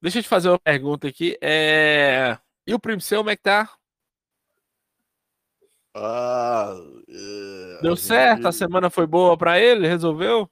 deixa 0.00 0.18
eu 0.18 0.22
te 0.22 0.28
fazer 0.28 0.48
uma 0.48 0.58
pergunta 0.58 1.08
aqui. 1.08 1.36
É... 1.40 2.38
E 2.66 2.74
o 2.74 2.78
primo 2.78 3.00
seu, 3.00 3.18
como 3.20 3.30
é 3.30 3.36
que 3.36 3.42
tá? 3.42 3.70
Ah, 5.94 6.74
é, 7.08 7.80
Deu 7.82 7.94
a 7.94 7.96
certo? 7.96 8.46
A 8.46 8.50
gente- 8.50 8.58
semana 8.58 8.90
foi 8.90 9.06
boa 9.06 9.36
pra 9.36 9.58
ele? 9.58 9.88
Resolveu? 9.88 10.48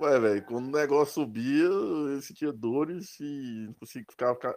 Ué, 0.00 0.18
velho, 0.20 0.44
quando 0.46 0.68
o 0.68 0.70
negócio 0.78 1.14
subia, 1.14 1.64
eu 1.64 2.20
sentia 2.22 2.52
dores 2.52 3.18
e 3.20 3.64
não 3.66 3.74
conseguia 3.74 4.06
ficar, 4.10 4.34
ficar, 4.34 4.54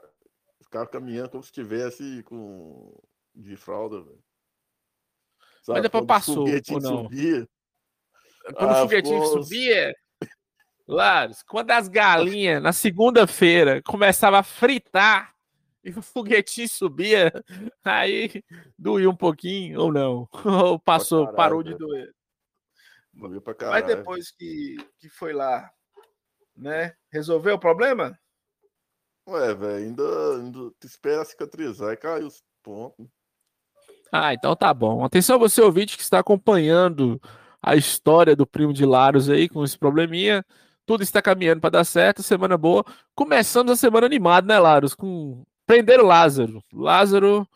ficava 0.63 0.88
caminhando 0.88 1.29
como 1.29 1.43
se 1.43 1.50
estivesse 1.50 2.21
com 2.23 2.93
de 3.34 3.55
fralda, 3.55 4.02
velho. 4.02 4.23
Sabe, 5.63 5.81
depois 5.81 6.02
quando 6.02 6.07
passou, 6.07 6.45
ou 6.47 6.81
não? 6.81 7.04
subia, 7.04 7.47
Quando 8.55 8.70
Ah, 8.71 8.77
o 8.79 8.81
foguetinho 8.84 9.23
ficou- 9.23 9.43
subia. 9.43 9.95
Laros, 10.89 11.43
quando 11.43 11.69
as 11.69 11.87
galinhas, 11.87 12.63
na 12.63 12.73
segunda-feira, 12.73 13.79
começavam 13.83 14.39
a 14.39 14.43
fritar 14.43 15.35
e 15.83 15.91
o 15.91 16.02
foguetinho 16.02 16.67
subia, 16.67 17.31
aí 17.85 18.43
doía 18.75 19.07
um 19.07 19.16
pouquinho, 19.16 19.81
ou 19.81 19.94
não? 19.94 20.27
Ou 20.44 20.80
passou, 20.80 21.25
caralho, 21.25 21.38
parou 21.38 21.63
de 21.63 21.75
doer. 21.77 22.11
doía 23.13 23.39
pra 23.39 23.53
Mas 23.53 23.59
caralho. 23.59 23.85
depois 23.85 24.31
que, 24.31 24.77
que 24.97 25.07
foi 25.09 25.31
lá, 25.31 25.70
né? 26.57 26.95
Resolveu 27.11 27.53
o 27.53 27.59
problema? 27.59 28.19
Ué, 29.27 29.53
velho, 29.53 29.75
ainda, 29.75 30.03
ainda 30.38 30.71
te 30.80 30.88
espera 30.88 31.23
cicatrizar 31.23 31.94
e 31.94 31.97
caiu 31.97 32.25
os 32.25 32.41
pontos. 32.63 33.08
Ah, 34.11 34.33
então 34.33 34.55
tá 34.55 34.73
bom. 34.73 35.05
Atenção 35.05 35.38
você 35.38 35.61
ouvinte 35.61 35.95
que 35.95 36.02
está 36.02 36.17
acompanhando 36.17 37.21
a 37.61 37.75
história 37.75 38.35
do 38.35 38.47
primo 38.47 38.73
de 38.73 38.88
Laros 38.88 39.30
aí 39.30 39.47
com 39.47 39.63
esse 39.63 39.77
probleminha. 39.77 40.44
Tudo 40.89 41.03
está 41.03 41.21
caminhando 41.21 41.61
para 41.61 41.70
dar 41.70 41.84
certo, 41.84 42.23
semana 42.23 42.57
boa. 42.57 42.84
Começamos 43.13 43.71
a 43.71 43.75
semana 43.75 44.07
animada, 44.07 44.47
né, 44.47 44.57
Laros? 44.57 44.95
Com 44.95 45.45
prenderam 45.63 46.03
Lázaro. 46.03 46.63
Lázaro 46.73 47.47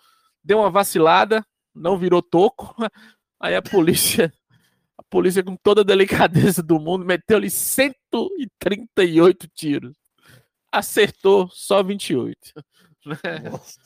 deu 0.44 0.59
uma 0.59 0.69
vacilada, 0.69 1.43
não 1.73 1.97
virou 1.97 2.21
toco. 2.21 2.75
Aí 3.41 3.55
a 3.55 3.61
polícia, 3.63 4.31
a 4.95 5.02
polícia 5.02 5.41
com 5.43 5.55
toda 5.55 5.81
a 5.81 5.83
delicadeza 5.83 6.61
do 6.61 6.80
mundo 6.80 7.03
meteu-lhe 7.03 7.49
138 7.49 9.47
tiros. 9.47 9.97
Acertou 10.71 11.49
só 11.49 11.81
28. 11.81 12.38
Nossa. 13.52 13.80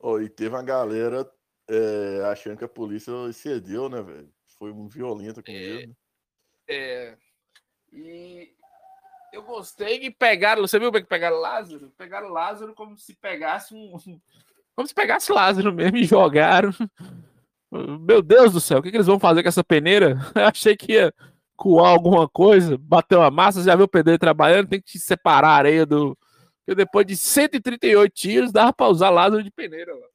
Ó, 0.00 0.18
e 0.18 0.28
teve 0.28 0.48
uma 0.52 0.64
galera 0.64 1.30
é, 1.70 2.24
achando 2.24 2.58
que 2.58 2.64
a 2.64 2.68
polícia 2.68 3.12
excedeu, 3.28 3.88
né, 3.88 4.02
velho? 4.02 4.28
Foi 4.58 4.72
um 4.72 4.88
violento 4.88 5.44
com 5.44 5.52
É. 5.52 5.54
ele. 5.54 5.92
É, 5.92 6.07
e 6.68 8.52
eu 9.32 9.42
gostei 9.42 9.98
que 9.98 10.10
pegaram. 10.10 10.62
Você 10.62 10.78
viu 10.78 10.88
é 10.88 11.00
que 11.00 11.06
pegaram 11.06 11.38
Lázaro? 11.38 11.92
Pegaram 11.96 12.28
Lázaro 12.28 12.74
como 12.74 12.96
se 12.96 13.14
pegasse 13.14 13.74
um. 13.74 14.20
Como 14.74 14.86
se 14.86 14.94
pegasse 14.94 15.32
Lázaro 15.32 15.72
mesmo 15.72 15.96
e 15.96 16.04
jogaram. 16.04 16.70
Meu 17.70 18.22
Deus 18.22 18.52
do 18.52 18.60
céu, 18.60 18.78
o 18.78 18.82
que, 18.82 18.90
que 18.90 18.96
eles 18.96 19.06
vão 19.06 19.20
fazer 19.20 19.42
com 19.42 19.48
essa 19.48 19.62
peneira? 19.62 20.16
Eu 20.34 20.46
achei 20.46 20.76
que 20.76 20.92
ia 20.92 21.12
coar 21.54 21.90
alguma 21.90 22.28
coisa, 22.28 22.78
bater 22.78 23.16
uma 23.16 23.30
massa. 23.30 23.62
Já 23.62 23.76
viu 23.76 23.84
o 23.84 23.88
pedreiro 23.88 24.18
trabalhando? 24.18 24.68
Tem 24.68 24.80
que 24.80 24.98
separar 24.98 25.48
a 25.48 25.56
areia 25.56 25.84
do. 25.84 26.16
Porque 26.64 26.74
depois 26.74 27.06
de 27.06 27.16
138 27.16 28.12
tiros, 28.14 28.52
dava 28.52 28.72
pra 28.72 28.88
usar 28.88 29.10
Lázaro 29.10 29.42
de 29.42 29.50
peneira. 29.50 29.94
Lá. 29.94 30.06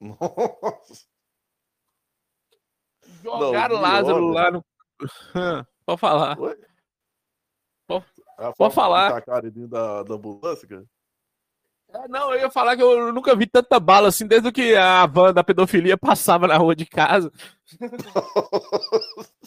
Nossa. 0.00 1.06
Jogaram 3.22 3.76
Não, 3.76 3.82
Lázaro 3.82 4.28
lá 4.28 4.50
no. 4.50 4.64
Pode 5.86 6.00
falar. 6.00 6.38
Oi? 6.38 6.56
Pode- 7.86 8.04
Ah, 8.36 8.52
pode 8.52 8.74
falar. 8.74 9.22
Dentro 9.42 9.68
da, 9.68 10.02
da 10.02 10.14
ambulância, 10.14 10.66
cara? 10.68 10.84
É, 11.88 12.08
Não, 12.08 12.34
eu 12.34 12.40
ia 12.40 12.50
falar 12.50 12.76
que 12.76 12.82
eu 12.82 13.12
nunca 13.12 13.34
vi 13.36 13.46
tanta 13.46 13.78
bala 13.78 14.08
assim 14.08 14.26
desde 14.26 14.50
que 14.52 14.74
a 14.74 15.06
van 15.06 15.32
da 15.32 15.44
pedofilia 15.44 15.96
passava 15.96 16.46
na 16.48 16.56
rua 16.56 16.74
de 16.74 16.84
casa. 16.84 17.30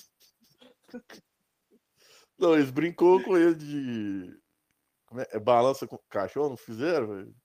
Não, 2.38 2.54
eles 2.56 2.72
brincou 2.72 3.22
com 3.22 3.38
ele 3.38 3.56
de. 3.56 4.40
É? 5.18 5.38
É 5.38 5.40
balança 5.40 5.86
com 5.88 5.98
cachorro, 6.10 6.50
não 6.50 6.58
fizeram, 6.58 7.08
velho? 7.08 7.36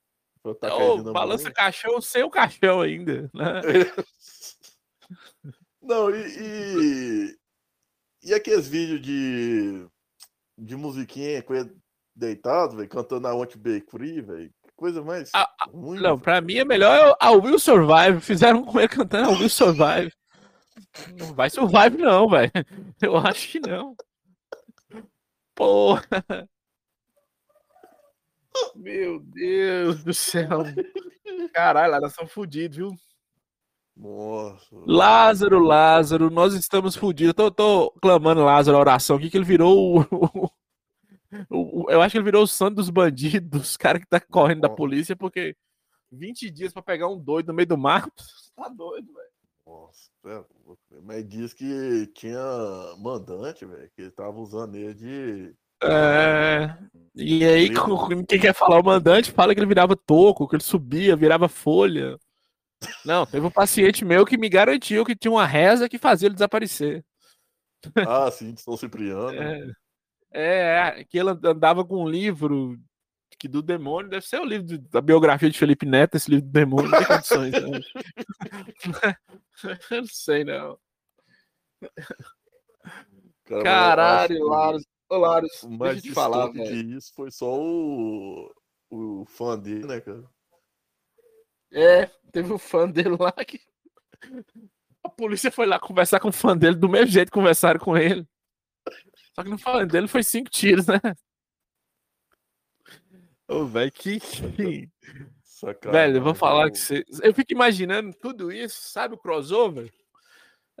Dentro 0.43 1.03
da 1.03 1.11
balança 1.11 1.51
caixão 1.51 1.99
sem 1.99 2.23
o 2.23 2.29
caixão 2.29 2.81
ainda. 2.81 3.29
Né? 3.33 3.61
Não, 5.81 6.09
e, 6.09 6.39
e. 6.39 7.37
e 8.25 8.33
aqueles 8.33 8.67
vídeos 8.67 9.01
de. 9.01 9.85
de 10.57 10.75
musiquinha 10.75 11.41
com 11.43 11.53
ele 11.55 11.71
deitado, 12.15 12.77
velho, 12.77 12.89
cantando 12.89 13.27
a 13.27 13.33
Want 13.35 13.55
Be 13.57 13.81
Free, 13.89 14.21
velho. 14.21 14.51
Coisa 14.75 15.01
mais 15.01 15.29
Ah, 15.33 15.49
ruim. 15.69 15.97
Não, 15.99 16.11
velho. 16.15 16.19
pra 16.19 16.41
mim 16.41 16.55
é 16.55 16.65
melhor 16.65 17.15
a 17.19 17.31
Will 17.31 17.59
Survive. 17.59 18.19
Fizeram 18.21 18.63
com 18.65 18.77
ele 18.79 18.89
cantando 18.89 19.29
a 19.29 19.33
Will 19.33 19.49
Survive. 19.49 20.11
Não 21.17 21.33
vai 21.33 21.49
survive, 21.49 21.97
não, 21.97 22.29
velho. 22.29 22.51
Eu 23.01 23.17
acho 23.17 23.49
que 23.49 23.59
não. 23.59 23.95
Porra. 25.53 26.05
Meu 28.75 29.19
Deus 29.19 30.03
do 30.03 30.13
céu. 30.13 30.49
Caralho, 31.53 31.91
lá 31.91 31.99
nós 32.01 32.11
estamos 32.11 32.31
fodidos, 32.31 32.77
viu? 32.77 32.91
Nossa. 33.95 34.75
Lázaro, 34.85 35.59
Lázaro, 35.59 36.29
nós 36.29 36.53
estamos 36.53 36.95
fodidos. 36.95 37.33
Tô, 37.33 37.49
tô 37.49 37.91
clamando 38.01 38.43
Lázaro 38.43 38.77
a 38.77 38.79
oração 38.81 39.15
aqui, 39.15 39.29
que 39.29 39.37
ele 39.37 39.45
virou 39.45 39.99
o, 39.99 40.49
o- 41.49 41.83
o- 41.83 41.89
Eu 41.89 42.01
acho 42.01 42.11
que 42.11 42.17
ele 42.17 42.25
virou 42.25 42.43
o 42.43 42.47
santo 42.47 42.75
dos 42.75 42.89
bandidos, 42.89 43.61
os 43.71 43.77
caras 43.77 44.01
que 44.01 44.07
tá 44.07 44.19
correndo 44.19 44.61
da 44.61 44.67
Nossa. 44.67 44.77
polícia, 44.77 45.15
porque 45.15 45.55
20 46.11 46.49
dias 46.51 46.73
pra 46.73 46.81
pegar 46.81 47.07
um 47.07 47.17
doido 47.17 47.47
no 47.47 47.53
meio 47.53 47.67
do 47.67 47.77
mato. 47.77 48.11
Tá 48.55 48.69
doido, 48.69 49.11
velho. 49.13 49.27
Nossa, 49.67 50.09
é 50.27 50.43
mas 51.03 51.27
diz 51.27 51.53
que 51.53 52.07
tinha 52.15 52.39
mandante, 52.99 53.65
velho, 53.65 53.89
que 53.93 54.03
ele 54.03 54.11
tava 54.11 54.39
usando 54.39 54.75
ele 54.75 54.93
de. 54.93 55.53
É... 55.83 56.73
E 57.13 57.43
aí, 57.43 57.69
quem 58.29 58.39
quer 58.39 58.53
falar 58.53 58.79
o 58.79 58.85
mandante 58.85 59.33
fala 59.33 59.53
que 59.53 59.59
ele 59.59 59.67
virava 59.67 59.93
toco, 59.93 60.47
que 60.47 60.55
ele 60.55 60.63
subia, 60.63 61.17
virava 61.17 61.49
folha. 61.49 62.17
Não, 63.05 63.25
teve 63.25 63.45
um 63.45 63.51
paciente 63.51 64.03
meu 64.05 64.25
que 64.25 64.37
me 64.37 64.49
garantiu 64.49 65.05
que 65.05 65.15
tinha 65.15 65.31
uma 65.31 65.45
reza 65.45 65.89
que 65.89 65.97
fazia 65.97 66.27
ele 66.27 66.35
desaparecer. 66.35 67.03
Ah, 68.07 68.29
sim, 68.31 68.53
de 68.53 68.61
São 68.61 68.75
Cipriano. 68.75 69.31
É, 70.31 70.99
é, 70.99 71.03
que 71.03 71.17
ele 71.17 71.29
andava 71.43 71.85
com 71.85 72.03
um 72.03 72.09
livro 72.09 72.77
que 73.37 73.47
do 73.47 73.61
demônio, 73.61 74.09
deve 74.09 74.25
ser 74.25 74.39
o 74.39 74.45
livro 74.45 74.65
de- 74.65 74.77
da 74.77 75.01
biografia 75.01 75.49
de 75.49 75.57
Felipe 75.57 75.85
Neto, 75.85 76.15
esse 76.15 76.29
livro 76.31 76.45
do 76.45 76.51
demônio, 76.51 76.89
não 76.89 76.97
tem 76.97 77.07
condições. 77.07 77.53
Eu 79.91 80.01
não 80.01 80.07
sei, 80.07 80.43
não. 80.43 80.77
Cara, 83.45 83.45
mas 83.45 83.63
Caralho, 83.63 84.47
Laros. 84.47 84.83
Ô, 85.09 85.17
Laros, 85.17 85.63
O 85.63 85.77
deixa 85.77 85.97
eu 85.97 86.01
te 86.01 86.13
falar, 86.13 86.47
velho. 86.47 86.65
que 86.65 86.95
isso 86.95 87.13
foi 87.13 87.29
só 87.29 87.59
o, 87.59 88.51
o 88.89 89.25
fã 89.25 89.57
dele, 89.57 89.85
né, 89.85 90.01
cara? 90.01 90.23
É, 91.71 92.05
teve 92.31 92.51
um 92.51 92.57
fã 92.57 92.89
dele 92.89 93.15
lá 93.19 93.31
que. 93.31 93.59
A 95.03 95.09
polícia 95.09 95.51
foi 95.51 95.65
lá 95.65 95.79
conversar 95.79 96.19
com 96.19 96.29
o 96.29 96.33
fã 96.33 96.57
dele 96.57 96.75
do 96.75 96.89
mesmo 96.89 97.07
jeito 97.07 97.27
que 97.27 97.37
conversaram 97.37 97.79
com 97.79 97.95
ele. 97.95 98.27
Só 99.35 99.43
que 99.43 99.49
no 99.49 99.57
fã 99.57 99.85
dele 99.85 100.07
foi 100.07 100.23
cinco 100.23 100.49
tiros, 100.49 100.87
né? 100.87 100.99
Ô, 103.47 103.65
velho, 103.65 103.91
que. 103.91 104.19
Velho, 105.91 106.17
eu 106.17 106.21
vou 106.21 106.33
falar 106.33 106.71
que 106.71 106.77
você. 106.77 107.05
Eu 107.21 107.33
fico 107.33 107.53
imaginando 107.53 108.13
tudo 108.13 108.51
isso, 108.51 108.89
sabe 108.89 109.13
o 109.13 109.17
crossover? 109.17 109.91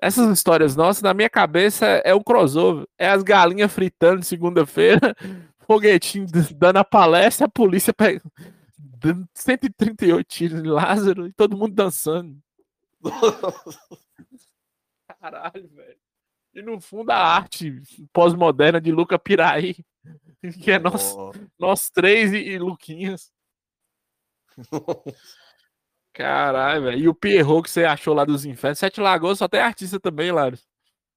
Essas 0.01 0.29
histórias 0.29 0.75
nossas, 0.75 1.01
na 1.01 1.13
minha 1.13 1.29
cabeça, 1.29 1.85
é 1.85 2.13
um 2.13 2.21
crossover. 2.21 2.85
É 2.97 3.07
as 3.07 3.23
galinhas 3.23 3.71
fritando 3.71 4.23
segunda-feira, 4.23 5.15
foguetinho 5.65 6.27
dando 6.55 6.77
a 6.77 6.83
palestra, 6.83 7.45
a 7.45 7.49
polícia 7.49 7.93
pega, 7.93 8.21
dando 8.99 9.27
138 9.33 10.27
tiros 10.27 10.59
em 10.59 10.67
Lázaro 10.67 11.27
e 11.27 11.33
todo 11.33 11.57
mundo 11.57 11.73
dançando. 11.73 12.41
Caralho, 15.19 15.67
velho. 15.69 15.99
E 16.53 16.61
no 16.61 16.79
fundo 16.79 17.11
a 17.11 17.17
arte 17.17 17.81
pós-moderna 18.13 18.79
de 18.79 18.91
Luca 18.91 19.19
Piraí, 19.19 19.75
que 20.63 20.71
é 20.71 20.79
nós, 20.79 21.13
nós 21.59 21.89
três 21.89 22.31
e, 22.31 22.37
e 22.37 22.57
Luquinhas. 22.57 23.31
Caralho, 26.13 26.83
velho. 26.83 26.97
E 26.97 27.09
o 27.09 27.13
Pierrot 27.13 27.63
que 27.63 27.69
você 27.69 27.83
achou 27.83 28.13
lá 28.13 28.23
dos 28.23 28.45
infernos. 28.45 28.79
Sete 28.79 29.01
Lagoas 29.01 29.37
só 29.37 29.49
tem 29.49 29.59
artista 29.59 29.99
também, 29.99 30.31
Lário. 30.31 30.57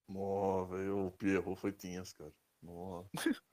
Nossa, 0.09 0.75
velho, 0.75 1.07
o 1.07 1.13
Pierrot 1.13 1.61
foi 1.61 1.71
tenso, 1.71 2.17
cara. 2.17 2.33
Nossa. 2.63 3.09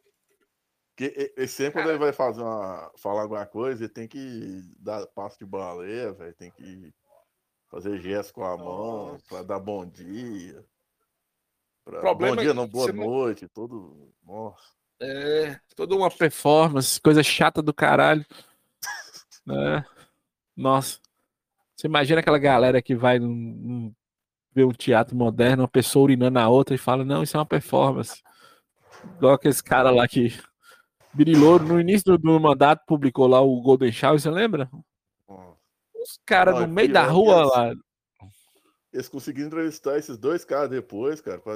Porque 0.96 1.34
e- 1.38 1.44
e 1.44 1.48
sempre 1.48 1.82
quando 1.82 1.90
ele 1.90 1.98
vai 2.00 2.14
fazer 2.14 2.42
uma, 2.42 2.90
falar 2.98 3.24
alguma 3.24 3.46
coisa, 3.46 3.84
ele 3.84 3.92
tem 3.94 4.08
que 4.08 4.64
dar 4.80 5.06
passo 5.08 5.38
de 5.38 5.46
baleia, 5.46 6.14
velho. 6.14 6.34
Tem 6.34 6.50
que 6.50 6.94
fazer 7.70 8.00
gesto 8.00 8.34
com 8.34 8.46
a 8.46 8.56
mão 8.56 9.18
pra 9.28 9.44
dar 9.44 9.60
bom 9.60 9.86
dia. 9.86 10.66
Pra, 11.84 12.00
Problema 12.00 12.38
bom 12.38 12.42
dia, 12.42 12.54
não, 12.54 12.66
boa 12.66 12.86
você 12.86 12.94
não- 12.94 13.04
noite, 13.04 13.48
tudo. 13.50 14.10
Nossa. 14.24 14.64
É, 15.02 15.60
toda 15.76 15.94
uma 15.96 16.10
performance, 16.10 17.00
coisa 17.02 17.22
chata 17.22 17.62
do 17.62 17.74
caralho. 17.74 18.26
né? 19.46 19.86
Nossa. 20.56 21.00
Você 21.76 21.88
imagina 21.88 22.22
aquela 22.22 22.40
galera 22.40 22.82
que 22.82 22.96
vai 22.96 23.20
num, 23.20 23.28
num, 23.36 23.96
ver 24.54 24.64
um 24.64 24.72
teatro 24.72 25.14
moderno, 25.14 25.64
uma 25.64 25.68
pessoa 25.68 26.04
urinando 26.06 26.32
na 26.36 26.48
outra 26.48 26.74
e 26.74 26.78
fala, 26.78 27.04
não, 27.04 27.22
isso 27.22 27.36
é 27.36 27.40
uma 27.40 27.46
performance. 27.46 28.24
Igual 29.18 29.34
aquele 29.34 29.54
cara 29.62 29.92
lá 29.92 30.08
que 30.08 30.30
Birilou, 31.16 31.60
no 31.60 31.80
início 31.80 32.06
do, 32.06 32.18
do, 32.18 32.40
mandato, 32.40 32.84
publicou 32.86 33.28
lá 33.28 33.40
o 33.42 33.62
Golden 33.62 33.92
Shower, 33.92 34.20
você 34.20 34.30
lembra? 34.30 34.70
Os 35.28 36.20
caras 36.26 36.60
no 36.60 36.68
meio 36.68 36.92
da 36.92 37.04
rua 37.04 37.40
eles, 37.40 37.52
lá. 37.52 37.76
Eles 38.94 39.10
conseguiram 39.10 39.48
entrevistar 39.48 39.98
esses 39.98 40.18
dois 40.18 40.44
caras 40.44 40.70
depois, 40.70 41.22
cara. 41.22 41.40
Pra... 41.40 41.54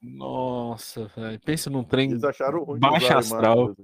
Nossa, 0.00 1.06
velho. 1.08 1.40
Pensa 1.40 1.68
num 1.68 1.84
trem 1.84 2.10
eles 2.10 2.24
acharam 2.24 2.64
ruim 2.64 2.80
baixo 2.80 3.12
astral. 3.12 3.74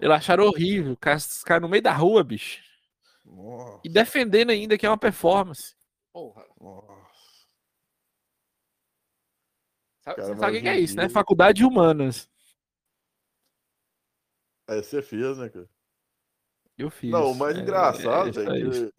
Eles 0.00 0.16
acharam 0.16 0.44
horrível. 0.44 0.96
Os 1.16 1.42
caras 1.42 1.62
no 1.62 1.68
meio 1.68 1.82
da 1.82 1.92
rua, 1.92 2.22
bicho. 2.22 2.60
Nossa. 3.24 3.80
E 3.84 3.88
defendendo 3.88 4.50
ainda 4.50 4.76
que 4.76 4.86
é 4.86 4.90
uma 4.90 4.98
performance. 4.98 5.74
Porra. 6.12 6.44
Nossa. 6.60 6.96
Sabe, 10.02 10.16
cara, 10.16 10.22
você 10.22 10.36
sabe 10.36 10.58
o 10.58 10.62
que 10.62 10.68
é 10.68 10.78
isso, 10.78 10.96
né? 10.96 11.08
Faculdade 11.08 11.58
de 11.58 11.64
Humanas. 11.64 12.28
É, 14.68 14.82
você 14.82 15.00
fez, 15.00 15.38
né, 15.38 15.48
cara? 15.48 15.68
Eu 16.76 16.90
fiz. 16.90 17.10
Não, 17.10 17.30
o 17.30 17.34
mais 17.34 17.56
é, 17.56 17.60
engraçado 17.60 18.40
é, 18.40 18.44
é 18.44 18.70
que 18.70 18.94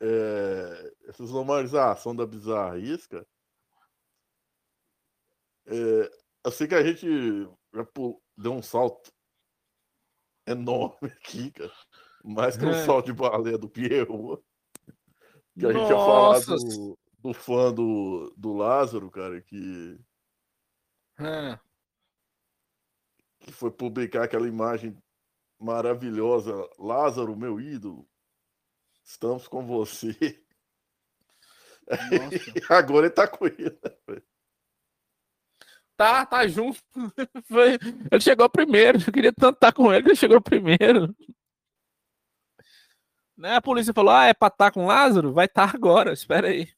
é, 0.00 0.94
essa 1.08 1.22
normalização 1.24 2.14
da 2.14 2.26
bizarrice, 2.26 3.08
cara. 3.08 3.26
É, 5.66 6.10
assim 6.44 6.66
que 6.66 6.74
a 6.74 6.84
gente 6.84 7.06
deu 8.36 8.52
um 8.52 8.62
salto 8.62 9.10
enorme 10.46 11.10
aqui, 11.24 11.50
cara. 11.50 11.72
Mais 12.22 12.56
que 12.56 12.64
um 12.64 12.70
é. 12.70 12.84
salto 12.84 13.06
de 13.06 13.12
baleia 13.12 13.56
do 13.56 13.68
Pierrot. 13.68 14.42
Que 15.58 15.66
a 15.66 15.72
gente 15.72 15.88
ia 15.88 15.96
falar 15.96 16.40
do, 16.40 16.98
do 17.18 17.32
fã 17.32 17.72
do, 17.72 18.32
do 18.36 18.52
Lázaro, 18.52 19.10
cara, 19.10 19.40
que. 19.40 19.98
É 21.18 21.58
que 23.46 23.52
foi 23.52 23.70
publicar 23.70 24.24
aquela 24.24 24.48
imagem 24.48 25.00
maravilhosa, 25.58 26.52
Lázaro, 26.78 27.36
meu 27.36 27.60
ídolo, 27.60 28.06
estamos 29.04 29.46
com 29.46 29.64
você. 29.64 30.14
Agora 32.68 33.06
ele 33.06 33.14
tá 33.14 33.28
com 33.28 33.46
ele. 33.46 33.70
Né, 34.08 34.20
tá, 35.96 36.26
tá 36.26 36.46
junto. 36.48 36.82
Foi... 37.48 37.78
Ele 38.10 38.20
chegou 38.20 38.50
primeiro. 38.50 38.98
Eu 38.98 39.12
queria 39.12 39.32
tanto 39.32 39.54
estar 39.54 39.72
com 39.72 39.92
ele 39.92 40.02
que 40.02 40.08
ele 40.10 40.16
chegou 40.16 40.40
primeiro. 40.42 41.14
Né? 43.36 43.54
A 43.56 43.62
polícia 43.62 43.94
falou: 43.94 44.12
Ah, 44.12 44.26
é 44.26 44.34
pra 44.34 44.48
estar 44.48 44.72
com 44.72 44.86
Lázaro? 44.86 45.32
Vai 45.32 45.46
estar 45.46 45.72
agora, 45.74 46.12
espera 46.12 46.48
aí. 46.48 46.68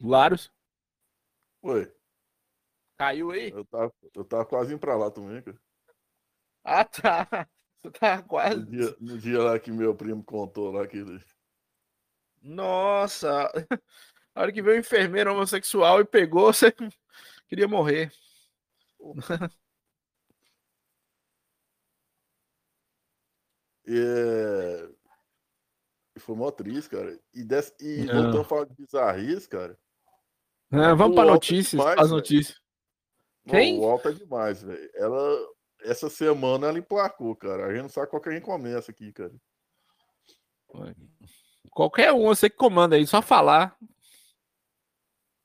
Laros. 0.00 0.50
Oi. 1.62 1.92
Caiu 2.98 3.30
aí? 3.30 3.50
Eu 3.50 3.64
tava, 3.64 3.94
eu 4.14 4.24
tava 4.24 4.44
quase 4.44 4.72
indo 4.72 4.80
pra 4.80 4.96
lá 4.96 5.10
também, 5.10 5.40
cara. 5.42 5.58
Ah, 6.64 6.84
tá. 6.84 7.28
Você 7.82 7.90
tá 7.92 8.22
quase. 8.22 8.60
No 8.60 8.66
dia, 8.66 8.96
no 9.00 9.18
dia 9.18 9.42
lá 9.42 9.58
que 9.58 9.70
meu 9.72 9.94
primo 9.94 10.22
contou 10.22 10.70
lá 10.70 10.86
que 10.86 10.98
ele. 10.98 11.20
Nossa! 12.40 13.50
A 14.34 14.42
hora 14.42 14.52
que 14.52 14.62
veio 14.62 14.76
o 14.76 14.80
enfermeiro 14.80 15.32
homossexual 15.32 16.00
e 16.00 16.04
pegou, 16.04 16.52
você 16.52 16.72
queria 17.48 17.68
morrer. 17.68 18.10
E, 23.84 23.98
é... 26.16 26.20
foi 26.20 26.34
mó 26.36 26.50
triste, 26.50 26.88
cara. 26.88 27.18
E, 27.34 27.44
des... 27.44 27.74
e 27.80 28.06
voltando 28.06 28.40
a 28.40 28.44
falar 28.44 28.64
de 28.64 28.74
bizarrice, 28.74 29.48
cara. 29.48 29.78
É, 30.72 30.94
vamos 30.94 31.14
para 31.14 31.30
notícias, 31.30 31.74
é 31.74 31.76
demais, 31.76 31.98
as 31.98 32.10
notícias. 32.10 32.58
Quem? 33.46 33.78
o 33.78 33.84
Alto 33.84 34.08
é 34.08 34.12
demais, 34.12 34.62
velho. 34.62 34.90
Ela, 34.94 35.38
essa 35.82 36.08
semana 36.08 36.68
ela 36.68 36.78
emplacou, 36.78 37.36
cara. 37.36 37.66
A 37.66 37.72
gente 37.72 37.82
não 37.82 37.88
sabe 37.88 38.08
qual 38.08 38.22
que 38.22 38.30
a 38.30 38.32
gente 38.32 38.44
começa 38.44 38.90
aqui, 38.90 39.12
cara. 39.12 39.34
Qualquer 41.70 42.12
um, 42.12 42.24
você 42.24 42.48
que 42.48 42.56
comanda 42.56 42.96
aí, 42.96 43.06
só 43.06 43.20
falar. 43.20 43.76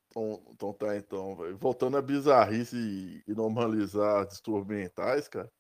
Então, 0.10 0.44
então 0.50 0.74
tá, 0.74 0.96
então, 0.96 1.36
velho. 1.36 1.58
Voltando 1.58 1.98
a 1.98 2.02
bizarrice 2.02 2.78
e, 2.78 3.24
e 3.28 3.36
normalizar 3.36 4.26
distúrbios 4.28 4.68
mentais, 4.68 5.28
cara. 5.28 5.52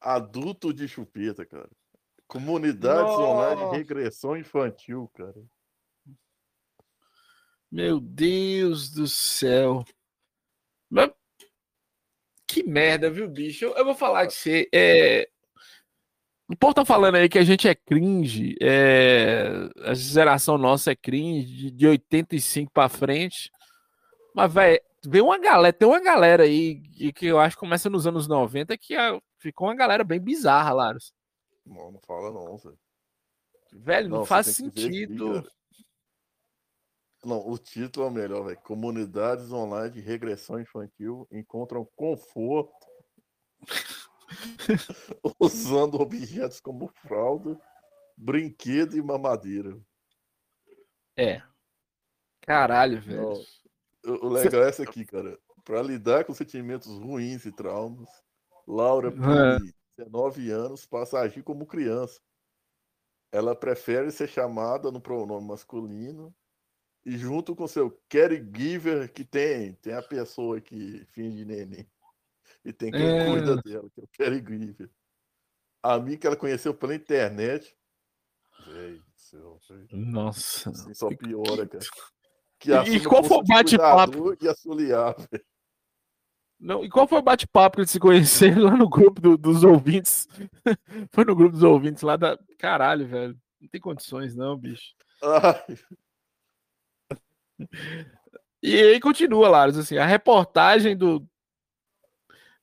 Adulto 0.00 0.72
de 0.72 0.86
chupeta, 0.86 1.44
cara. 1.44 1.68
Comunidades 2.28 3.12
Nossa. 3.12 3.22
online 3.22 3.70
de 3.70 3.76
regressão 3.76 4.36
infantil, 4.36 5.10
cara. 5.14 5.42
Meu 7.72 7.98
Deus 7.98 8.90
do 8.90 9.06
céu. 9.06 9.82
Mas... 10.90 11.10
Que 12.46 12.62
merda, 12.62 13.10
viu, 13.10 13.26
bicho? 13.26 13.64
Eu, 13.64 13.74
eu 13.76 13.84
vou 13.86 13.94
falar 13.94 14.26
que 14.26 14.34
você. 14.34 14.68
É... 14.74 15.26
O 16.46 16.54
povo 16.54 16.74
tá 16.74 16.84
falando 16.84 17.14
aí 17.14 17.30
que 17.30 17.38
a 17.38 17.44
gente 17.44 17.66
é 17.66 17.74
cringe. 17.74 18.56
É... 18.60 19.70
A 19.86 19.94
geração 19.94 20.58
nossa 20.58 20.92
é 20.92 20.94
cringe 20.94 21.70
de 21.70 21.86
85 21.86 22.70
para 22.70 22.90
frente. 22.90 23.50
Mas, 24.34 24.52
velho, 24.52 24.80
vem 25.06 25.22
uma 25.22 25.38
galera, 25.38 25.72
tem 25.72 25.88
uma 25.88 26.00
galera 26.00 26.42
aí 26.42 26.82
que 27.14 27.24
eu 27.24 27.40
acho 27.40 27.56
que 27.56 27.60
começa 27.60 27.88
nos 27.88 28.06
anos 28.06 28.28
90 28.28 28.76
que 28.76 28.94
ficou 29.38 29.68
uma 29.68 29.74
galera 29.74 30.04
bem 30.04 30.20
bizarra, 30.20 30.74
Laros. 30.74 31.14
Não, 31.64 31.92
não 31.92 32.00
fala 32.00 32.30
não, 32.30 32.58
velho. 32.58 32.78
Velho, 33.72 34.08
não, 34.10 34.18
não 34.18 34.26
faz 34.26 34.48
sentido. 34.48 35.42
Não, 37.24 37.48
o 37.48 37.56
título 37.56 38.06
é 38.06 38.08
o 38.08 38.12
melhor, 38.12 38.44
velho. 38.44 38.58
Comunidades 38.60 39.52
online 39.52 39.90
de 39.90 40.00
regressão 40.00 40.60
infantil 40.60 41.26
encontram 41.30 41.84
conforto 41.94 42.86
usando 45.38 46.00
objetos 46.00 46.58
como 46.60 46.88
fralda, 46.88 47.60
brinquedo 48.16 48.96
e 48.96 49.02
mamadeira. 49.02 49.78
É. 51.16 51.42
Caralho, 52.40 53.00
velho. 53.00 53.22
Não, 54.04 54.14
o 54.20 54.28
legal 54.28 54.64
é 54.64 54.68
essa 54.68 54.82
aqui, 54.82 55.04
cara. 55.04 55.38
Para 55.64 55.80
lidar 55.80 56.24
com 56.24 56.34
sentimentos 56.34 56.88
ruins 56.98 57.44
e 57.44 57.52
traumas, 57.52 58.08
Laura, 58.66 59.12
de 59.12 59.72
19 59.96 60.50
anos, 60.50 60.84
passa 60.86 61.18
a 61.18 61.22
agir 61.22 61.44
como 61.44 61.66
criança. 61.66 62.20
Ela 63.30 63.54
prefere 63.54 64.10
ser 64.10 64.28
chamada 64.28 64.90
no 64.90 65.00
pronome 65.00 65.46
masculino 65.46 66.34
e 67.04 67.16
junto 67.16 67.54
com 67.54 67.66
seu 67.66 67.90
caregiver, 68.08 69.12
que 69.12 69.24
tem, 69.24 69.74
tem 69.74 69.94
a 69.94 70.02
pessoa 70.02 70.60
que 70.60 71.04
finge 71.12 71.44
neném. 71.44 71.86
E 72.64 72.72
tem 72.72 72.90
quem 72.90 73.02
é... 73.02 73.26
cuida 73.26 73.56
dela, 73.56 73.88
que 73.90 74.00
é 74.00 74.04
o 74.04 74.08
caregiver. 74.16 74.90
A 75.82 75.98
mim 75.98 76.16
que 76.16 76.26
ela 76.26 76.36
conheceu 76.36 76.72
pela 76.72 76.94
internet. 76.94 77.76
Céu, 79.16 79.58
véi. 79.68 79.86
Nossa. 79.92 80.70
Assim 80.70 80.94
só 80.94 81.08
piora, 81.08 81.66
cara. 81.66 81.84
Que 82.60 82.70
e, 82.70 83.04
qual 83.04 83.24
foi 83.24 83.38
o 83.38 83.42
bate-papo? 83.42 84.36
E 84.40 84.46
assoliar, 84.46 85.16
velho. 85.16 85.44
Não, 86.60 86.84
e 86.84 86.88
qual 86.88 87.08
foi 87.08 87.18
o 87.18 87.22
bate-papo 87.22 87.74
que 87.74 87.80
eles 87.80 87.90
se 87.90 87.98
conheceram 87.98 88.62
lá 88.62 88.76
no 88.76 88.88
grupo 88.88 89.20
do, 89.20 89.36
dos 89.36 89.64
ouvintes? 89.64 90.28
foi 91.10 91.24
no 91.24 91.34
grupo 91.34 91.50
dos 91.50 91.64
ouvintes 91.64 92.04
lá 92.04 92.16
da. 92.16 92.38
Caralho, 92.56 93.04
velho. 93.08 93.36
Não 93.60 93.68
tem 93.68 93.80
condições, 93.80 94.36
não, 94.36 94.56
bicho. 94.56 94.94
Ai. 95.20 95.76
E 98.62 98.76
aí 98.76 99.00
continua, 99.00 99.48
Laros, 99.48 99.76
assim, 99.76 99.98
a 99.98 100.06
reportagem 100.06 100.96
do 100.96 101.26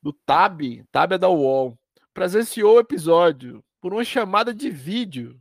do 0.01 0.13
Tab, 0.13 0.61
Tab 0.91 1.11
é 1.11 1.17
da 1.17 1.29
UOL, 1.29 1.77
presenciou 2.13 2.77
o 2.77 2.79
episódio 2.79 3.63
por 3.81 3.93
uma 3.93 4.03
chamada 4.03 4.53
de 4.53 4.69
vídeo. 4.69 5.37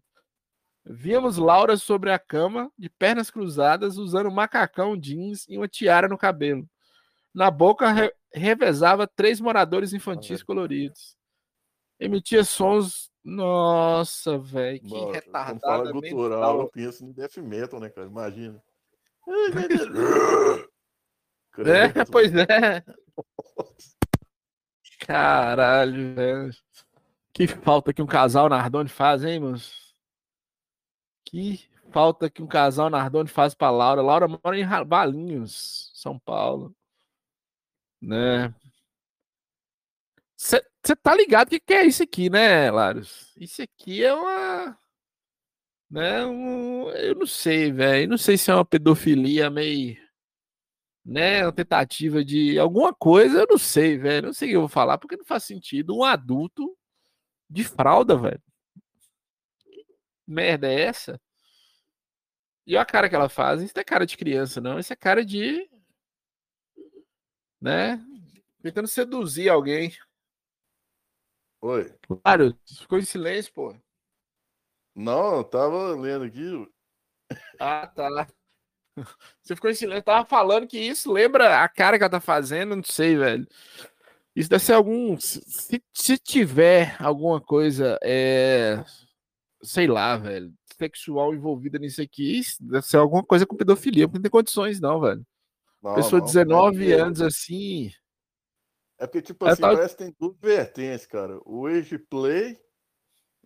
Víamos 0.85 1.37
Laura 1.37 1.77
sobre 1.77 2.11
a 2.11 2.19
cama, 2.19 2.71
de 2.77 2.89
pernas 2.89 3.31
cruzadas, 3.31 3.99
usando 3.99 4.29
um 4.29 4.35
macacão 4.35 4.97
jeans 4.97 5.47
e 5.49 5.57
uma 5.57 5.69
tiara 5.69 6.09
no 6.09 6.19
cabelo. 6.19 6.69
Na 7.33 7.51
boca 7.51 7.93
re 7.93 8.13
revezava 8.33 9.07
três 9.07 9.41
moradores 9.41 9.93
infantis 9.93 10.43
coloridos. 10.43 11.17
Emitia 12.01 12.45
sons. 12.45 13.11
Nossa, 13.25 14.39
velho, 14.39 14.81
que. 14.81 15.31
Fala 15.31 15.93
cultural, 15.93 16.61
eu 16.61 16.69
penso 16.69 17.05
no 17.05 17.13
death 17.13 17.37
metal, 17.39 17.81
né, 17.81 17.91
cara? 17.91 18.07
Imagina. 18.07 18.63
É, 21.59 22.05
pois 22.11 22.33
é. 22.35 22.85
Caralho, 25.01 26.15
velho. 26.15 26.55
Que 27.33 27.47
falta 27.47 27.93
que 27.93 28.03
um 28.03 28.07
casal 28.07 28.49
Nardone 28.49 28.89
faz, 28.89 29.25
hein, 29.25 29.41
moço? 29.41 29.75
Que 31.25 31.69
falta 31.91 32.31
que 32.31 32.43
um 32.43 32.47
casal 32.47 32.91
Nardone 32.91 33.29
faz 33.29 33.55
pra 33.55 33.71
Laura. 33.71 34.03
Laura 34.03 34.29
mora 34.29 34.59
em 34.59 34.67
Valinhos, 34.87 35.91
São 35.95 36.19
Paulo. 36.19 36.75
Né? 38.01 38.55
Você 40.37 40.63
tá 41.03 41.15
ligado 41.15 41.49
que, 41.49 41.59
que 41.59 41.75
é 41.75 41.85
isso 41.85 42.03
aqui, 42.03 42.31
né, 42.31 42.71
Laros? 42.71 43.33
Isso 43.37 43.61
aqui 43.61 44.05
é 44.05 44.15
uma. 44.15 44.79
Né, 45.91 46.25
um, 46.27 46.91
eu 46.91 47.15
não 47.15 47.27
sei, 47.27 47.73
velho. 47.73 48.09
Não 48.09 48.19
sei 48.19 48.37
se 48.37 48.51
é 48.51 48.55
uma 48.55 48.65
pedofilia 48.65 49.51
meio. 49.51 49.97
Né, 51.05 51.43
uma 51.45 51.53
tentativa 51.53 52.23
de 52.23 52.59
alguma 52.59 52.93
coisa, 52.95 53.41
eu 53.41 53.47
não 53.49 53.59
sei, 53.59 53.97
velho. 53.97 54.27
Não 54.27 54.33
sei 54.35 54.49
o 54.49 54.51
que 54.51 54.57
eu 54.57 54.61
vou 54.61 54.69
falar, 54.69 54.99
porque 54.99 55.17
não 55.17 55.25
faz 55.25 55.45
sentido. 55.45 55.97
Um 55.97 56.05
adulto 56.05 56.77
de 57.49 57.65
fralda, 57.65 58.17
velho. 58.17 58.43
merda 60.27 60.69
é 60.69 60.83
essa? 60.83 61.21
E 62.67 62.77
a 62.77 62.85
cara 62.85 63.09
que 63.09 63.15
ela 63.15 63.31
faz, 63.31 63.63
isso 63.63 63.73
não 63.75 63.81
é 63.81 63.85
cara 63.85 64.05
de 64.07 64.17
criança, 64.17 64.61
não. 64.61 64.79
Isso 64.79 64.93
é 64.93 64.97
cara 64.97 65.25
de. 65.25 65.69
Né? 67.61 67.99
Tentando 68.63 68.87
seduzir 68.87 69.49
alguém. 69.49 69.91
Oi. 71.63 71.93
Claro, 72.23 72.57
ficou 72.67 72.99
em 72.99 73.03
silêncio, 73.03 73.53
pô. 73.53 73.75
Não, 74.99 75.37
eu 75.37 75.45
tava 75.45 75.95
lendo 75.95 76.25
aqui. 76.25 76.69
Ah, 77.61 77.87
tá. 77.87 78.27
Você 79.41 79.55
ficou 79.55 79.71
em 79.71 79.75
silêncio. 79.75 80.01
Eu 80.01 80.05
tava 80.05 80.29
falando 80.29 80.67
que 80.67 80.77
isso 80.77 81.13
lembra 81.13 81.63
a 81.63 81.69
cara 81.69 81.97
que 81.97 82.03
ela 82.03 82.11
tá 82.11 82.21
fazendo, 82.21 82.75
não 82.75 82.83
sei, 82.83 83.17
velho. 83.17 83.47
Isso 84.35 84.51
deve 84.51 84.65
ser 84.65 84.73
algum. 84.73 85.17
Se, 85.17 85.81
se 85.93 86.19
tiver 86.19 86.97
alguma 86.99 87.41
coisa, 87.41 87.97
é, 88.03 88.85
sei 89.63 89.87
lá, 89.87 90.17
velho, 90.17 90.53
sexual 90.77 91.33
envolvida 91.33 91.79
nisso 91.79 92.03
aqui, 92.03 92.41
deve 92.61 92.85
ser 92.85 92.97
alguma 92.97 93.23
coisa 93.23 93.47
com 93.47 93.57
pedofilia, 93.57 94.09
porque 94.09 94.19
não 94.19 94.23
tem 94.23 94.31
condições, 94.33 94.81
não, 94.81 95.01
velho. 95.01 95.25
Não, 95.81 95.95
Pessoa 95.95 96.21
de 96.21 96.27
19 96.27 96.89
não, 96.89 97.05
anos 97.05 97.23
assim. 97.23 97.93
É 98.99 99.07
porque, 99.07 99.23
tipo 99.23 99.47
assim, 99.47 99.63
tal... 99.63 99.77
parece 99.77 99.97
que 99.97 100.03
tem 100.03 100.17
duas 100.19 100.37
vertentes, 100.41 101.07
cara. 101.07 101.39
O 101.45 101.69
age 101.69 101.99
play 101.99 102.59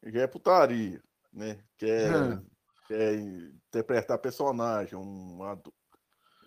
já 0.02 0.22
é 0.22 0.26
putaria, 0.26 1.02
né? 1.32 1.58
Que 1.78 1.86
é, 1.86 2.16
hum. 2.16 2.46
que 2.86 2.94
é 2.94 3.14
interpretar 3.14 4.18
personagem, 4.18 4.98
um, 4.98 5.38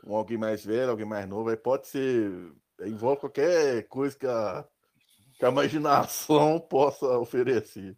um 0.06 0.15
alguém 0.15 0.38
mais 0.38 0.63
velho, 0.63 0.92
alguém 0.92 1.06
mais 1.06 1.27
novo, 1.27 1.50
aí 1.50 1.58
pode 1.58 1.88
ser. 1.88 2.32
Envolve 2.82 3.22
qualquer 3.22 3.88
coisa 3.88 4.18
que 4.18 4.27
a, 4.27 4.68
que 5.39 5.46
a 5.46 5.50
imaginação 5.50 6.60
possa 6.70 7.06
oferecer. 7.18 7.98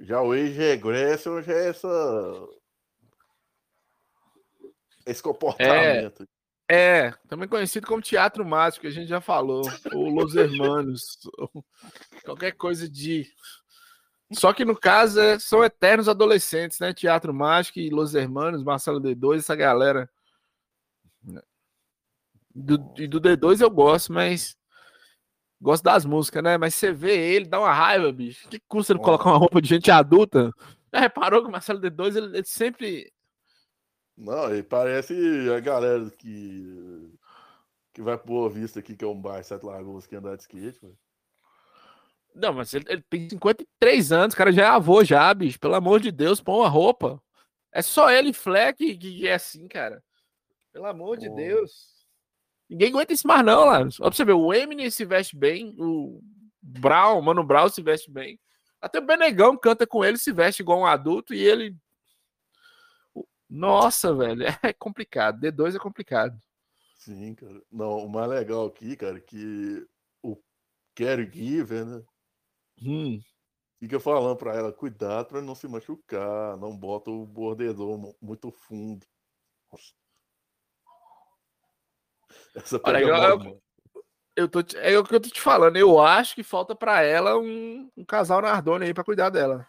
Já 0.00 0.20
o 0.22 0.32
age 0.32 0.52
regression 0.52 1.40
já 1.42 1.52
é 1.52 1.68
essa. 1.68 2.48
Esse 5.06 5.22
comportamento. 5.22 6.22
É, 6.68 7.06
é, 7.06 7.14
também 7.28 7.48
conhecido 7.48 7.86
como 7.86 8.02
teatro 8.02 8.44
mágico, 8.44 8.82
que 8.82 8.88
a 8.88 8.90
gente 8.90 9.08
já 9.08 9.20
falou. 9.20 9.62
Ou 9.92 10.08
Los 10.08 10.34
Hermanos. 10.34 11.18
Ou 11.38 11.64
qualquer 12.24 12.52
coisa 12.52 12.88
de. 12.88 13.26
Só 14.32 14.52
que 14.52 14.64
no 14.64 14.76
caso 14.76 15.20
é, 15.20 15.38
são 15.38 15.64
eternos 15.64 16.08
adolescentes, 16.08 16.80
né? 16.80 16.92
Teatro 16.92 17.32
Mágico 17.32 17.78
e 17.78 17.90
Los 17.90 18.14
Hermanos, 18.14 18.64
Marcelo 18.64 19.00
D2, 19.00 19.38
essa 19.38 19.54
galera. 19.54 20.10
Do, 22.54 22.94
e 22.96 23.06
do 23.06 23.20
D2 23.20 23.60
eu 23.60 23.70
gosto, 23.70 24.12
mas 24.12 24.56
Gosto 25.60 25.84
das 25.84 26.04
músicas, 26.04 26.42
né? 26.42 26.58
Mas 26.58 26.74
você 26.74 26.92
vê 26.92 27.34
ele, 27.34 27.46
dá 27.46 27.58
uma 27.58 27.72
raiva, 27.72 28.12
bicho. 28.12 28.48
Que 28.48 28.60
custa 28.68 28.92
ele 28.92 29.00
colocar 29.00 29.30
uma 29.30 29.38
roupa 29.38 29.60
de 29.60 29.68
gente 29.68 29.90
adulta? 29.90 30.52
Já 30.92 31.00
reparou 31.00 31.42
que 31.42 31.48
o 31.48 31.52
Marcelo 31.52 31.80
D2 31.80 32.16
ele, 32.16 32.38
ele 32.38 32.44
sempre. 32.44 33.10
Não, 34.16 34.50
ele 34.50 34.62
parece 34.62 35.14
a 35.54 35.60
galera 35.60 36.10
que. 36.10 37.10
que 37.94 38.02
vai 38.02 38.18
pro 38.18 38.26
Boa 38.26 38.50
Vista 38.50 38.80
aqui, 38.80 38.94
que 38.94 39.04
é 39.04 39.08
um 39.08 39.20
bairro 39.20 39.44
Sete 39.44 39.64
Lagoas, 39.64 40.06
que 40.06 40.14
anda 40.14 40.36
de 40.36 40.42
skate, 40.42 40.78
velho. 40.80 40.98
Não, 42.36 42.52
mas 42.52 42.74
ele, 42.74 42.84
ele, 42.86 43.02
tem 43.08 43.30
53 43.30 44.12
anos, 44.12 44.34
cara 44.34 44.52
já 44.52 44.64
é 44.64 44.66
avô 44.66 45.02
já, 45.02 45.32
bicho. 45.32 45.58
Pelo 45.58 45.74
amor 45.74 46.00
de 46.00 46.12
Deus, 46.12 46.38
põe 46.38 46.56
uma 46.56 46.68
roupa. 46.68 47.20
É 47.72 47.80
só 47.80 48.10
ele 48.10 48.28
e 48.28 48.34
Fleck 48.34 48.96
que, 48.96 49.26
é 49.26 49.34
assim, 49.34 49.66
cara. 49.66 50.04
Pelo 50.70 50.84
amor 50.84 51.16
de 51.16 51.30
Deus. 51.30 52.06
Ninguém 52.68 52.90
aguenta 52.90 53.14
esse 53.14 53.26
mar, 53.26 53.42
não, 53.42 53.64
lá. 53.64 53.80
Ó, 54.00 54.08
pra 54.08 54.10
você 54.10 54.24
ver, 54.24 54.34
o 54.34 54.52
Eminem 54.52 54.90
se 54.90 55.04
veste 55.06 55.34
bem, 55.34 55.74
o 55.78 56.20
Brown, 56.60 57.18
o 57.18 57.22
Mano 57.22 57.42
Brown 57.42 57.70
se 57.70 57.80
veste 57.80 58.10
bem. 58.10 58.38
Até 58.82 58.98
o 58.98 59.06
Benegão 59.06 59.56
canta 59.56 59.86
com 59.86 60.04
ele, 60.04 60.18
se 60.18 60.30
veste 60.30 60.60
igual 60.60 60.80
um 60.80 60.86
adulto 60.86 61.32
e 61.32 61.40
ele. 61.40 61.74
Nossa, 63.48 64.14
velho, 64.14 64.44
é 64.62 64.72
complicado. 64.74 65.40
D2 65.40 65.76
é 65.76 65.78
complicado. 65.78 66.38
Sim, 66.96 67.34
cara. 67.34 67.62
Não, 67.72 68.04
o 68.04 68.08
mais 68.10 68.28
legal 68.28 68.66
aqui, 68.66 68.94
cara, 68.94 69.16
é 69.16 69.20
que 69.20 69.86
o 70.22 70.36
caregiver, 70.94 71.86
né? 71.86 72.02
Hum. 72.82 73.20
Fica 73.78 74.00
falando 74.00 74.36
pra 74.36 74.54
ela, 74.54 74.72
cuidado 74.72 75.28
pra 75.28 75.42
não 75.42 75.54
se 75.54 75.68
machucar, 75.68 76.56
não 76.56 76.76
bota 76.76 77.10
o 77.10 77.26
bordedor 77.26 78.14
muito 78.20 78.50
fundo. 78.50 79.06
Essa 82.54 82.80
Olha, 82.82 83.00
eu, 83.00 83.14
eu, 83.14 83.62
eu, 84.34 84.48
tô, 84.48 84.60
é 84.76 84.98
o 84.98 85.04
que 85.04 85.14
eu 85.14 85.20
tô 85.20 85.28
te 85.28 85.40
falando. 85.40 85.76
Eu 85.76 86.00
acho 86.00 86.34
que 86.34 86.42
falta 86.42 86.74
para 86.74 87.02
ela 87.02 87.38
um, 87.38 87.90
um 87.96 88.04
casal 88.04 88.40
Nardone 88.40 88.86
aí 88.86 88.94
para 88.94 89.04
cuidar 89.04 89.28
dela. 89.28 89.68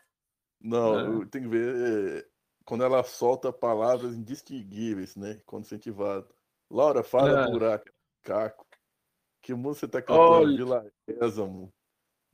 Não, 0.60 1.22
é. 1.22 1.26
tem 1.26 1.42
que 1.42 1.48
ver 1.48 2.24
é, 2.24 2.28
quando 2.66 2.84
ela 2.84 3.04
solta 3.04 3.52
palavras 3.52 4.14
indistinguíveis, 4.14 5.16
né? 5.16 5.42
Quando 5.46 5.66
incentivado. 5.66 6.34
Laura, 6.70 7.04
fala 7.04 7.46
é. 7.46 7.52
buraco, 7.52 7.86
caco. 8.24 8.66
Que 9.42 9.54
música 9.54 9.86
você 9.86 9.92
tá 9.92 10.02
cantando? 10.02 10.32
Olha. 10.32 10.58
Vila 10.58 10.92
Sésamo. 11.06 11.74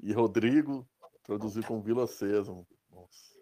E 0.04 0.12
Rodrigo 0.12 0.88
traduziu 1.24 1.64
com 1.64 1.82
Vila 1.82 2.06
Sésamo. 2.06 2.68
Nossa. 2.92 3.34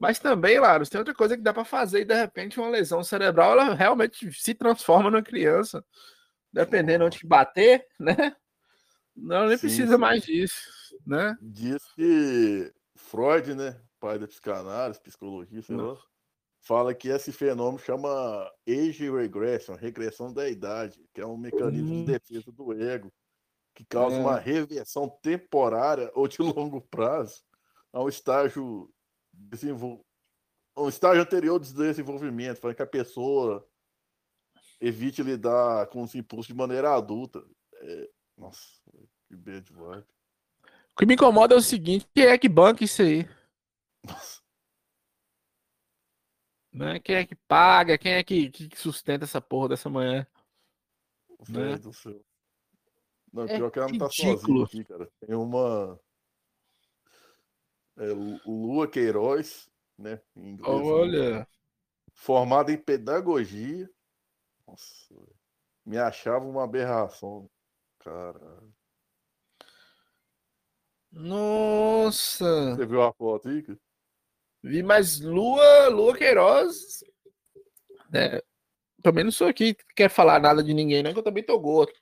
Mas 0.00 0.18
também, 0.18 0.58
Laros, 0.58 0.88
tem 0.88 0.98
outra 0.98 1.14
coisa 1.14 1.36
que 1.36 1.42
dá 1.42 1.52
para 1.52 1.64
fazer 1.64 2.00
e 2.00 2.04
de 2.04 2.14
repente 2.14 2.58
uma 2.58 2.70
lesão 2.70 3.04
cerebral 3.04 3.52
ela 3.52 3.74
realmente 3.74 4.32
se 4.32 4.54
transforma 4.54 5.10
numa 5.10 5.22
criança. 5.22 5.84
Dependendo 6.50 7.04
onde 7.04 7.26
bater, 7.26 7.86
né? 8.00 8.34
Não, 9.14 9.46
nem 9.46 9.56
sim, 9.56 9.66
precisa 9.66 9.94
sim. 9.94 10.00
mais 10.00 10.22
disso, 10.22 10.62
né? 11.06 11.36
Diz 11.42 11.82
que 11.94 12.72
Freud, 12.94 13.54
né, 13.54 13.78
pai 14.00 14.18
da 14.18 14.26
psicanálise, 14.26 15.00
psicologia, 15.00 15.60
sei 15.60 15.76
lá, 15.76 15.96
fala 16.60 16.94
que 16.94 17.08
esse 17.08 17.32
fenômeno 17.32 17.78
chama 17.78 18.50
age 18.66 19.10
regression, 19.10 19.74
regressão 19.74 20.32
da 20.32 20.48
idade, 20.48 21.04
que 21.12 21.20
é 21.20 21.26
um 21.26 21.36
mecanismo 21.36 21.94
hum. 21.94 22.04
de 22.04 22.12
defesa 22.12 22.50
do 22.52 22.72
ego, 22.72 23.12
que 23.78 23.84
causa 23.84 24.16
é. 24.16 24.18
uma 24.18 24.36
reversão 24.36 25.08
temporária 25.22 26.10
ou 26.12 26.26
de 26.26 26.38
longo 26.42 26.80
prazo 26.80 27.44
a 27.92 28.02
um 28.02 28.08
estágio 28.08 28.92
desenvol... 29.32 30.04
um 30.76 30.88
estágio 30.88 31.22
anterior 31.22 31.60
do 31.60 31.72
desenvolvimento, 31.72 32.60
para 32.60 32.74
que 32.74 32.82
a 32.82 32.86
pessoa 32.86 33.64
evite 34.80 35.22
lidar 35.22 35.86
com 35.86 36.02
os 36.02 36.12
impulsos 36.16 36.48
de 36.48 36.54
maneira 36.54 36.92
adulta. 36.92 37.40
É... 37.74 38.10
Nossa, 38.36 38.60
que 39.28 39.36
bad 39.36 39.72
vibe. 39.72 40.06
O 40.92 40.96
que 40.98 41.06
me 41.06 41.14
incomoda 41.14 41.54
é 41.54 41.58
o 41.58 41.62
seguinte, 41.62 42.08
quem 42.12 42.26
é 42.26 42.36
que 42.36 42.48
banca 42.48 42.82
isso 42.82 43.00
aí? 43.00 43.28
Nossa. 44.04 44.42
Né? 46.72 46.98
Quem 46.98 47.14
é 47.14 47.24
que 47.24 47.36
paga? 47.36 47.96
Quem 47.96 48.14
é 48.14 48.24
que, 48.24 48.50
que 48.50 48.76
sustenta 48.76 49.24
essa 49.24 49.40
porra 49.40 49.68
dessa 49.68 49.88
manhã? 49.88 50.26
Né? 51.48 51.78
do 51.78 51.92
céu. 51.92 52.27
Não, 53.32 53.44
é 53.44 53.56
pior 53.56 53.70
que 53.70 53.78
ela 53.78 53.88
não 53.88 53.98
tá 53.98 54.10
sozinha 54.10 54.64
aqui, 54.64 54.84
cara. 54.84 55.08
Tem 55.20 55.34
uma 55.34 55.98
é, 57.98 58.06
Lua 58.46 58.88
Queiroz, 58.88 59.68
né? 59.98 60.20
Em 60.36 60.50
inglês, 60.50 60.78
né, 60.78 60.84
Olha. 60.84 61.48
Formada 62.12 62.72
em 62.72 62.78
pedagogia. 62.78 63.90
Nossa, 64.66 65.14
me 65.84 65.98
achava 65.98 66.44
uma 66.44 66.64
aberração. 66.64 67.50
Cara. 67.98 68.62
Nossa! 71.10 72.76
Você 72.76 72.86
viu 72.86 73.02
a 73.02 73.12
foto 73.12 73.48
aí? 73.48 73.64
Vi, 74.62 74.82
mas 74.82 75.20
Lua, 75.20 75.88
Lua 75.88 76.16
Queiroz. 76.16 77.02
Né? 78.10 78.40
Também 79.02 79.24
não 79.24 79.30
sou 79.30 79.48
aqui 79.48 79.74
que 79.74 79.84
quer 79.94 80.08
falar 80.08 80.40
nada 80.40 80.62
de 80.62 80.74
ninguém, 80.74 81.02
não, 81.02 81.12
que 81.12 81.18
eu 81.18 81.24
também 81.24 81.44
tô 81.44 81.58
gordo. 81.58 81.92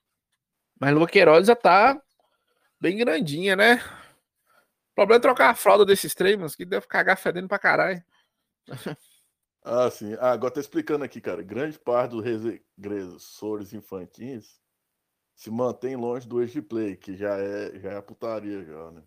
Mas 0.79 0.95
Lua 0.95 1.07
Queiroz 1.07 1.47
já 1.47 1.57
tá 1.57 2.01
bem 2.81 2.97
grandinha, 2.97 3.57
né? 3.57 3.77
O 4.93 4.95
problema 4.95 5.19
é 5.19 5.23
trocar 5.23 5.51
a 5.51 5.55
fralda 5.55 5.85
desses 5.85 6.15
treinos, 6.15 6.55
que 6.55 6.65
deve 6.65 6.87
cagar 6.87 7.19
fedendo 7.19 7.49
pra 7.49 7.59
caralho. 7.59 8.03
Ah, 9.69 9.91
sim. 9.91 10.15
Ah, 10.21 10.31
agora 10.31 10.55
tá 10.55 10.61
explicando 10.61 11.03
aqui, 11.05 11.21
cara. 11.21 11.43
Grande 11.43 11.77
parte 11.77 12.13
dos 12.13 12.23
regressores 12.25 13.73
infantis 13.73 14.61
se 15.35 15.51
mantém 15.51 15.97
longe 15.97 16.27
do 16.27 16.39
age 16.39 16.63
play, 16.63 16.97
que 16.97 17.17
já 17.17 17.37
é, 17.37 17.79
já 17.81 17.93
é 17.95 18.01
putaria, 18.01 18.65
já, 18.65 18.91
né? 18.93 19.03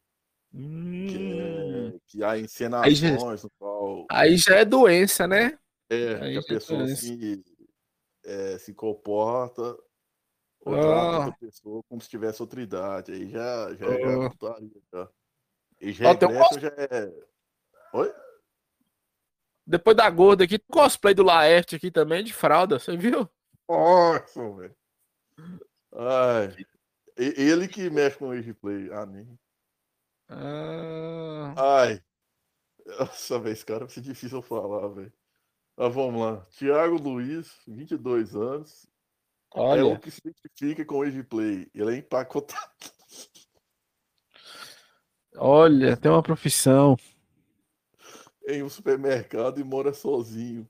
Hum. 0.53 1.07
Que, 1.07 1.17
é, 1.17 1.99
que 2.05 2.23
há 2.23 2.37
encenações 2.37 3.03
aí 3.03 3.17
já, 3.17 3.43
no 3.43 3.49
qual. 3.57 4.05
Aí 4.11 4.37
já 4.37 4.55
é 4.55 4.65
doença, 4.65 5.25
né? 5.25 5.57
É, 5.89 6.15
aí 6.15 6.33
que 6.33 6.39
a 6.39 6.43
pessoa 6.43 6.81
é 6.81 6.91
assim, 6.91 7.43
é, 8.25 8.57
se 8.57 8.73
comporta 8.73 9.75
ou 10.61 10.75
Ah. 10.75 11.25
outra 11.25 11.37
pessoa 11.39 11.83
como 11.89 12.01
se 12.01 12.09
tivesse 12.09 12.41
outra 12.41 12.61
idade. 12.61 13.11
Aí 13.11 13.29
já, 13.29 13.73
já, 13.75 13.85
já 13.87 14.07
Ah. 14.07 14.25
é 14.25 14.29
putaria, 14.29 14.81
já. 14.93 15.09
E 15.81 15.91
já 15.93 16.15
tem 16.15 16.29
um 16.29 16.59
já 16.59 16.67
é. 16.77 17.13
Oi? 17.93 18.13
Depois 19.65 19.95
da 19.95 20.09
gorda 20.09 20.43
aqui, 20.43 20.57
cosplay 20.59 21.13
do 21.13 21.23
Laerte 21.23 21.75
aqui 21.75 21.91
também, 21.91 22.23
de 22.23 22.33
fralda, 22.33 22.79
você 22.79 22.97
viu? 22.97 23.29
Nossa, 23.69 24.51
velho. 24.55 24.75
Ai. 25.93 26.55
Ele 27.15 27.67
que 27.67 27.89
mexe 27.89 28.17
com 28.17 28.29
o 28.29 28.31
replay. 28.41 28.91
Ah, 28.91 29.05
nem. 29.05 29.37
Ah, 30.27 31.53
Ai. 31.81 32.03
Nossa, 32.85 33.39
velho, 33.39 33.53
esse 33.53 33.65
cara 33.65 33.79
vai 33.85 33.89
ser 33.89 34.01
difícil 34.01 34.39
eu 34.39 34.41
falar, 34.41 34.87
velho. 34.89 35.13
Mas 35.77 35.93
vamos 35.93 36.21
lá. 36.21 36.45
Tiago 36.49 36.97
Luiz, 36.97 37.53
22 37.67 38.35
anos. 38.35 38.87
É 39.55 39.59
olha, 39.59 39.85
o 39.85 39.99
que 39.99 40.11
se 40.11 40.21
identifica 40.23 40.85
com 40.85 40.99
o 40.99 41.03
replay. 41.03 41.67
Ele 41.73 41.95
é 41.95 41.97
empacotado. 41.97 42.71
olha, 45.35 45.97
tem 45.97 46.11
uma 46.11 46.21
profissão. 46.23 46.95
em 48.47 48.63
um 48.63 48.69
supermercado 48.69 49.59
e 49.59 49.63
mora 49.63 49.93
sozinho. 49.93 50.69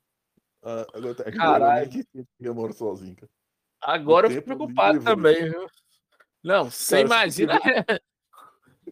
Ah, 0.63 0.85
agora, 0.93 1.11
agora 1.11 1.31
Caralho. 1.31 1.85
ninguém 1.85 2.01
entende 2.01 2.27
que 2.37 2.49
mora 2.49 2.73
sozinho, 2.73 3.15
cara. 3.15 3.31
Agora 3.81 4.27
eu 4.27 4.31
fico 4.31 4.45
preocupado 4.45 4.93
livre. 4.93 5.05
também, 5.05 5.49
viu? 5.49 5.67
Não, 6.43 6.69
você 6.69 7.03
Cara, 7.07 7.29
se 7.29 7.41
imagina. 7.43 7.59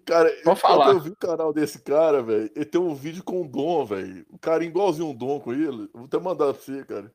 Cara, 0.06 0.30
Pode 0.30 0.44
quando 0.44 0.58
falar. 0.58 0.92
eu 0.92 1.00
vi 1.00 1.10
o 1.10 1.16
canal 1.16 1.52
desse 1.52 1.82
cara, 1.82 2.22
velho, 2.22 2.50
ele 2.56 2.66
tem 2.66 2.80
um 2.80 2.94
vídeo 2.94 3.24
com 3.24 3.42
o 3.42 3.48
Dom, 3.48 3.84
velho. 3.84 4.26
O 4.30 4.38
cara 4.38 4.64
igualzinho 4.64 5.08
um 5.10 5.16
Dom 5.16 5.40
com 5.40 5.52
ele. 5.52 5.66
Eu 5.66 5.90
Vou 5.94 6.06
até 6.06 6.20
mandar 6.20 6.54
pra 6.54 6.62
você, 6.62 6.86
cara. 6.86 7.12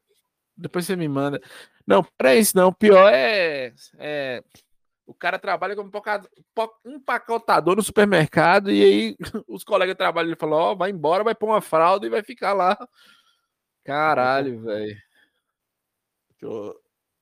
Depois 0.56 0.86
você 0.86 0.96
me 0.96 1.08
manda. 1.08 1.40
Não, 1.86 2.04
para 2.16 2.34
isso 2.34 2.56
não. 2.56 2.68
O 2.68 2.74
pior 2.74 3.12
é, 3.12 3.72
é 3.98 4.44
o 5.06 5.14
cara 5.14 5.38
trabalha 5.38 5.76
como 5.76 5.90
po- 5.90 6.80
empacotador 6.86 7.76
no 7.76 7.82
supermercado 7.82 8.70
e 8.70 8.82
aí 8.82 9.16
os 9.48 9.64
colegas 9.64 9.96
trabalham 9.96 10.28
ele 10.28 10.36
falam, 10.36 10.58
ó, 10.58 10.74
vai 10.74 10.90
embora, 10.90 11.24
vai 11.24 11.34
pôr 11.34 11.48
uma 11.48 11.60
fralda 11.60 12.06
e 12.06 12.10
vai 12.10 12.22
ficar 12.22 12.52
lá. 12.52 12.76
Caralho, 13.84 14.60
velho. 14.62 14.96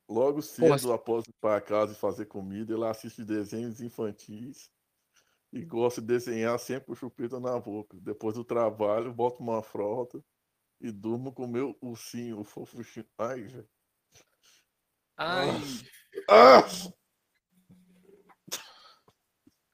Logo 0.09 0.43
cedo, 0.43 0.93
após 0.93 1.27
ir 1.27 1.35
para 1.41 1.61
casa 1.61 1.93
e 1.93 1.97
fazer 1.97 2.27
comida, 2.27 2.73
ele 2.73 2.85
assiste 2.85 3.25
desenhos 3.25 3.81
infantis 3.81 4.71
e 5.53 5.65
gosta 5.65 6.01
de 6.01 6.07
desenhar 6.07 6.59
sempre 6.59 6.87
com 6.87 6.95
chupeta 6.95 7.39
na 7.39 7.59
boca. 7.59 7.97
Depois 8.01 8.35
do 8.35 8.45
trabalho, 8.45 9.13
bota 9.13 9.43
uma 9.43 9.63
fralda 9.63 10.23
e 10.81 10.91
durmo 10.91 11.33
com 11.33 11.45
o 11.45 11.49
meu 11.49 11.77
ursinho, 11.81 12.41
o 12.41 12.45
fofuchinho. 12.45 13.07
Ai, 13.19 13.43
velho. 13.43 13.69
Ai, 15.17 15.49
Ah! 16.29 16.63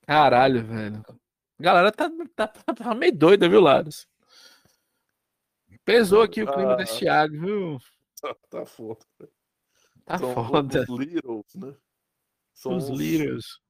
caralho, 0.06 0.66
velho. 0.66 1.02
A 1.58 1.62
galera 1.62 1.92
tá, 1.92 2.10
tá, 2.34 2.48
tá 2.48 2.94
meio 2.94 3.16
doida, 3.16 3.48
viu, 3.48 3.60
Laros? 3.60 4.06
Pesou 5.84 6.22
aqui 6.22 6.42
o 6.42 6.52
clima 6.52 6.72
Ah. 6.74 6.76
desse 6.76 6.98
Thiago, 6.98 7.38
viu? 7.40 7.78
Tá, 8.20 8.34
tá 8.50 8.66
foda. 8.66 9.04
Tá 10.04 10.18
São 10.18 10.34
foda. 10.34 10.84
os 10.88 10.98
Littles, 10.98 11.54
né? 11.54 11.76
São 12.52 12.76
Os 12.76 12.90
os, 12.90 12.98
lírios. 12.98 13.60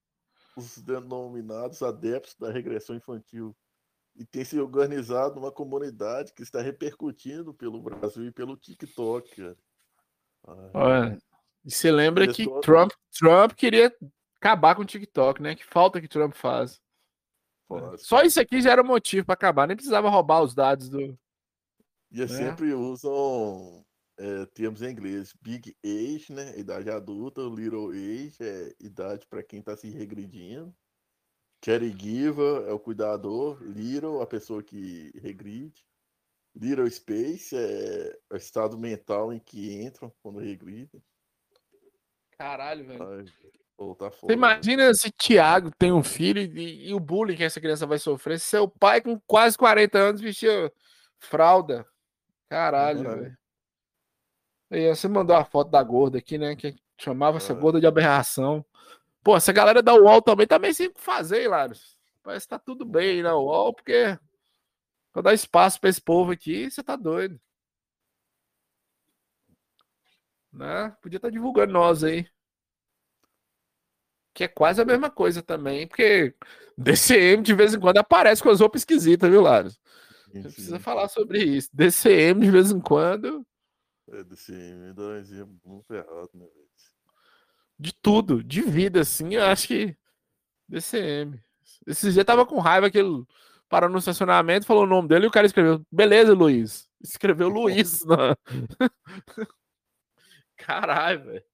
os 0.57 0.79
denominados 0.79 1.83
adeptos 1.83 2.35
da 2.37 2.51
regressão 2.51 2.97
infantil. 2.97 3.57
E 4.17 4.25
tem 4.25 4.45
se 4.45 4.59
organizado 4.59 5.35
numa 5.35 5.53
comunidade 5.53 6.33
que 6.33 6.43
está 6.43 6.61
repercutindo 6.63 7.53
pelo 7.53 7.83
Brasil 7.83 8.25
e 8.25 8.33
pelo 8.33 8.57
TikTok, 8.57 9.37
cara. 9.37 9.57
Olha, 10.73 11.19
e 11.65 11.71
você 11.71 11.91
lembra 11.91 12.25
Eles 12.25 12.37
que 12.37 12.45
Trump, 12.61 12.93
Trump 13.19 13.53
queria 13.53 13.95
acabar 14.37 14.75
com 14.75 14.83
o 14.83 14.87
TikTok, 14.87 15.43
né? 15.43 15.55
Que 15.55 15.65
falta 15.65 16.01
que 16.01 16.09
Trump 16.09 16.33
faz. 16.33 16.81
fácil. 17.69 17.99
Só 17.99 18.23
isso 18.23 18.41
aqui 18.41 18.63
já 18.63 18.71
era 18.71 18.83
motivo 18.83 19.27
para 19.27 19.35
acabar, 19.35 19.67
nem 19.67 19.77
precisava 19.77 20.09
roubar 20.09 20.43
os 20.43 20.55
dados 20.55 20.89
do. 20.89 21.19
E 22.11 22.23
É. 22.23 22.29
sempre 22.29 22.73
usam 22.73 23.85
é, 24.19 24.47
termos 24.47 24.81
em 24.81 24.91
inglês. 24.91 25.35
Big 25.43 25.77
age, 25.85 26.33
né? 26.33 26.59
Idade 26.59 26.89
adulta. 26.89 27.43
Little 27.43 27.91
age 27.91 28.37
é 28.41 28.75
idade 28.81 29.27
para 29.27 29.43
quem 29.43 29.59
está 29.59 29.77
se 29.77 29.91
regredindo. 29.91 30.75
Caregiver 31.67 32.69
é 32.69 32.73
o 32.73 32.79
cuidador. 32.79 33.61
Little, 33.61 34.23
a 34.23 34.27
pessoa 34.27 34.63
que 34.63 35.11
regride. 35.21 35.85
Little 36.55 36.89
space 36.89 37.57
é 37.57 38.17
o 38.31 38.37
estado 38.37 38.79
mental 38.79 39.33
em 39.33 39.41
que 39.41 39.83
entram 39.83 40.13
quando 40.23 40.39
regridem. 40.39 41.03
Caralho, 42.39 42.87
velho. 42.87 43.03
Ai, 43.03 43.25
pô, 43.77 43.97
tá 43.97 44.13
foda. 44.13 44.33
Você 44.33 44.37
imagina 44.39 44.95
se 44.95 45.11
Thiago 45.11 45.73
tem 45.77 45.91
um 45.93 46.05
filho 46.05 46.41
e, 46.41 46.89
e 46.91 46.95
o 46.95 47.01
bullying 47.01 47.35
que 47.35 47.43
essa 47.43 47.61
criança 47.61 47.85
vai 47.85 47.99
sofrer. 47.99 48.39
se 48.39 48.47
Seu 48.47 48.69
pai, 48.69 49.01
com 49.01 49.19
quase 49.27 49.59
40 49.59 49.99
anos, 49.99 50.21
vestia 50.21 50.73
fralda. 51.19 51.85
Caralho, 52.49 53.03
Caralho. 53.03 53.23
velho. 53.23 53.39
E 54.71 54.95
você 54.95 55.09
mandou 55.09 55.35
a 55.35 55.45
foto 55.45 55.69
da 55.69 55.83
gorda 55.83 56.19
aqui, 56.19 56.39
né? 56.39 56.55
Que 56.55 56.77
chamava 56.97 57.39
essa 57.39 57.53
É. 57.53 57.57
gorda 57.57 57.81
de 57.81 57.89
aberração. 57.89 58.65
Pô, 59.27 59.37
essa 59.37 59.53
galera 59.53 59.83
da 59.83 59.93
UOL 59.93 60.23
também 60.23 60.47
tá 60.47 60.57
meio 60.57 60.73
sem 60.73 60.87
o 60.87 60.95
que 60.95 61.01
fazer, 61.01 61.41
hein, 61.41 61.49
Laros. 61.49 61.99
Parece 62.23 62.47
que 62.47 62.51
tá 62.51 62.61
tudo 62.61 62.85
bem 62.85 63.25
na 63.25 63.37
UOL, 63.37 63.75
porque 63.75 64.17
pra 65.13 65.21
dar 65.21 65.35
espaço 65.35 65.81
pra 65.81 65.91
esse 65.91 66.01
povo 66.01 66.31
aqui, 66.31 66.71
você 66.71 66.81
tá 66.81 66.95
doido. 66.95 67.37
Né? 70.53 70.97
Podia 71.03 71.17
estar 71.17 71.29
divulgando 71.29 71.73
nós 71.73 72.05
aí. 72.05 72.25
Que 74.33 74.45
é 74.45 74.49
quase 74.49 74.81
a 74.81 74.85
mesma 74.85 75.11
coisa 75.11 75.43
também, 75.43 75.89
porque 75.89 76.33
DCM 76.79 77.43
de 77.43 77.53
vez 77.53 77.75
em 77.75 77.81
quando 77.81 77.99
aparece 77.99 78.41
com 78.41 78.51
as 78.51 78.61
roupas 78.61 78.83
esquisitas, 78.83 79.29
viu, 79.29 79.43
Laros? 79.43 79.77
Você 80.33 80.43
precisa 80.43 80.79
falar 80.79 81.09
sobre 81.09 81.43
isso. 81.43 81.69
DCM 81.73 82.43
de 82.43 82.51
vez 82.53 82.71
em 82.71 82.79
quando, 82.79 83.45
É 84.09 84.23
me 84.23 84.93
dá 84.95 85.03
um 85.03 85.17
exemplo 85.17 85.61
muito 85.65 85.93
errado, 85.93 86.31
né, 86.33 86.47
velho? 86.47 86.67
De 87.79 87.93
tudo, 87.93 88.43
de 88.43 88.63
vida, 88.63 89.01
assim, 89.01 89.35
eu 89.35 89.45
acho 89.45 89.69
que 89.69 89.97
DCM. 90.69 91.43
Esse 91.87 92.13
dia 92.13 92.25
tava 92.25 92.47
com 92.47 92.59
raiva 92.59 92.91
que 92.91 92.99
ele 92.99 93.25
parou 93.69 93.89
no 93.91 93.99
estacionamento, 93.99 94.67
falou 94.67 94.85
o 94.85 94.87
nome 94.87 95.09
dele 95.09 95.27
e 95.27 95.29
o 95.29 95.33
cara 95.33 95.47
escreveu, 95.47 95.85
beleza, 95.91 96.33
Luiz. 96.35 96.89
Escreveu 97.03 97.49
Luiz. 97.49 98.03
na- 98.07 98.37
Caralho, 100.57 101.25
velho. 101.25 101.45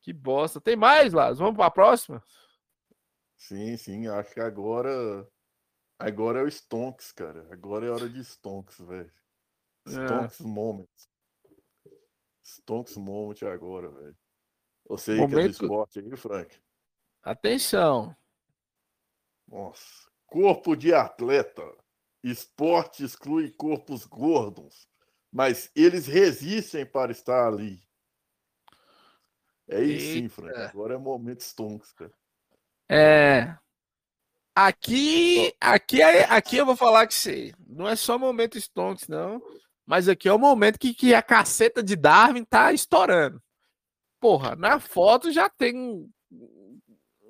Que 0.00 0.12
bosta. 0.12 0.60
Tem 0.60 0.76
mais, 0.76 1.12
Lázaro? 1.12 1.38
Vamos 1.46 1.56
pra 1.56 1.70
próxima? 1.70 2.22
Sim, 3.36 3.76
sim, 3.76 4.06
acho 4.06 4.32
que 4.32 4.40
agora. 4.40 5.28
Agora 5.98 6.40
é 6.40 6.42
o 6.42 6.48
Stonks, 6.50 7.12
cara. 7.12 7.46
Agora 7.52 7.86
é 7.86 7.90
hora 7.90 8.08
de 8.08 8.20
Stonks, 8.24 8.78
velho. 8.80 9.12
É. 9.86 9.90
Stonks 9.90 10.40
Moment. 10.40 10.88
Stonks 12.44 12.96
Moment 12.96 13.42
agora, 13.42 13.90
velho. 13.90 14.16
Você 14.88 15.12
aí 15.12 15.16
que 15.18 15.22
é 15.24 15.26
do 15.26 15.36
Momento- 15.36 15.50
esporte 15.64 15.98
aí, 16.00 16.16
Frank. 16.16 16.56
Atenção. 17.22 18.16
Nossa. 19.48 20.06
Corpo 20.26 20.76
de 20.76 20.92
atleta. 20.94 21.62
Esporte 22.22 23.04
exclui 23.04 23.50
corpos 23.52 24.04
gordos, 24.04 24.88
mas 25.32 25.70
eles 25.76 26.06
resistem 26.06 26.84
para 26.84 27.12
estar 27.12 27.46
ali. 27.46 27.80
É 29.68 29.80
isso 29.82 30.12
sim, 30.12 30.28
Frank. 30.28 30.56
Agora 30.58 30.94
é 30.94 30.98
momento 30.98 31.40
Stonks, 31.40 31.92
cara. 31.92 32.12
É. 32.88 33.56
Aqui, 34.54 35.54
aqui, 35.60 36.00
é- 36.00 36.24
aqui 36.24 36.56
eu 36.56 36.66
vou 36.66 36.76
falar 36.76 37.06
que 37.06 37.14
você. 37.14 37.52
Não 37.66 37.86
é 37.86 37.94
só 37.94 38.18
momento 38.18 38.58
Stonks, 38.58 39.06
não. 39.08 39.40
Mas 39.84 40.08
aqui 40.08 40.28
é 40.28 40.32
o 40.32 40.38
momento 40.38 40.78
que, 40.78 40.94
que 40.94 41.14
a 41.14 41.22
caceta 41.22 41.82
de 41.82 41.94
Darwin 41.94 42.44
tá 42.44 42.72
estourando. 42.72 43.40
Porra, 44.26 44.56
na 44.56 44.80
foto 44.80 45.30
já 45.30 45.48
tem 45.48 45.76
um- 45.78 46.10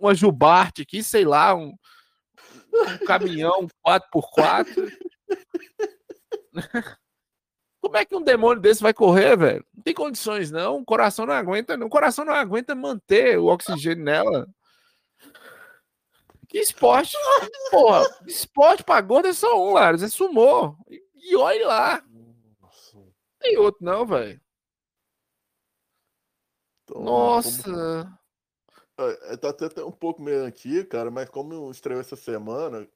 uma 0.00 0.14
Jubarte 0.14 0.80
aqui, 0.80 1.02
sei 1.02 1.26
lá, 1.26 1.54
um, 1.54 1.76
um 2.72 3.06
caminhão 3.06 3.68
4x4. 3.86 4.74
Como 7.82 7.98
é 7.98 8.04
que 8.06 8.16
um 8.16 8.22
demônio 8.22 8.62
desse 8.62 8.82
vai 8.82 8.94
correr, 8.94 9.36
velho? 9.36 9.66
Não 9.74 9.82
tem 9.82 9.92
condições, 9.92 10.50
não. 10.50 10.78
O 10.78 10.84
coração 10.86 11.26
não 11.26 11.34
aguenta, 11.34 11.76
não. 11.76 11.86
O 11.86 11.90
coração 11.90 12.24
não 12.24 12.32
aguenta 12.32 12.74
manter 12.74 13.38
o 13.38 13.44
oxigênio 13.48 14.02
nela. 14.02 14.48
Que 16.48 16.60
esporte, 16.60 17.14
porra. 17.70 18.06
Esporte 18.26 18.82
pra 18.82 19.02
gordo 19.02 19.28
é 19.28 19.34
só 19.34 19.62
um, 19.62 19.74
Laros. 19.74 20.02
É 20.02 20.08
sumô. 20.08 20.74
E, 20.88 21.02
e 21.14 21.36
olha 21.36 21.66
lá. 21.66 22.02
Não 22.94 23.12
tem 23.38 23.58
outro, 23.58 23.84
não, 23.84 24.06
velho. 24.06 24.40
Então, 26.86 27.02
Nossa. 27.02 27.62
como- 27.62 28.26
É, 28.98 29.36
tá 29.36 29.50
até 29.50 29.66
até 29.66 29.84
um 29.84 29.92
pouco 29.92 30.22
meio 30.22 30.44
antigo, 30.44 30.88
cara, 30.88 31.10
mas 31.10 31.28
como 31.28 31.70
estreou 31.70 32.00
essa 32.00 32.16
semana, 32.16 32.88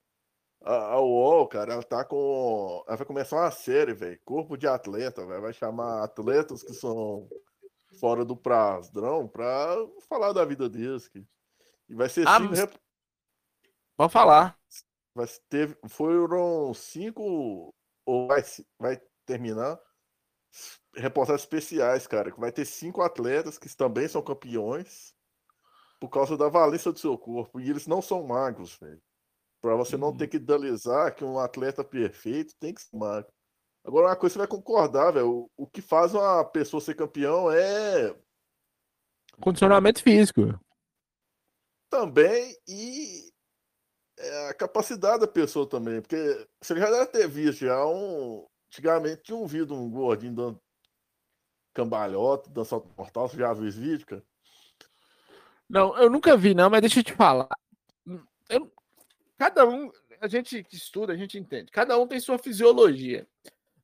a, 0.63 0.93
a 0.95 1.01
UOL, 1.01 1.47
cara, 1.47 1.75
ela 1.75 1.83
tá 1.83 2.05
com. 2.05 2.83
Ela 2.87 2.97
vai 2.97 3.07
começar 3.07 3.37
uma 3.37 3.51
série, 3.51 3.93
velho. 3.93 4.19
Corpo 4.25 4.57
de 4.57 4.67
atleta, 4.67 5.27
velho. 5.27 5.43
Vai 5.43 5.53
chamar 5.53 6.03
atletas 6.03 6.63
que 6.63 6.73
são 6.73 7.29
fora 7.99 8.25
do 8.25 8.37
prazão 8.37 9.29
para 9.29 9.77
falar 10.09 10.33
da 10.33 10.45
vida 10.45 10.69
deles. 10.69 11.09
Que... 11.09 11.27
E 11.89 11.95
vai 11.95 12.09
ser 12.09 12.27
ah, 12.27 12.39
cinco. 12.39 12.79
Pode 13.97 14.13
falar. 14.13 14.59
Vai 15.15 15.27
ter, 15.49 15.79
foram 15.89 16.73
cinco. 16.73 17.75
Ou 18.07 18.27
vai, 18.27 18.43
vai 18.79 19.03
terminar 19.27 19.79
reportagens 20.95 21.43
especiais, 21.43 22.07
cara. 22.07 22.31
Que 22.31 22.41
vai 22.41 22.53
ter 22.53 22.65
cinco 22.65 23.03
atletas 23.03 23.59
que 23.59 23.75
também 23.77 24.09
são 24.09 24.23
campeões 24.23 25.15
por 26.01 26.09
causa 26.09 26.37
da 26.37 26.49
valência 26.49 26.93
do 26.93 26.99
seu 26.99 27.17
corpo. 27.17 27.61
E 27.61 27.69
eles 27.69 27.87
não 27.87 28.01
são 28.01 28.23
magros, 28.23 28.77
velho. 28.77 29.01
Pra 29.61 29.77
você 29.77 29.97
não 29.97 30.17
ter 30.17 30.25
uhum. 30.25 30.31
que 30.31 30.37
idealizar 30.39 31.15
que 31.15 31.23
um 31.23 31.39
atleta 31.39 31.85
perfeito 31.85 32.55
tem 32.59 32.73
que 32.73 32.81
ser 32.81 32.97
magro. 32.97 33.31
Agora, 33.85 34.09
uma 34.09 34.17
coisa 34.17 34.35
você 34.35 34.39
vai 34.39 34.49
concordar, 34.49 35.13
velho. 35.13 35.29
O, 35.29 35.51
o 35.65 35.67
que 35.67 35.83
faz 35.83 36.15
uma 36.15 36.45
pessoa 36.45 36.81
ser 36.81 36.95
campeão 36.95 37.51
é. 37.51 38.15
Condicionamento 39.41 40.03
físico. 40.03 40.59
Também 41.91 42.57
e 42.69 43.31
é 44.19 44.49
a 44.49 44.55
capacidade 44.55 45.21
da 45.21 45.27
pessoa 45.27 45.69
também. 45.69 46.01
Porque 46.01 46.47
você 46.61 46.79
já 46.79 46.91
deve 46.91 47.07
ter 47.07 47.29
visto 47.29 47.61
já 47.61 47.85
um. 47.87 48.47
Antigamente 48.71 49.25
tinha 49.25 49.37
um 49.37 49.47
vídeo 49.47 49.75
um 49.75 49.91
gordinho 49.91 50.33
dando 50.33 50.61
cambalhota, 51.75 52.49
dançando 52.51 52.89
mortal. 52.97 53.29
Você 53.29 53.37
já 53.37 53.53
viu 53.53 53.67
esse 53.67 53.81
vídeo, 53.81 54.07
cara? 54.07 54.23
Não, 55.69 55.97
eu 55.99 56.09
nunca 56.09 56.37
vi, 56.37 56.55
não, 56.55 56.71
mas 56.71 56.81
deixa 56.81 57.01
eu 57.01 57.05
te 57.05 57.13
falar. 57.13 57.49
Eu, 58.49 58.73
cada 59.37 59.67
um, 59.67 59.91
a 60.21 60.29
gente 60.29 60.63
que 60.63 60.77
estuda, 60.77 61.13
a 61.13 61.17
gente 61.17 61.37
entende. 61.37 61.71
Cada 61.73 61.99
um 61.99 62.07
tem 62.07 62.21
sua 62.21 62.39
fisiologia. 62.39 63.27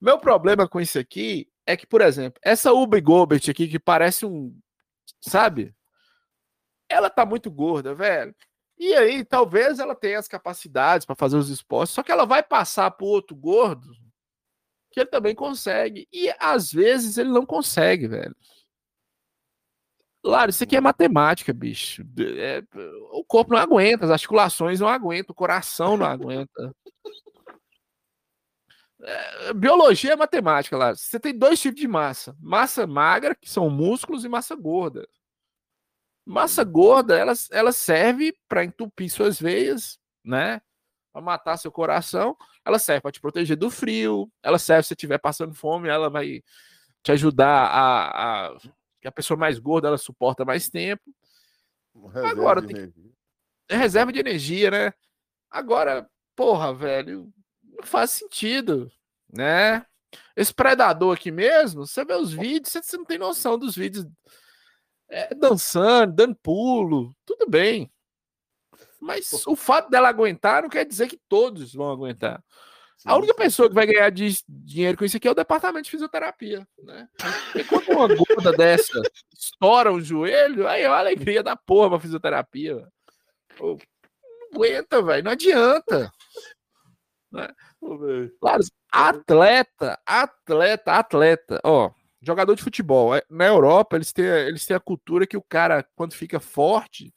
Meu 0.00 0.20
problema 0.20 0.68
com 0.68 0.80
isso 0.80 0.98
aqui 0.98 1.50
é 1.66 1.76
que, 1.76 1.86
por 1.86 2.00
exemplo, 2.00 2.40
essa 2.44 2.72
Uber 2.72 3.02
Gobert 3.02 3.42
aqui, 3.50 3.66
que 3.66 3.78
parece 3.80 4.24
um. 4.24 4.56
Sabe? 5.20 5.74
Ela 6.88 7.10
tá 7.10 7.26
muito 7.26 7.50
gorda, 7.50 7.92
velho. 7.92 8.34
E 8.78 8.94
aí, 8.94 9.24
talvez 9.24 9.80
ela 9.80 9.96
tenha 9.96 10.18
as 10.18 10.28
capacidades 10.28 11.04
para 11.04 11.16
fazer 11.16 11.36
os 11.36 11.48
esportes, 11.48 11.94
só 11.94 12.04
que 12.04 12.12
ela 12.12 12.24
vai 12.24 12.42
passar 12.42 12.90
pro 12.92 13.06
outro 13.06 13.34
gordo 13.34 14.05
que 14.96 15.00
ele 15.00 15.10
também 15.10 15.34
consegue. 15.34 16.08
E 16.10 16.32
às 16.40 16.72
vezes 16.72 17.18
ele 17.18 17.28
não 17.28 17.44
consegue, 17.44 18.08
velho. 18.08 18.34
Claro, 20.24 20.48
isso 20.48 20.64
aqui 20.64 20.74
é 20.74 20.80
matemática, 20.80 21.52
bicho. 21.52 22.02
É, 22.18 22.64
o 23.12 23.22
corpo 23.22 23.52
não 23.52 23.60
aguenta, 23.60 24.06
as 24.06 24.10
articulações 24.10 24.80
não 24.80 24.88
aguentam, 24.88 25.32
o 25.32 25.36
coração 25.36 25.98
não 25.98 26.06
aguenta. 26.06 26.74
É, 29.02 29.52
biologia 29.52 30.14
é 30.14 30.16
matemática 30.16 30.78
lá. 30.78 30.94
Você 30.94 31.20
tem 31.20 31.36
dois 31.36 31.60
tipos 31.60 31.78
de 31.78 31.86
massa: 31.86 32.34
massa 32.40 32.86
magra, 32.86 33.34
que 33.34 33.50
são 33.50 33.68
músculos, 33.68 34.24
e 34.24 34.28
massa 34.30 34.56
gorda. 34.56 35.06
Massa 36.24 36.64
gorda, 36.64 37.16
ela, 37.18 37.34
ela 37.52 37.70
serve 37.70 38.34
para 38.48 38.64
entupir 38.64 39.10
suas 39.10 39.38
veias, 39.38 40.00
né? 40.24 40.60
Para 41.12 41.20
matar 41.22 41.58
seu 41.58 41.70
coração. 41.70 42.34
Ela 42.66 42.80
serve 42.80 43.02
para 43.02 43.12
te 43.12 43.20
proteger 43.20 43.56
do 43.56 43.70
frio. 43.70 44.28
Ela 44.42 44.58
serve 44.58 44.82
se 44.82 44.88
você 44.88 44.94
estiver 44.94 45.18
passando 45.18 45.54
fome, 45.54 45.88
ela 45.88 46.10
vai 46.10 46.42
te 47.00 47.12
ajudar 47.12 47.68
a, 47.68 48.48
a 48.48 48.58
que 49.00 49.06
a 49.06 49.12
pessoa 49.12 49.38
mais 49.38 49.60
gorda 49.60 49.86
ela 49.86 49.96
suporta 49.96 50.44
mais 50.44 50.68
tempo. 50.68 51.04
Reserva 51.94 52.28
Agora 52.28 52.60
tem 52.66 52.92
é 53.68 53.76
reserva 53.76 54.12
de 54.12 54.18
energia, 54.18 54.70
né? 54.70 54.92
Agora, 55.50 56.08
porra, 56.34 56.74
velho, 56.74 57.32
não 57.62 57.84
faz 57.84 58.10
sentido, 58.10 58.90
né? 59.32 59.84
Esse 60.36 60.52
predador 60.52 61.16
aqui 61.16 61.30
mesmo, 61.30 61.86
você 61.86 62.04
vê 62.04 62.14
os 62.14 62.32
vídeos, 62.32 62.72
você 62.72 62.96
não 62.96 63.04
tem 63.04 63.18
noção 63.18 63.58
dos 63.58 63.74
vídeos 63.74 64.06
é, 65.08 65.34
dançando, 65.34 66.14
dando 66.14 66.36
pulo, 66.36 67.14
tudo 67.24 67.48
bem. 67.48 67.90
Mas 69.06 69.30
o 69.46 69.54
fato 69.54 69.88
dela 69.88 70.08
aguentar 70.08 70.62
não 70.62 70.68
quer 70.68 70.84
dizer 70.84 71.06
que 71.06 71.18
todos 71.28 71.72
vão 71.72 71.90
aguentar. 71.90 72.42
Sim, 72.98 73.08
a 73.10 73.16
única 73.16 73.34
sim. 73.34 73.38
pessoa 73.38 73.68
que 73.68 73.74
vai 73.74 73.86
ganhar 73.86 74.10
de 74.10 74.42
dinheiro 74.48 74.96
com 74.96 75.04
isso 75.04 75.16
aqui 75.16 75.28
é 75.28 75.30
o 75.30 75.34
departamento 75.34 75.84
de 75.84 75.90
fisioterapia, 75.90 76.66
né? 76.82 77.08
E 77.54 77.62
quando 77.62 77.88
uma 77.90 78.08
gorda 78.14 78.52
dessa 78.52 79.00
estoura 79.32 79.92
o 79.92 80.00
joelho, 80.00 80.66
aí 80.66 80.82
é 80.82 80.88
uma 80.88 80.98
alegria 80.98 81.42
da 81.42 81.54
porra 81.54 81.90
pra 81.90 82.00
fisioterapia. 82.00 82.88
Pô, 83.56 83.78
não 84.22 84.48
aguenta, 84.54 85.02
velho, 85.02 85.24
não 85.24 85.32
adianta. 85.32 86.10
Né? 87.30 87.48
Claro, 88.40 88.62
atleta, 88.90 90.00
atleta, 90.06 90.92
atleta, 90.92 91.60
ó, 91.62 91.92
jogador 92.22 92.54
de 92.54 92.62
futebol. 92.62 93.14
É, 93.14 93.22
na 93.30 93.46
Europa, 93.46 93.96
eles 93.96 94.12
têm, 94.12 94.24
eles 94.24 94.66
têm 94.66 94.76
a 94.76 94.80
cultura 94.80 95.26
que 95.26 95.36
o 95.36 95.42
cara, 95.42 95.86
quando 95.94 96.14
fica 96.14 96.40
forte, 96.40 97.12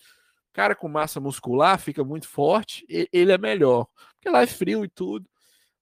cara 0.60 0.76
com 0.76 0.90
massa 0.90 1.22
muscular 1.22 1.80
fica 1.80 2.04
muito 2.04 2.28
forte, 2.28 2.86
ele 2.90 3.32
é 3.32 3.38
melhor. 3.38 3.88
Porque 4.16 4.30
lá 4.30 4.42
é 4.42 4.46
frio 4.46 4.84
e 4.84 4.90
tudo. 4.90 5.26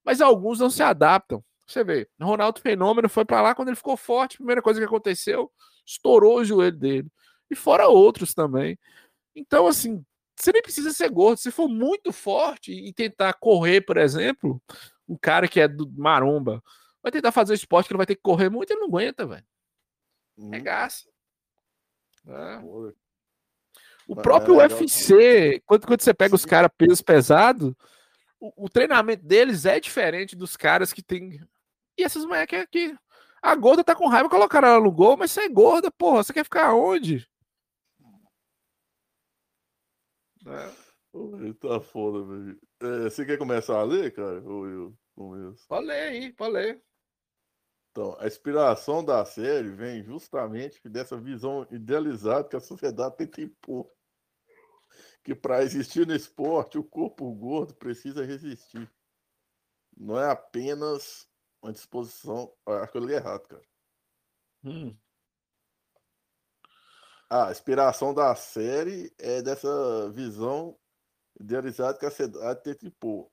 Mas 0.05 0.21
alguns 0.21 0.59
não 0.59 0.69
se 0.69 0.83
adaptam. 0.83 1.43
Você 1.65 1.83
vê, 1.83 2.07
Ronaldo 2.21 2.61
Fenômeno 2.61 3.09
foi 3.09 3.25
para 3.25 3.41
lá 3.41 3.55
quando 3.55 3.69
ele 3.69 3.75
ficou 3.75 3.97
forte, 3.97 4.35
a 4.35 4.37
primeira 4.37 4.61
coisa 4.61 4.79
que 4.79 4.85
aconteceu, 4.85 5.51
estourou 5.83 6.37
o 6.37 6.45
joelho 6.45 6.77
dele. 6.77 7.07
E 7.49 7.55
fora 7.55 7.87
outros 7.87 8.35
também. 8.35 8.77
Então, 9.35 9.65
assim, 9.65 10.05
você 10.35 10.51
nem 10.51 10.61
precisa 10.61 10.93
ser 10.93 11.09
gordo. 11.09 11.39
Se 11.39 11.49
for 11.49 11.67
muito 11.67 12.13
forte 12.13 12.71
e 12.71 12.93
tentar 12.93 13.33
correr, 13.33 13.81
por 13.81 13.97
exemplo, 13.97 14.61
um 15.09 15.17
cara 15.17 15.47
que 15.47 15.59
é 15.59 15.67
do 15.67 15.91
maromba 15.91 16.63
vai 17.01 17.11
tentar 17.11 17.31
fazer 17.31 17.55
esporte 17.55 17.87
que 17.87 17.93
ele 17.93 17.97
vai 17.97 18.05
ter 18.05 18.15
que 18.15 18.21
correr 18.21 18.49
muito, 18.49 18.69
ele 18.69 18.81
não 18.81 18.89
aguenta, 18.89 19.25
velho. 19.25 19.45
Hum. 20.37 20.53
É 20.53 20.59
gasto. 20.59 21.09
É. 24.07 24.11
O 24.11 24.15
próprio 24.15 24.61
é 24.61 24.67
UFC, 24.67 25.61
quando, 25.65 25.85
quando 25.85 26.01
você 26.01 26.13
pega 26.13 26.33
os 26.33 26.45
caras 26.45 26.71
pesos 26.77 27.01
pesados, 27.01 27.73
o, 28.39 28.65
o, 28.65 28.69
treinamento 28.69 29.25
deles 29.25 29.65
é 29.65 29.79
diferente 29.79 30.35
dos 30.35 30.55
caras 30.55 30.93
que 30.93 31.03
tem. 31.03 31.41
E 31.97 32.03
essas 32.03 32.23
mulheres 32.25 32.61
aqui. 32.61 32.95
A 33.41 33.55
gorda 33.55 33.83
tá 33.83 33.95
com 33.95 34.07
raiva, 34.07 34.29
colocaram 34.29 34.67
ela 34.67 34.83
no 34.83 34.91
gol, 34.91 35.15
mas 35.15 35.31
você 35.31 35.41
é 35.41 35.49
gorda, 35.49 35.91
porra. 35.91 36.23
Você 36.23 36.33
quer 36.33 36.43
ficar 36.43 36.73
onde? 36.73 37.27
É. 40.45 40.87
Tá 41.59 41.79
foda, 41.79 42.23
velho. 42.23 42.59
É, 42.81 43.09
você 43.09 43.25
quer 43.25 43.37
começar 43.37 43.79
a 43.79 43.83
ler, 43.83 44.13
cara? 44.13 44.41
Ou 44.43 44.67
eu 44.67 44.97
começo? 45.15 45.67
Pode 45.67 45.85
ler 45.85 46.09
aí, 46.09 46.33
pode 46.33 46.53
ler. 46.53 46.81
Então, 47.91 48.15
a 48.19 48.27
inspiração 48.27 49.03
da 49.03 49.25
série 49.25 49.69
vem 49.69 50.03
justamente 50.03 50.87
dessa 50.87 51.17
visão 51.17 51.65
idealizada 51.71 52.47
que 52.47 52.55
a 52.55 52.59
sociedade 52.59 53.17
tenta 53.17 53.41
impor 53.41 53.89
que 55.27 55.35
para 55.35 55.61
existir 55.61 56.07
no 56.07 56.15
esporte 56.15 56.77
o 56.77 56.83
corpo 56.85 57.29
gordo 57.35 57.75
precisa 57.75 58.23
resistir. 58.23 58.89
Não 59.97 60.17
é 60.17 60.31
apenas 60.31 61.27
uma 61.61 61.73
disposição. 61.73 62.55
Acho 62.65 62.93
que 62.93 62.97
eu 62.97 63.05
li 63.05 63.13
errado, 63.13 63.45
cara. 63.45 63.61
Hum. 64.63 64.97
Ah, 67.29 67.49
a 67.49 67.51
inspiração 67.51 68.13
da 68.13 68.33
série 68.35 69.13
é 69.17 69.41
dessa 69.41 70.09
visão 70.11 70.79
idealizada 71.37 71.99
que 71.99 72.05
a 72.05 72.09
sociedade 72.09 72.63
tenta 72.63 72.87
impor. 72.87 73.29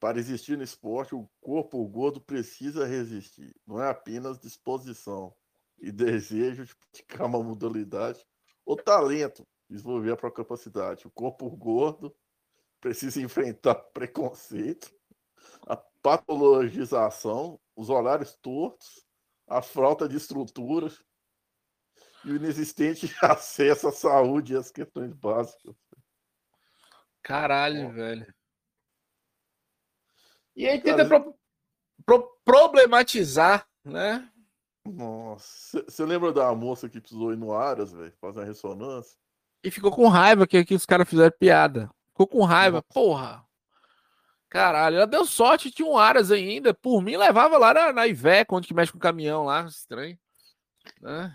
Para 0.00 0.18
existir 0.18 0.58
no 0.58 0.64
esporte, 0.64 1.14
o 1.14 1.30
corpo 1.40 1.86
gordo 1.86 2.20
precisa 2.20 2.84
resistir. 2.84 3.54
Não 3.64 3.80
é 3.80 3.88
apenas 3.88 4.40
disposição 4.40 5.32
e 5.78 5.92
desejo 5.92 6.64
de 6.64 6.74
praticar 6.74 7.28
uma 7.28 7.40
modalidade 7.40 8.26
ou 8.66 8.74
talento 8.74 9.46
desenvolver 9.68 10.12
a 10.12 10.16
própria 10.16 10.44
capacidade. 10.44 11.06
O 11.06 11.10
corpo 11.10 11.48
gordo 11.50 12.14
precisa 12.80 13.20
enfrentar 13.20 13.74
preconceito, 13.92 14.92
a 15.66 15.76
patologização, 15.76 17.60
os 17.76 17.88
horários 17.90 18.34
tortos, 18.36 19.04
a 19.46 19.62
falta 19.62 20.08
de 20.08 20.16
estruturas 20.16 21.02
e 22.24 22.30
o 22.30 22.36
inexistente 22.36 23.14
acesso 23.22 23.88
à 23.88 23.92
saúde 23.92 24.54
e 24.54 24.56
às 24.56 24.70
questões 24.70 25.12
básicas. 25.12 25.74
Caralho, 27.22 27.92
velho. 27.92 28.34
E 30.54 30.68
aí 30.68 30.80
tenta 30.80 31.06
pro, 31.06 31.36
pro, 32.04 32.38
problematizar, 32.44 33.68
né? 33.84 34.30
Nossa, 34.86 35.82
você 35.82 36.04
lembra 36.04 36.32
da 36.32 36.54
moça 36.54 36.88
que 36.88 37.00
precisou 37.00 37.32
ir 37.32 37.36
no 37.36 37.52
Aras, 37.52 37.92
velho, 37.92 38.12
fazer 38.20 38.40
uma 38.40 38.44
ressonância? 38.44 39.18
E 39.64 39.70
ficou 39.70 39.90
com 39.90 40.06
raiva 40.08 40.46
que, 40.46 40.62
que 40.62 40.74
os 40.74 40.84
caras 40.84 41.08
fizeram 41.08 41.34
piada. 41.38 41.90
Ficou 42.10 42.26
com 42.26 42.44
raiva. 42.44 42.82
Porra. 42.82 43.42
Caralho, 44.50 44.98
ela 44.98 45.06
deu 45.06 45.24
sorte, 45.24 45.70
tinha 45.70 45.88
um 45.88 45.96
Aras 45.96 46.30
ainda. 46.30 46.74
Por 46.74 47.02
mim, 47.02 47.16
levava 47.16 47.56
lá 47.56 47.72
na, 47.72 47.92
na 47.92 48.06
Iveco, 48.06 48.54
onde 48.54 48.68
que 48.68 48.74
mexe 48.74 48.92
com 48.92 48.98
o 48.98 49.00
caminhão 49.00 49.44
lá. 49.44 49.64
Estranho. 49.64 50.18
Né? 51.00 51.34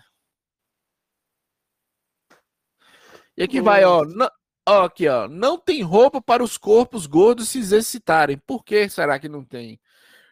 E 3.36 3.42
aqui 3.42 3.60
vai, 3.60 3.84
ó. 3.84 4.04
Não, 4.04 4.30
ó. 4.66 4.84
Aqui, 4.84 5.08
ó. 5.08 5.26
Não 5.26 5.58
tem 5.58 5.82
roupa 5.82 6.22
para 6.22 6.42
os 6.42 6.56
corpos 6.56 7.06
gordos 7.06 7.48
se 7.48 7.58
exercitarem. 7.58 8.38
Por 8.38 8.64
que 8.64 8.88
será 8.88 9.18
que 9.18 9.28
não 9.28 9.44
tem? 9.44 9.80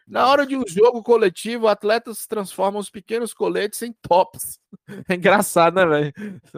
Na 0.09 0.27
hora 0.27 0.45
de 0.45 0.57
um 0.57 0.63
jogo 0.67 1.03
coletivo, 1.03 1.67
atletas 1.67 2.25
transformam 2.25 2.79
os 2.79 2.89
pequenos 2.89 3.33
coletes 3.33 3.81
em 3.83 3.93
tops. 4.01 4.59
É 5.07 5.13
engraçado, 5.13 5.75
né, 5.75 5.85
velho? 5.85 6.13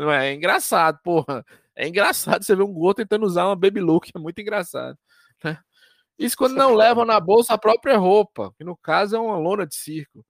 É, 0.09 0.29
é 0.29 0.33
engraçado, 0.33 0.97
porra. 1.03 1.43
É 1.75 1.85
engraçado 1.85 2.43
você 2.43 2.55
ver 2.55 2.63
um 2.63 2.73
gol 2.73 2.93
tentando 2.93 3.25
usar 3.25 3.45
uma 3.45 3.57
baby 3.57 3.81
look, 3.81 4.09
é 4.15 4.19
muito 4.19 4.39
engraçado. 4.39 4.97
Né? 5.43 5.59
Isso 6.17 6.37
quando 6.37 6.55
não 6.55 6.73
levam 6.73 7.03
na 7.03 7.19
bolsa 7.19 7.53
a 7.53 7.57
própria 7.57 7.97
roupa, 7.97 8.53
que 8.57 8.63
no 8.63 8.77
caso 8.77 9.17
é 9.17 9.19
uma 9.19 9.37
lona 9.37 9.67
de 9.67 9.75
circo. 9.75 10.25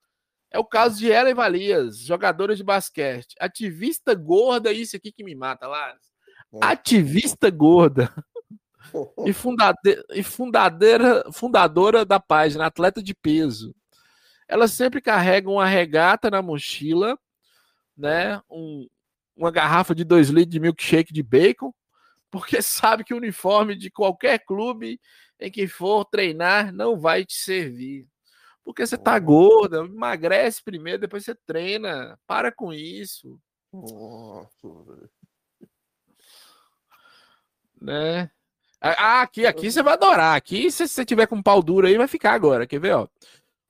É 0.49 0.57
o 0.57 0.65
caso 0.65 0.97
de 0.97 1.07
Ellen 1.07 1.35
Valias, 1.35 1.99
jogadora 1.99 2.55
de 2.55 2.63
basquete. 2.63 3.35
Ativista 3.39 4.15
gorda, 4.15 4.71
isso 4.71 4.95
aqui 4.95 5.11
que 5.11 5.23
me 5.23 5.35
mata, 5.35 5.67
lá. 5.67 5.95
Ativista 6.59 7.49
gorda. 7.51 8.11
E, 9.25 9.33
fundade... 9.33 9.77
e 10.11 10.23
fundadeira, 10.23 11.23
fundadora 11.31 12.05
da 12.05 12.19
página 12.19 12.65
Atleta 12.65 13.01
de 13.01 13.13
Peso. 13.13 13.75
Ela 14.47 14.67
sempre 14.67 15.01
carrega 15.01 15.49
uma 15.49 15.65
regata 15.65 16.29
na 16.29 16.41
mochila, 16.41 17.17
né? 17.95 18.41
Um, 18.49 18.87
uma 19.35 19.51
garrafa 19.51 19.95
de 19.95 20.03
2 20.03 20.29
litros 20.29 20.51
de 20.51 20.59
milkshake 20.59 21.13
de 21.13 21.23
bacon, 21.23 21.73
porque 22.29 22.61
sabe 22.61 23.03
que 23.03 23.13
o 23.13 23.17
uniforme 23.17 23.75
de 23.75 23.89
qualquer 23.89 24.39
clube 24.39 24.99
em 25.39 25.51
que 25.51 25.67
for 25.67 26.05
treinar 26.05 26.71
não 26.73 26.99
vai 26.99 27.25
te 27.25 27.33
servir. 27.33 28.07
Porque 28.63 28.85
você 28.85 28.97
tá 28.97 29.17
gorda, 29.17 29.79
emagrece 29.79 30.63
primeiro, 30.63 30.99
depois 30.99 31.25
você 31.25 31.33
treina. 31.33 32.19
Para 32.27 32.51
com 32.51 32.71
isso. 32.71 33.39
Nossa, 33.73 35.09
né? 37.81 38.29
Ah, 38.81 39.21
aqui, 39.21 39.45
aqui 39.45 39.71
você 39.71 39.83
vai 39.83 39.93
adorar. 39.93 40.35
Aqui, 40.35 40.71
se 40.71 40.87
você 40.87 41.05
tiver 41.05 41.27
com 41.27 41.41
pau 41.41 41.61
duro 41.61 41.85
aí, 41.85 41.97
vai 41.97 42.07
ficar 42.07 42.33
agora. 42.33 42.65
Quer 42.65 42.79
ver, 42.79 42.95
ó? 42.95 43.07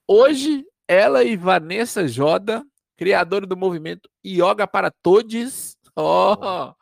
Hoje, 0.08 0.66
ela 0.88 1.22
e 1.22 1.36
Vanessa 1.36 2.08
Joda, 2.08 2.64
criadora 2.96 3.46
do 3.46 3.56
movimento 3.56 4.08
Yoga 4.24 4.66
para 4.66 4.90
Todos, 4.90 5.76
ó, 5.94 6.74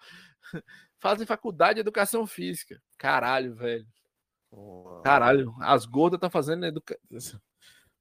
fazem 1.01 1.27
faculdade 1.27 1.75
de 1.75 1.81
educação 1.81 2.27
física. 2.27 2.81
Caralho, 2.97 3.55
velho. 3.55 3.87
Caralho, 5.03 5.55
as 5.61 5.85
gordas 5.85 6.17
estão 6.17 6.31
fazendo 6.31 6.67
educação 6.67 7.41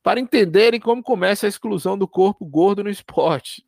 para 0.02 0.20
entenderem 0.20 0.80
como 0.80 1.04
começa 1.04 1.46
a 1.46 1.50
exclusão 1.50 1.98
do 1.98 2.08
corpo 2.08 2.46
gordo 2.46 2.84
no 2.84 2.90
esporte. 2.90 3.66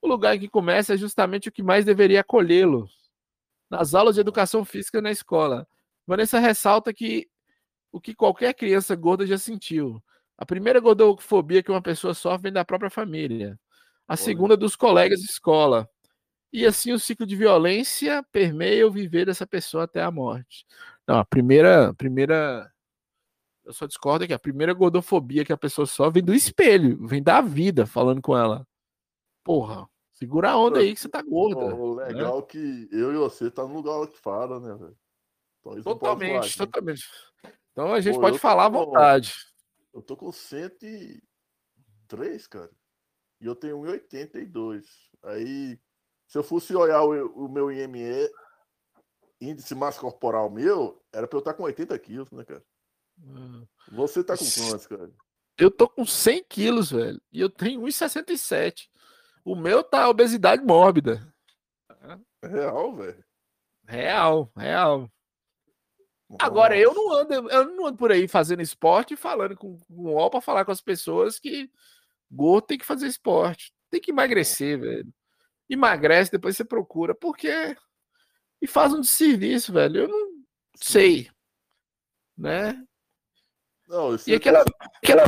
O 0.00 0.08
lugar 0.08 0.34
em 0.34 0.40
que 0.40 0.48
começa 0.48 0.94
é 0.94 0.96
justamente 0.96 1.48
o 1.48 1.52
que 1.52 1.62
mais 1.62 1.84
deveria 1.84 2.20
acolhê-lo. 2.20 2.88
Nas 3.68 3.94
aulas 3.94 4.14
de 4.14 4.20
educação 4.20 4.64
física 4.64 5.02
na 5.02 5.10
escola. 5.10 5.68
Vanessa 6.08 6.38
ressalta 6.38 6.90
que 6.90 7.28
o 7.92 8.00
que 8.00 8.14
qualquer 8.14 8.54
criança 8.54 8.96
gorda 8.96 9.26
já 9.26 9.36
sentiu. 9.36 10.02
A 10.38 10.46
primeira 10.46 10.80
gordofobia 10.80 11.62
que 11.62 11.70
uma 11.70 11.82
pessoa 11.82 12.14
sofre 12.14 12.44
vem 12.44 12.52
da 12.52 12.64
própria 12.64 12.88
família. 12.88 13.60
A 14.08 14.16
segunda 14.16 14.56
dos 14.56 14.74
colegas 14.74 15.20
de 15.20 15.26
escola. 15.26 15.86
E 16.50 16.64
assim 16.64 16.92
o 16.92 16.98
ciclo 16.98 17.26
de 17.26 17.36
violência 17.36 18.24
permeia 18.32 18.86
o 18.86 18.90
viver 18.90 19.26
dessa 19.26 19.46
pessoa 19.46 19.84
até 19.84 20.02
a 20.02 20.10
morte. 20.10 20.64
Não, 21.06 21.18
a 21.18 21.26
primeira, 21.26 21.92
primeira 21.92 22.72
eu 23.62 23.74
só 23.74 23.86
discordo 23.86 24.26
que 24.26 24.32
a 24.32 24.38
primeira 24.38 24.72
gordofobia 24.72 25.44
que 25.44 25.52
a 25.52 25.58
pessoa 25.58 25.86
só 25.86 26.08
vem 26.08 26.24
do 26.24 26.32
espelho, 26.32 27.06
vem 27.06 27.22
da 27.22 27.42
vida 27.42 27.84
falando 27.84 28.22
com 28.22 28.34
ela. 28.34 28.66
Porra, 29.44 29.86
segura 30.14 30.52
a 30.52 30.56
onda 30.56 30.78
aí 30.78 30.94
que 30.94 31.00
você 31.00 31.08
tá 31.10 31.20
gorda. 31.20 31.74
O 31.74 31.96
legal 31.96 32.38
né? 32.38 32.46
que 32.48 32.88
eu 32.90 33.12
e 33.12 33.18
você 33.18 33.50
tá 33.50 33.68
no 33.68 33.74
lugar 33.74 34.06
que 34.06 34.18
fala, 34.18 34.58
né, 34.58 34.74
velho? 34.74 34.96
Então, 35.60 35.82
totalmente, 35.82 36.56
totalmente. 36.56 37.04
Então 37.72 37.92
a 37.92 38.00
gente 38.00 38.14
Pô, 38.14 38.22
pode 38.22 38.38
falar 38.38 38.66
à 38.66 38.70
vontade. 38.70 39.34
Eu 39.92 40.02
tô 40.02 40.16
com 40.16 40.32
103, 40.32 42.46
cara. 42.46 42.70
E 43.40 43.46
eu 43.46 43.54
tenho 43.54 43.80
1,82. 43.80 44.84
Aí, 45.22 45.78
se 46.26 46.38
eu 46.38 46.42
fosse 46.42 46.74
olhar 46.74 47.02
o, 47.02 47.44
o 47.44 47.48
meu 47.48 47.70
IME, 47.70 48.28
índice 49.40 49.74
massa 49.74 50.00
corporal 50.00 50.50
meu, 50.50 51.02
era 51.12 51.26
pra 51.26 51.36
eu 51.36 51.40
estar 51.40 51.54
com 51.54 51.62
80 51.62 51.98
quilos, 51.98 52.30
né, 52.30 52.44
cara? 52.44 52.64
Você 53.92 54.22
tá 54.22 54.36
com 54.36 54.44
quantos, 54.44 54.86
cara? 54.86 55.10
Eu 55.56 55.70
tô 55.70 55.88
com 55.88 56.04
100 56.04 56.44
quilos, 56.44 56.92
velho. 56.92 57.20
E 57.32 57.40
eu 57.40 57.50
tenho 57.50 57.82
1,67. 57.82 58.88
O 59.44 59.56
meu 59.56 59.82
tá 59.82 60.08
obesidade 60.08 60.64
mórbida. 60.64 61.34
Real, 62.42 62.94
velho. 62.94 63.24
Real, 63.84 64.52
real. 64.56 65.10
Agora, 66.38 66.76
eu 66.76 66.92
não 66.92 67.12
ando, 67.12 67.32
eu 67.32 67.64
não 67.74 67.86
ando 67.86 67.96
por 67.96 68.12
aí 68.12 68.28
fazendo 68.28 68.60
esporte 68.60 69.14
e 69.14 69.16
falando 69.16 69.56
com, 69.56 69.78
com 69.78 70.14
o 70.14 70.30
para 70.30 70.40
falar 70.40 70.64
com 70.64 70.72
as 70.72 70.80
pessoas 70.80 71.38
que 71.38 71.70
gordo 72.30 72.66
tem 72.66 72.78
que 72.78 72.84
fazer 72.84 73.06
esporte. 73.06 73.72
Tem 73.90 74.00
que 74.00 74.10
emagrecer, 74.10 74.78
velho. 74.78 75.08
Emagrece, 75.68 76.30
depois 76.30 76.56
você 76.56 76.64
procura. 76.64 77.14
Porque. 77.14 77.48
E 78.60 78.66
faz 78.66 78.92
um 78.92 79.02
serviço, 79.02 79.72
velho. 79.72 80.02
Eu 80.02 80.08
não 80.08 80.44
sei. 80.76 81.30
Né? 82.36 82.84
Não, 83.86 84.14
e 84.26 84.34
aquela, 84.34 84.62
aquela. 85.02 85.24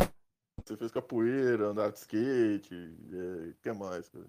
Você 0.62 0.76
fez 0.76 0.92
capoeira, 0.92 1.68
andar 1.68 1.90
de 1.90 1.98
skate, 1.98 2.74
o 2.74 3.54
que 3.62 3.72
mais? 3.72 4.08
Cara? 4.10 4.26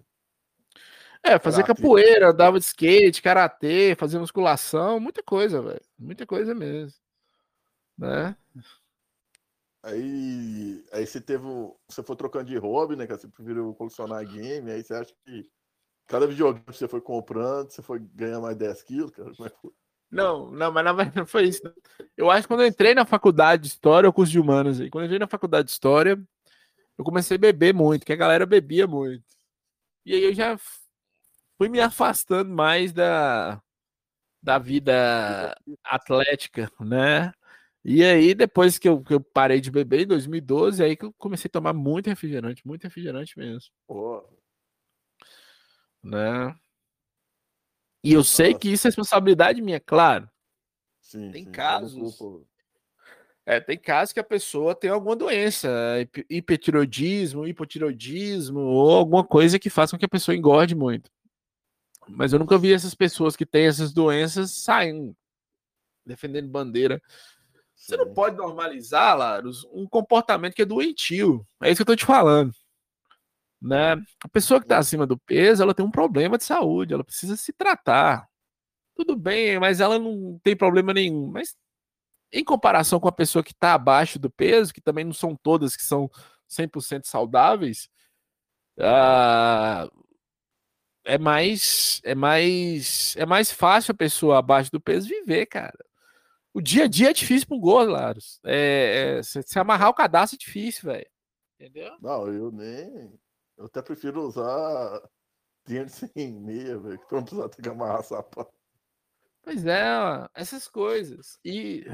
É, 1.24 1.38
fazer 1.38 1.64
capoeira, 1.64 2.30
andava 2.30 2.58
de 2.58 2.64
skate, 2.64 3.22
karatê, 3.22 3.94
fazer 3.96 4.18
musculação, 4.18 4.98
muita 4.98 5.22
coisa, 5.22 5.62
velho. 5.62 5.80
Muita 5.96 6.26
coisa 6.26 6.54
mesmo. 6.54 6.98
Né? 7.96 8.36
Aí, 9.84 10.84
aí 10.92 11.06
você 11.06 11.20
teve. 11.20 11.44
Você 11.88 12.02
foi 12.02 12.16
trocando 12.16 12.46
de 12.46 12.56
hobby, 12.56 12.96
né? 12.96 13.06
Que 13.06 13.16
você 13.16 13.28
preferiu 13.28 13.74
colecionar 13.74 14.24
game, 14.26 14.70
aí 14.70 14.82
você 14.82 14.94
acha 14.94 15.14
que 15.24 15.48
cada 16.06 16.26
videogame 16.26 16.64
que 16.64 16.76
você 16.76 16.88
foi 16.88 17.00
comprando, 17.00 17.70
você 17.70 17.82
foi 17.82 17.98
ganhar 17.98 18.40
mais 18.40 18.56
10 18.56 18.82
quilos, 18.82 19.10
cara? 19.10 19.32
Como 19.34 19.46
é 19.46 19.50
que 19.50 19.60
foi? 19.60 19.72
Não, 20.10 20.50
não, 20.50 20.70
mas 20.70 20.84
na 20.84 20.92
verdade 20.92 21.16
não 21.16 21.26
foi 21.26 21.44
isso. 21.44 21.62
Eu 22.16 22.30
acho 22.30 22.42
que 22.42 22.48
quando 22.48 22.60
eu 22.60 22.66
entrei 22.66 22.94
na 22.94 23.06
faculdade 23.06 23.62
de 23.62 23.68
História, 23.68 24.06
ou 24.06 24.12
curso 24.12 24.30
de 24.30 24.38
Humanas, 24.38 24.78
aí, 24.78 24.90
quando 24.90 25.04
eu 25.04 25.06
entrei 25.06 25.18
na 25.18 25.26
faculdade 25.26 25.68
de 25.68 25.72
História, 25.72 26.22
eu 26.98 27.04
comecei 27.04 27.36
a 27.36 27.40
beber 27.40 27.72
muito, 27.72 28.04
que 28.04 28.12
a 28.12 28.16
galera 28.16 28.44
bebia 28.44 28.86
muito. 28.86 29.24
E 30.04 30.14
aí 30.14 30.24
eu 30.24 30.34
já 30.34 30.58
fui 31.58 31.68
me 31.68 31.80
afastando 31.80 32.50
mais 32.50 32.92
da, 32.92 33.62
da 34.42 34.58
vida 34.58 35.56
atlética, 35.84 36.70
né? 36.80 37.32
E 37.84 38.04
aí, 38.04 38.34
depois 38.34 38.78
que 38.78 38.88
eu, 38.88 39.02
que 39.02 39.12
eu 39.12 39.20
parei 39.20 39.60
de 39.60 39.70
beber 39.70 40.02
em 40.02 40.06
2012, 40.06 40.82
aí 40.82 40.96
que 40.96 41.04
eu 41.04 41.12
comecei 41.14 41.48
a 41.48 41.52
tomar 41.52 41.72
muito 41.72 42.08
refrigerante, 42.08 42.66
muito 42.66 42.84
refrigerante 42.84 43.36
mesmo. 43.36 43.72
Oh. 43.88 44.22
Né? 46.02 46.54
E 48.04 48.12
eu 48.12 48.22
sei 48.22 48.54
que 48.54 48.68
isso 48.68 48.86
é 48.86 48.88
responsabilidade 48.88 49.60
minha, 49.60 49.80
claro. 49.80 50.28
Sim, 51.00 51.30
tem 51.30 51.44
sim, 51.44 51.50
casos. 51.50 52.18
É, 53.44 53.60
tem 53.60 53.76
casos 53.76 54.12
que 54.12 54.20
a 54.20 54.24
pessoa 54.24 54.74
tem 54.74 54.90
alguma 54.90 55.16
doença, 55.16 55.68
hipertiroidismo, 56.30 57.46
hipotiroidismo, 57.46 58.60
ou 58.60 58.96
alguma 58.96 59.24
coisa 59.24 59.58
que 59.58 59.68
faça 59.68 59.92
com 59.92 59.98
que 59.98 60.04
a 60.04 60.08
pessoa 60.08 60.36
engorde 60.36 60.76
muito. 60.76 61.10
Mas 62.08 62.32
eu 62.32 62.38
nunca 62.38 62.58
vi 62.58 62.72
essas 62.72 62.94
pessoas 62.94 63.36
que 63.36 63.46
têm 63.46 63.66
essas 63.66 63.92
doenças 63.92 64.50
saindo, 64.50 65.16
defendendo 66.04 66.48
bandeira. 66.48 67.00
Você 67.74 67.96
não 67.96 68.12
pode 68.12 68.36
normalizar, 68.36 69.16
Laros, 69.16 69.64
um 69.72 69.86
comportamento 69.86 70.54
que 70.54 70.62
é 70.62 70.66
doentio. 70.66 71.46
É 71.62 71.70
isso 71.70 71.78
que 71.78 71.82
eu 71.82 71.94
tô 71.94 71.96
te 71.96 72.04
falando. 72.04 72.52
Né? 73.60 73.92
A 74.22 74.28
pessoa 74.28 74.60
que 74.60 74.66
está 74.66 74.78
acima 74.78 75.06
do 75.06 75.18
peso, 75.18 75.62
ela 75.62 75.74
tem 75.74 75.84
um 75.84 75.90
problema 75.90 76.36
de 76.36 76.44
saúde, 76.44 76.94
ela 76.94 77.04
precisa 77.04 77.36
se 77.36 77.52
tratar. 77.52 78.28
Tudo 78.94 79.16
bem, 79.16 79.58
mas 79.58 79.80
ela 79.80 79.98
não 79.98 80.38
tem 80.42 80.56
problema 80.56 80.92
nenhum. 80.92 81.28
Mas 81.28 81.56
em 82.32 82.44
comparação 82.44 82.98
com 82.98 83.08
a 83.08 83.12
pessoa 83.12 83.42
que 83.42 83.52
está 83.52 83.74
abaixo 83.74 84.18
do 84.18 84.30
peso, 84.30 84.72
que 84.72 84.80
também 84.80 85.04
não 85.04 85.12
são 85.12 85.36
todas 85.36 85.76
que 85.76 85.82
são 85.82 86.10
100% 86.48 87.04
saudáveis, 87.04 87.88
uh, 88.78 90.01
é 91.04 91.18
mais 91.18 92.00
é 92.04 92.14
mais 92.14 93.14
é 93.16 93.26
mais 93.26 93.50
fácil 93.50 93.92
a 93.92 93.96
pessoa 93.96 94.38
abaixo 94.38 94.70
do 94.70 94.80
peso 94.80 95.08
viver, 95.08 95.46
cara. 95.46 95.78
O 96.54 96.60
dia 96.60 96.84
a 96.84 96.88
dia 96.88 97.10
é 97.10 97.12
difícil 97.12 97.46
para 97.48 97.56
um 97.56 97.60
gordo, 97.60 97.92
Laros. 97.92 98.38
É, 98.44 99.16
é, 99.18 99.22
se, 99.22 99.42
se 99.42 99.58
amarrar 99.58 99.88
o 99.88 99.94
cadastro 99.94 100.36
é 100.36 100.44
difícil, 100.44 100.90
velho. 100.90 101.06
Entendeu? 101.58 101.96
Não, 102.00 102.28
eu 102.28 102.52
nem 102.52 103.18
eu 103.56 103.66
até 103.66 103.80
prefiro 103.80 104.22
usar 104.22 105.00
tênis 105.64 105.92
sem 106.16 106.32
meia, 106.40 106.78
velho, 106.78 106.98
que 106.98 107.14
não 107.14 107.22
precisar 107.22 107.48
ter 107.48 107.62
que 107.62 107.68
amarrar 107.68 108.02
sapato. 108.02 108.52
Pois 109.42 109.64
é, 109.64 109.82
essas 110.34 110.68
coisas. 110.68 111.38
E. 111.44 111.84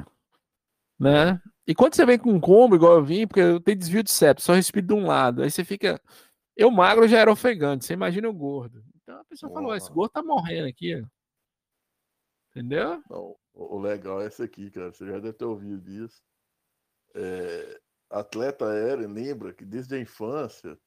Né? 0.98 1.40
E 1.66 1.74
quando 1.74 1.94
você 1.94 2.04
vem 2.04 2.18
com 2.18 2.30
um 2.30 2.40
combo, 2.40 2.74
igual 2.74 2.96
eu 2.96 3.04
vim, 3.04 3.26
porque 3.26 3.40
eu 3.40 3.60
tenho 3.60 3.78
desvio 3.78 4.02
de 4.02 4.10
septo, 4.10 4.42
só 4.42 4.52
respiro 4.54 4.86
de 4.86 4.94
um 4.94 5.06
lado. 5.06 5.42
Aí 5.42 5.50
você 5.50 5.64
fica. 5.64 6.00
Eu 6.56 6.70
magro 6.70 7.06
já 7.06 7.18
era 7.18 7.30
ofegante, 7.30 7.84
você 7.84 7.92
imagina 7.92 8.28
o 8.28 8.32
gordo. 8.32 8.82
Então 9.08 9.20
a 9.20 9.24
pessoa 9.24 9.50
falou: 9.50 9.74
esse 9.74 9.90
gordo 9.90 10.12
tá 10.12 10.22
morrendo 10.22 10.68
aqui. 10.68 11.02
Entendeu? 12.50 13.02
Não, 13.08 13.34
o 13.54 13.78
legal 13.78 14.20
é 14.20 14.26
esse 14.26 14.42
aqui, 14.42 14.70
cara. 14.70 14.92
Você 14.92 15.06
já 15.06 15.14
deve 15.14 15.32
ter 15.32 15.46
ouvido 15.46 15.90
isso. 15.90 16.22
É, 17.14 17.80
atleta 18.10 18.66
era, 18.66 19.00
lembra 19.08 19.54
que 19.54 19.64
desde 19.64 19.94
a 19.94 19.98
infância 19.98 20.78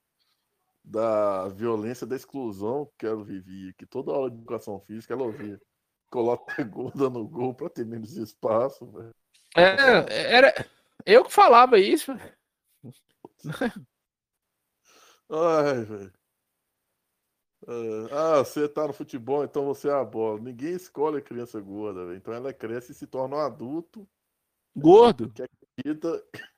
da 0.83 1.47
violência 1.49 2.05
da 2.05 2.15
exclusão 2.15 2.91
que 2.95 3.07
ela 3.07 3.23
vivia, 3.23 3.73
que 3.73 3.87
toda 3.87 4.11
aula 4.11 4.29
de 4.29 4.37
educação 4.37 4.79
física 4.81 5.15
ela 5.15 5.23
ouvia. 5.23 5.59
Coloca 6.11 6.63
gorda 6.63 7.09
no 7.09 7.27
gol 7.27 7.55
para 7.55 7.69
ter 7.71 7.87
menos 7.87 8.15
espaço. 8.17 8.85
Véio. 8.85 9.15
É, 9.55 10.35
era 10.35 10.69
eu 11.07 11.25
que 11.25 11.33
falava 11.33 11.79
isso. 11.79 12.11
Ai, 15.29 15.83
velho. 15.85 16.20
Ah, 18.11 18.39
você 18.39 18.67
tá 18.67 18.87
no 18.87 18.93
futebol, 18.93 19.43
então 19.43 19.65
você 19.65 19.87
é 19.87 19.93
a 19.93 20.03
bola. 20.03 20.39
Ninguém 20.39 20.73
escolhe 20.73 21.17
a 21.17 21.21
criança 21.21 21.59
gorda, 21.59 22.05
véio. 22.05 22.17
então 22.17 22.33
ela 22.33 22.51
cresce 22.53 22.91
e 22.91 22.95
se 22.95 23.05
torna 23.05 23.35
um 23.35 23.39
adulto 23.39 24.07
gordo 24.75 25.31
que 25.31 25.43
acredita 25.43 26.23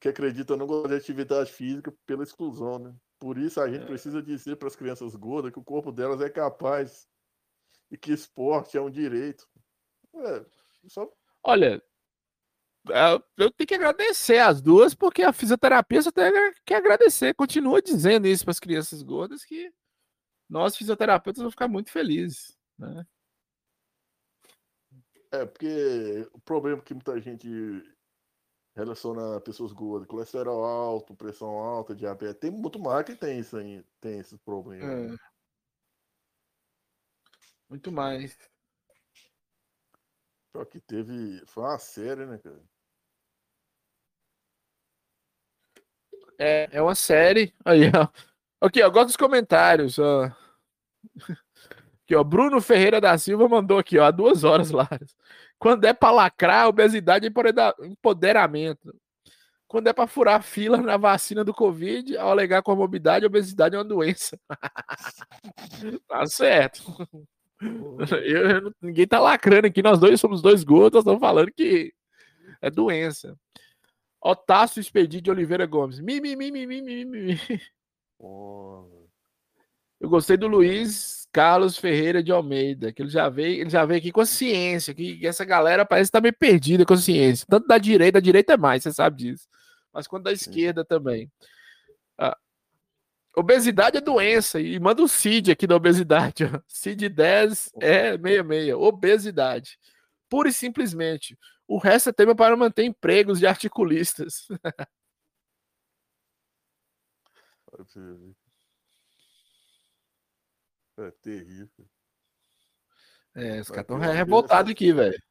que 0.00 0.08
acredita 0.08 0.56
no 0.56 0.66
gosto 0.66 0.88
de 0.88 0.94
atividade 0.94 1.52
física 1.52 1.92
pela 2.06 2.22
exclusão, 2.22 2.78
né? 2.78 2.94
Por 3.18 3.36
isso 3.36 3.60
a 3.60 3.68
gente 3.68 3.82
é. 3.82 3.86
precisa 3.86 4.22
dizer 4.22 4.56
para 4.56 4.68
as 4.68 4.76
crianças 4.76 5.16
gordas 5.16 5.50
que 5.52 5.58
o 5.58 5.64
corpo 5.64 5.90
delas 5.90 6.20
é 6.20 6.30
capaz 6.30 7.08
e 7.90 7.96
que 7.96 8.12
esporte 8.12 8.76
é 8.76 8.80
um 8.80 8.90
direito. 8.90 9.48
É, 10.14 10.46
só... 10.86 11.10
Olha, 11.42 11.76
é, 11.76 11.82
eu 13.36 13.50
tenho 13.50 13.66
que 13.66 13.74
agradecer 13.74 14.38
as 14.38 14.60
duas, 14.60 14.94
porque 14.94 15.22
a 15.22 15.32
fisioterapia 15.32 16.02
só 16.02 16.10
tem 16.10 16.32
que 16.64 16.74
agradecer. 16.74 17.34
Continua 17.34 17.82
dizendo 17.82 18.26
isso 18.26 18.44
para 18.44 18.52
as 18.52 18.60
crianças 18.60 19.02
gordas 19.02 19.44
que 19.44 19.72
nós, 20.48 20.76
fisioterapeutas, 20.76 21.38
vamos 21.38 21.54
ficar 21.54 21.68
muito 21.68 21.90
felizes. 21.90 22.56
Né? 22.78 23.06
É, 25.30 25.44
porque 25.44 26.28
o 26.32 26.40
problema 26.40 26.82
que 26.82 26.94
muita 26.94 27.20
gente 27.20 27.48
relaciona 28.74 29.40
pessoas 29.40 29.72
gordas, 29.72 30.08
colesterol 30.08 30.64
alto, 30.64 31.14
pressão 31.14 31.58
alta, 31.58 31.94
diabetes, 31.94 32.40
tem 32.40 32.50
muito 32.50 32.78
mais 32.78 33.04
que 33.04 33.14
tem 33.14 33.40
isso 33.40 33.56
aí, 33.56 33.84
tem 34.00 34.20
esses 34.20 34.38
problemas. 34.38 35.12
É. 35.12 35.28
Muito 37.68 37.92
mais. 37.92 38.36
Só 40.56 40.64
que 40.64 40.80
teve. 40.80 41.44
Foi 41.46 41.64
uma 41.64 41.78
série, 41.78 42.24
né, 42.24 42.38
cara? 42.38 42.62
É, 46.38 46.68
é 46.72 46.82
uma 46.82 46.94
série. 46.94 47.52
Aí, 47.64 47.90
ó. 47.94 48.08
Aqui, 48.66 48.82
ó, 48.82 48.90
gosto 48.90 49.08
dos 49.08 49.16
comentários. 49.16 49.98
Ó. 49.98 50.30
Aqui, 52.04 52.14
ó. 52.14 52.22
Bruno 52.22 52.60
Ferreira 52.60 53.00
da 53.00 53.18
Silva 53.18 53.48
mandou 53.48 53.78
aqui, 53.78 53.98
ó, 53.98 54.04
há 54.04 54.10
duas 54.10 54.44
horas 54.44 54.70
lá. 54.70 54.88
Quando 55.58 55.84
é 55.84 55.92
para 55.92 56.12
lacrar, 56.12 56.68
obesidade 56.68 57.26
é 57.26 57.30
empoderamento. 57.84 58.94
Quando 59.66 59.88
é 59.88 59.92
para 59.92 60.06
furar 60.06 60.42
fila 60.42 60.78
na 60.78 60.96
vacina 60.96 61.44
do 61.44 61.52
Covid, 61.52 62.16
ao 62.16 62.30
alegar 62.30 62.62
comorbidade, 62.62 63.26
obesidade 63.26 63.74
é 63.74 63.78
uma 63.78 63.84
doença. 63.84 64.38
tá 66.08 66.24
certo. 66.26 66.82
Eu, 67.60 68.50
eu, 68.50 68.74
ninguém 68.80 69.06
tá 69.06 69.20
lacrando 69.20 69.66
aqui, 69.66 69.82
nós 69.82 69.98
dois 69.98 70.18
somos 70.20 70.40
dois 70.40 70.64
gordos, 70.64 71.00
estamos 71.00 71.20
falando 71.20 71.52
que 71.52 71.92
é 72.62 72.70
doença. 72.70 73.36
Otácio 74.20 74.80
Expedito 74.80 75.24
de 75.24 75.30
Oliveira 75.30 75.66
Gomes. 75.66 76.00
Mi, 76.00 76.20
mi, 76.20 76.34
mi, 76.36 76.50
mi, 76.50 76.66
mi, 76.66 76.82
mi, 76.82 77.04
mi. 77.04 77.40
Eu 80.00 80.08
gostei 80.08 80.36
do 80.36 80.46
Luiz 80.46 81.28
Carlos 81.32 81.76
Ferreira 81.76 82.22
de 82.22 82.32
Almeida, 82.32 82.92
que 82.92 83.02
ele 83.02 83.10
já 83.10 83.28
veio, 83.28 83.60
ele 83.60 83.70
já 83.70 83.84
veio 83.84 83.98
aqui 83.98 84.12
com 84.12 84.20
a 84.20 84.26
ciência, 84.26 84.94
que 84.94 85.26
essa 85.26 85.44
galera 85.44 85.84
parece 85.84 86.08
estar 86.08 86.18
tá 86.18 86.22
meio 86.22 86.34
perdida 86.34 86.84
com 86.86 86.94
a 86.94 86.96
ciência. 86.96 87.46
Tanto 87.48 87.66
da 87.66 87.78
direita, 87.78 88.18
a 88.18 88.20
direita 88.20 88.54
é 88.54 88.56
mais, 88.56 88.82
você 88.82 88.92
sabe 88.92 89.16
disso. 89.16 89.48
Mas 89.92 90.06
quanto 90.06 90.24
da 90.24 90.32
esquerda 90.32 90.84
também. 90.84 91.30
Ah, 92.16 92.36
obesidade 93.36 93.98
é 93.98 94.00
doença, 94.00 94.60
e 94.60 94.78
manda 94.78 95.02
o 95.02 95.08
CID 95.08 95.52
aqui 95.52 95.66
da 95.66 95.76
obesidade. 95.76 96.44
Ó. 96.44 96.60
CID 96.66 97.08
10 97.08 97.72
é 97.80 98.12
66. 98.12 98.74
Obesidade. 98.74 99.78
Pura 100.28 100.48
e 100.48 100.52
simplesmente. 100.52 101.36
O 101.68 101.76
resto 101.76 102.08
é 102.08 102.12
tema 102.12 102.34
para 102.34 102.56
manter 102.56 102.84
empregos 102.84 103.38
de 103.38 103.46
articulistas. 103.46 104.48
é 110.96 111.10
terrível. 111.22 111.86
É, 113.34 113.60
os 113.60 113.68
caras 113.68 113.84
estão 113.84 113.98
revoltados 113.98 114.72
aqui, 114.72 114.92
velho. 114.92 115.22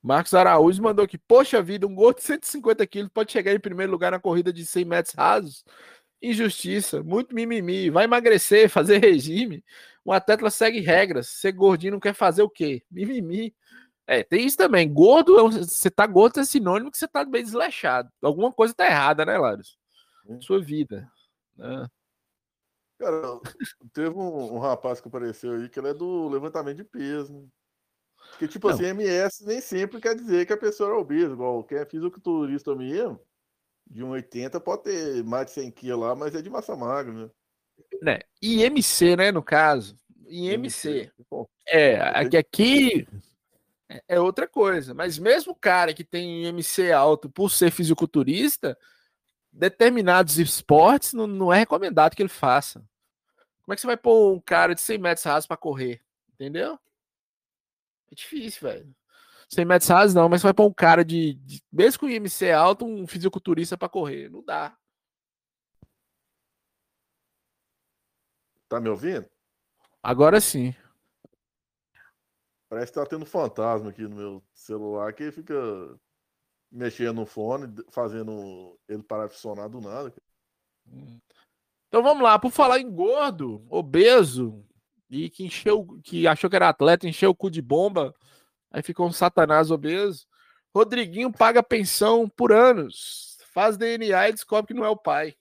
Marcos 0.00 0.32
Araújo 0.32 0.80
mandou 0.80 1.04
aqui. 1.04 1.18
Poxa 1.18 1.60
vida, 1.60 1.86
um 1.86 1.94
gordo 1.94 2.18
de 2.18 2.24
150 2.24 2.86
quilos 2.86 3.10
pode 3.12 3.32
chegar 3.32 3.52
em 3.52 3.58
primeiro 3.58 3.90
lugar 3.90 4.12
na 4.12 4.20
corrida 4.20 4.52
de 4.52 4.64
100 4.64 4.84
metros 4.84 5.14
rasos? 5.14 5.64
Injustiça, 6.22 7.02
muito 7.02 7.34
mimimi. 7.34 7.90
Vai 7.90 8.04
emagrecer, 8.04 8.70
fazer 8.70 8.98
regime. 8.98 9.64
Um 10.06 10.12
atleta 10.12 10.48
segue 10.50 10.80
regras. 10.80 11.28
Ser 11.28 11.52
gordinho 11.52 11.92
não 11.92 12.00
quer 12.00 12.14
fazer 12.14 12.42
o 12.42 12.48
quê? 12.48 12.82
Mimimi. 12.88 13.54
É, 14.08 14.24
tem 14.24 14.46
isso 14.46 14.56
também. 14.56 14.90
Gordo, 14.90 15.38
é 15.38 15.42
você 15.42 15.90
tá 15.90 16.06
gordo 16.06 16.40
é 16.40 16.44
sinônimo 16.44 16.90
que 16.90 16.96
você 16.96 17.06
tá 17.06 17.22
bem 17.26 17.44
desleixado. 17.44 18.10
Alguma 18.22 18.50
coisa 18.50 18.72
tá 18.72 18.86
errada, 18.86 19.26
né, 19.26 19.36
Laros? 19.36 19.78
Hum. 20.26 20.40
Sua 20.40 20.58
vida. 20.58 21.06
Né? 21.54 21.86
Cara, 22.98 23.20
teve 23.92 24.08
um, 24.16 24.54
um, 24.54 24.58
rapaz 24.58 24.98
que 24.98 25.08
apareceu 25.08 25.52
aí 25.52 25.68
que 25.68 25.78
ele 25.78 25.90
é 25.90 25.94
do 25.94 26.26
levantamento 26.26 26.78
de 26.78 26.84
peso, 26.84 27.34
né? 27.34 27.46
Porque, 28.30 28.48
tipo 28.48 28.68
Não. 28.68 28.74
assim, 28.74 28.86
MS 28.86 29.46
nem 29.46 29.60
sempre 29.60 30.00
quer 30.00 30.14
dizer 30.14 30.46
que 30.46 30.54
a 30.54 30.58
pessoa 30.58 30.90
é 30.90 30.94
obesa, 30.94 31.34
igual 31.34 31.62
quem 31.64 31.76
é 31.76 31.84
fisiculturista 31.84 32.74
mesmo, 32.74 33.20
de 33.86 34.02
1,80 34.02 34.58
pode 34.60 34.84
ter 34.84 35.22
mais 35.22 35.46
de 35.46 35.52
100 35.52 35.70
quilos 35.70 36.00
lá, 36.00 36.14
mas 36.14 36.34
é 36.34 36.40
de 36.40 36.48
massa 36.48 36.74
magra, 36.74 37.12
né? 37.12 37.30
né? 38.02 38.18
IMC, 38.40 39.16
né, 39.16 39.32
no 39.32 39.42
caso. 39.42 39.98
IMC. 40.26 40.88
IMC. 40.88 41.12
É, 41.66 42.00
aqui, 42.00 42.36
aqui 42.36 43.08
é, 43.88 44.02
é 44.08 44.20
outra 44.20 44.46
coisa. 44.46 44.94
Mas 44.94 45.18
mesmo 45.18 45.52
o 45.52 45.56
cara 45.56 45.94
que 45.94 46.04
tem 46.04 46.44
MC 46.46 46.92
alto 46.92 47.30
por 47.30 47.50
ser 47.50 47.70
fisiculturista, 47.70 48.78
determinados 49.52 50.38
esportes 50.38 51.12
não, 51.12 51.26
não 51.26 51.52
é 51.52 51.58
recomendado 51.58 52.14
que 52.14 52.22
ele 52.22 52.28
faça. 52.28 52.84
Como 53.62 53.72
é 53.72 53.76
que 53.76 53.80
você 53.80 53.86
vai 53.86 53.96
pôr 53.96 54.34
um 54.34 54.40
cara 54.40 54.74
de 54.74 54.80
100 54.80 54.98
metros 54.98 55.24
rasos 55.24 55.46
para 55.46 55.56
correr? 55.56 56.02
Entendeu? 56.32 56.78
É 58.10 58.14
difícil, 58.14 58.68
velho. 58.68 58.94
100 59.48 59.64
metros 59.64 59.88
rasos 59.88 60.14
não, 60.14 60.28
mas 60.28 60.40
você 60.40 60.46
vai 60.46 60.54
pôr 60.54 60.66
um 60.66 60.72
cara 60.72 61.04
de, 61.04 61.34
de 61.34 61.62
mesmo 61.72 62.00
com 62.00 62.08
IMC 62.08 62.50
alto, 62.50 62.84
um 62.84 63.06
fisiculturista 63.06 63.76
para 63.76 63.88
correr. 63.88 64.30
Não 64.30 64.44
dá. 64.44 64.76
Tá 68.68 68.78
me 68.78 68.90
ouvindo? 68.90 69.26
Agora 70.02 70.40
sim. 70.40 70.74
Parece 72.68 72.92
que 72.92 72.98
tá 72.98 73.06
tendo 73.06 73.24
fantasma 73.24 73.90
aqui 73.90 74.02
no 74.02 74.16
meu 74.16 74.42
celular 74.52 75.12
que 75.12 75.32
fica 75.32 75.54
mexendo 76.70 77.16
no 77.16 77.26
fone, 77.26 77.74
fazendo 77.90 78.78
ele 78.86 79.02
parar 79.02 79.26
de 79.26 79.32
funcionar 79.32 79.68
do 79.68 79.80
nada. 79.80 80.12
Então 81.88 82.02
vamos 82.02 82.22
lá, 82.22 82.38
por 82.38 82.50
falar 82.50 82.78
em 82.78 82.90
gordo, 82.90 83.66
obeso, 83.70 84.64
e 85.08 85.30
que 85.30 85.44
encheu, 85.44 85.86
que 86.02 86.26
achou 86.26 86.50
que 86.50 86.56
era 86.56 86.68
atleta, 86.68 87.08
encheu 87.08 87.30
o 87.30 87.34
cu 87.34 87.50
de 87.50 87.62
bomba, 87.62 88.14
aí 88.70 88.82
ficou 88.82 89.06
um 89.06 89.12
satanás 89.12 89.70
obeso. 89.70 90.26
Rodriguinho 90.74 91.32
paga 91.32 91.62
pensão 91.62 92.28
por 92.28 92.52
anos, 92.52 93.38
faz 93.52 93.78
DNA 93.78 94.28
e 94.28 94.32
descobre 94.32 94.68
que 94.68 94.78
não 94.78 94.84
é 94.84 94.90
o 94.90 94.96
pai. 94.96 95.34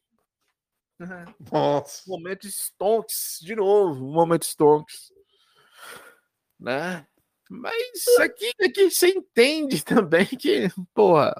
Nossa. 1.52 2.04
Momento 2.08 2.48
Stonks, 2.48 3.40
de 3.42 3.56
novo, 3.56 4.06
momento 4.06 4.46
Stonks. 4.46 5.12
Né? 6.60 7.06
Mas 7.50 8.06
aqui, 8.20 8.52
aqui 8.62 8.90
você 8.90 9.10
entende 9.10 9.84
também 9.86 10.26
que, 10.26 10.68
porra. 10.94 11.34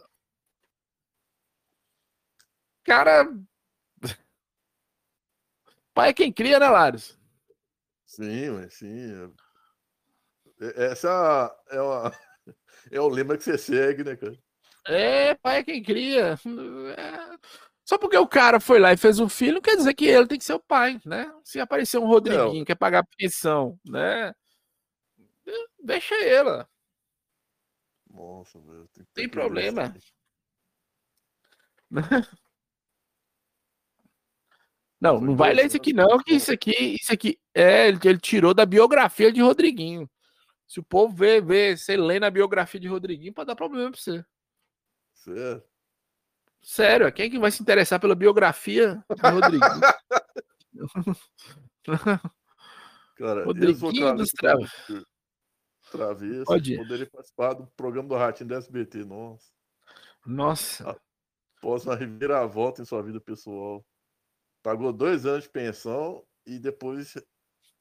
Cara. 2.84 3.28
Pai 5.94 6.10
é 6.10 6.14
quem 6.14 6.32
cria, 6.32 6.60
né, 6.60 6.70
Lares? 6.70 7.18
Sim, 8.06 8.52
mas 8.52 8.74
sim. 8.76 9.34
Essa 10.60 11.56
é, 11.70 11.82
uma, 11.82 12.12
é 12.92 13.02
o 13.02 13.08
lema 13.08 13.38
que 13.38 13.44
você 13.44 13.58
segue, 13.58 14.04
né, 14.04 14.16
cara? 14.16 14.38
É, 14.88 15.36
pai 15.36 15.60
é 15.60 15.64
quem 15.64 15.84
cria. 15.84 16.40
É... 16.98 17.38
Só 17.84 17.98
porque 17.98 18.18
o 18.18 18.28
cara 18.28 18.60
foi 18.60 18.80
lá 18.80 18.94
e 18.94 18.98
fez 18.98 19.20
um 19.20 19.30
filho, 19.30 19.56
não 19.56 19.62
quer 19.62 19.76
dizer 19.76 19.94
que 19.94 20.06
ele 20.06 20.28
tem 20.28 20.38
que 20.38 20.44
ser 20.44 20.54
o 20.54 20.60
pai, 20.60 21.00
né? 21.06 21.32
Se 21.44 21.60
aparecer 21.60 21.98
um 21.98 22.08
Rodriguinho, 22.08 22.60
não. 22.60 22.66
quer 22.66 22.76
pagar 22.76 23.06
pensão, 23.18 23.80
né? 23.86 24.34
Deixa 25.88 26.16
ela. 26.16 26.70
Nossa, 28.10 28.60
velho. 28.60 28.90
Tem, 28.94 29.06
tem 29.14 29.30
problema. 29.30 29.96
Não, 35.00 35.22
não 35.22 35.36
vai 35.36 35.54
ler 35.54 35.68
isso 35.68 35.78
aqui 35.78 35.94
não, 35.94 36.18
que 36.18 36.34
isso 36.34 36.52
aqui, 36.52 36.72
isso 37.00 37.14
aqui 37.14 37.40
é 37.54 37.88
ele, 37.88 38.18
tirou 38.18 38.52
da 38.52 38.66
biografia 38.66 39.32
de 39.32 39.40
Rodriguinho. 39.40 40.10
Se 40.68 40.80
o 40.80 40.84
povo 40.84 41.16
vê, 41.16 41.40
vê, 41.40 41.78
você 41.78 41.96
lê 41.96 42.20
na 42.20 42.32
biografia 42.32 42.80
de 42.80 42.88
Rodriguinho, 42.88 43.32
pode 43.32 43.46
dar 43.46 43.56
problema 43.56 43.92
pra 43.92 44.02
você. 44.02 44.26
Sério? 45.14 45.64
Sério, 46.64 47.14
quem 47.14 47.28
é 47.28 47.30
que 47.30 47.38
vai 47.38 47.52
se 47.52 47.62
interessar 47.62 48.00
pela 48.00 48.16
biografia 48.16 49.00
de 49.08 49.30
Rodrigo? 49.30 49.66
Cara, 53.16 53.46
Rodriguinho 53.46 54.16
dos 54.16 54.32
tra... 54.32 54.58
Travesso 55.92 56.46
Pode. 56.46 56.78
poderia 56.78 57.10
participar 57.10 57.54
do 57.54 57.68
programa 57.76 58.10
do 58.10 58.16
Ratinho 58.16 58.50
da 58.50 58.58
SBT, 58.58 59.06
nossa. 59.06 59.52
Nossa. 60.26 61.00
Após 61.58 61.86
uma 61.86 61.96
reviravolta 61.96 62.82
em 62.82 62.86
sua 62.86 63.02
vida 63.02 63.20
pessoal. 63.20 63.86
Pagou 64.62 64.92
dois 64.92 65.26
anos 65.26 65.44
de 65.44 65.50
pensão 65.50 66.26
e 66.46 66.60
depois. 66.60 67.16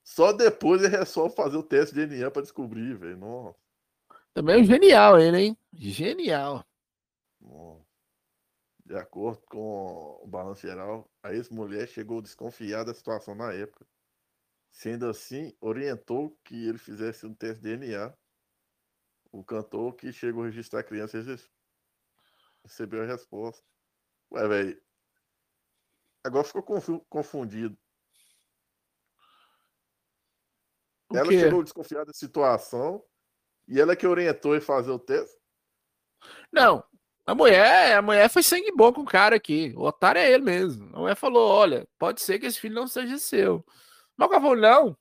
Só 0.04 0.32
depois 0.32 0.82
ele 0.82 0.96
resolve 0.96 1.34
fazer 1.34 1.56
o 1.56 1.62
teste 1.62 1.94
de 1.94 2.06
DNA 2.06 2.30
para 2.30 2.42
descobrir, 2.42 2.96
velho. 2.96 3.16
Nossa. 3.16 3.58
Também 4.32 4.56
é 4.56 4.58
um 4.60 4.64
genial 4.64 5.18
ele, 5.18 5.38
hein? 5.38 5.58
Genial. 5.72 6.64
De 8.84 8.96
acordo 8.96 9.42
com 9.48 10.20
o 10.22 10.26
balanço 10.28 10.60
geral, 10.60 11.10
a 11.22 11.32
ex-mulher 11.32 11.88
chegou 11.88 12.22
desconfiada 12.22 12.84
da 12.86 12.94
situação 12.94 13.34
na 13.34 13.52
época. 13.52 13.84
Sendo 14.76 15.08
assim, 15.08 15.56
orientou 15.58 16.38
que 16.44 16.68
ele 16.68 16.76
fizesse 16.76 17.24
um 17.24 17.32
teste 17.32 17.62
de 17.62 17.78
DNA. 17.78 18.14
O 19.32 19.42
cantor 19.42 19.94
que 19.94 20.12
chegou 20.12 20.42
a 20.42 20.46
registrar 20.46 20.80
a 20.80 20.84
criança 20.84 21.16
recebeu 22.62 23.02
a 23.02 23.06
resposta. 23.06 23.64
Ué, 24.30 24.46
velho. 24.46 24.82
Agora 26.22 26.44
ficou 26.44 26.62
confundido. 27.08 27.74
O 31.08 31.16
ela 31.16 31.30
quê? 31.30 31.40
chegou 31.40 31.64
desconfiada 31.64 32.04
da 32.04 32.12
situação 32.12 33.02
e 33.66 33.80
ela 33.80 33.96
que 33.96 34.06
orientou 34.06 34.54
e 34.54 34.60
fazer 34.60 34.90
o 34.90 34.98
teste? 34.98 35.40
Não, 36.52 36.84
a 37.24 37.34
mulher, 37.34 37.96
a 37.96 38.02
mulher 38.02 38.28
foi 38.28 38.42
sangue 38.42 38.72
bom 38.72 38.92
com 38.92 39.00
o 39.00 39.06
cara 39.06 39.36
aqui. 39.36 39.72
O 39.74 39.84
otário 39.84 40.18
é 40.18 40.30
ele 40.30 40.44
mesmo. 40.44 40.94
A 40.94 41.00
mulher 41.00 41.16
falou: 41.16 41.48
olha, 41.48 41.88
pode 41.98 42.20
ser 42.20 42.38
que 42.38 42.44
esse 42.44 42.60
filho 42.60 42.74
não 42.74 42.86
seja 42.86 43.16
seu. 43.16 43.64
Mas 44.16 44.26
o 44.26 44.30
cara 44.30 44.42
falou: 44.42 44.56
não, 44.56 44.96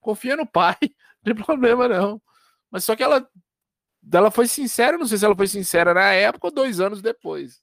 confia 0.00 0.36
no 0.36 0.46
pai, 0.46 0.76
não 1.24 1.34
tem 1.34 1.44
problema 1.44 1.88
não. 1.88 2.20
Mas 2.70 2.84
só 2.84 2.96
que 2.96 3.02
ela, 3.02 3.28
ela 4.12 4.30
foi 4.30 4.46
sincera, 4.46 4.98
não 4.98 5.06
sei 5.06 5.18
se 5.18 5.24
ela 5.24 5.36
foi 5.36 5.46
sincera 5.46 5.94
na 5.94 6.12
época 6.12 6.48
ou 6.48 6.52
dois 6.52 6.80
anos 6.80 7.00
depois. 7.00 7.62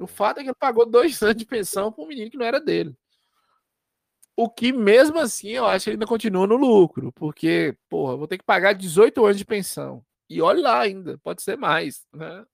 O 0.00 0.06
fato 0.06 0.38
é 0.38 0.42
que 0.42 0.48
ele 0.48 0.56
pagou 0.58 0.86
dois 0.86 1.20
anos 1.22 1.36
de 1.36 1.46
pensão 1.46 1.90
para 1.90 2.04
um 2.04 2.08
menino 2.08 2.30
que 2.30 2.36
não 2.36 2.46
era 2.46 2.60
dele. 2.60 2.96
O 4.38 4.50
que, 4.50 4.70
mesmo 4.70 5.18
assim, 5.18 5.48
eu 5.48 5.64
acho 5.64 5.84
que 5.84 5.90
ele 5.90 5.94
ainda 5.94 6.06
continua 6.06 6.46
no 6.46 6.56
lucro, 6.56 7.10
porque, 7.12 7.74
porra, 7.88 8.16
vou 8.16 8.28
ter 8.28 8.36
que 8.36 8.44
pagar 8.44 8.74
18 8.74 9.24
anos 9.24 9.38
de 9.38 9.46
pensão. 9.46 10.04
E 10.28 10.42
olha 10.42 10.60
lá 10.62 10.80
ainda, 10.80 11.16
pode 11.18 11.42
ser 11.42 11.56
mais, 11.56 12.06
né? 12.12 12.44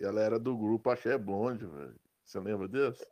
ela 0.00 0.20
era 0.20 0.38
do 0.38 0.56
grupo 0.56 0.88
Axé 0.88 1.18
Blonde, 1.18 1.66
velho. 1.66 1.94
Você 2.24 2.40
lembra 2.40 2.68
disso? 2.68 3.04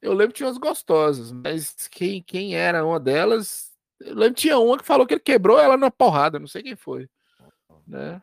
Eu 0.00 0.12
lembro 0.12 0.32
que 0.32 0.38
tinha 0.38 0.48
umas 0.48 0.58
gostosas, 0.58 1.32
mas 1.32 1.88
quem, 1.88 2.22
quem 2.22 2.54
era 2.54 2.84
uma 2.84 3.00
delas. 3.00 3.72
Eu 4.00 4.14
lembro 4.14 4.34
que 4.34 4.42
tinha 4.42 4.58
uma 4.58 4.78
que 4.78 4.84
falou 4.84 5.06
que 5.06 5.14
ele 5.14 5.20
quebrou 5.20 5.58
ela 5.58 5.76
na 5.76 5.90
porrada, 5.90 6.38
não 6.38 6.46
sei 6.46 6.62
quem 6.62 6.76
foi. 6.76 7.08
Né? 7.86 8.22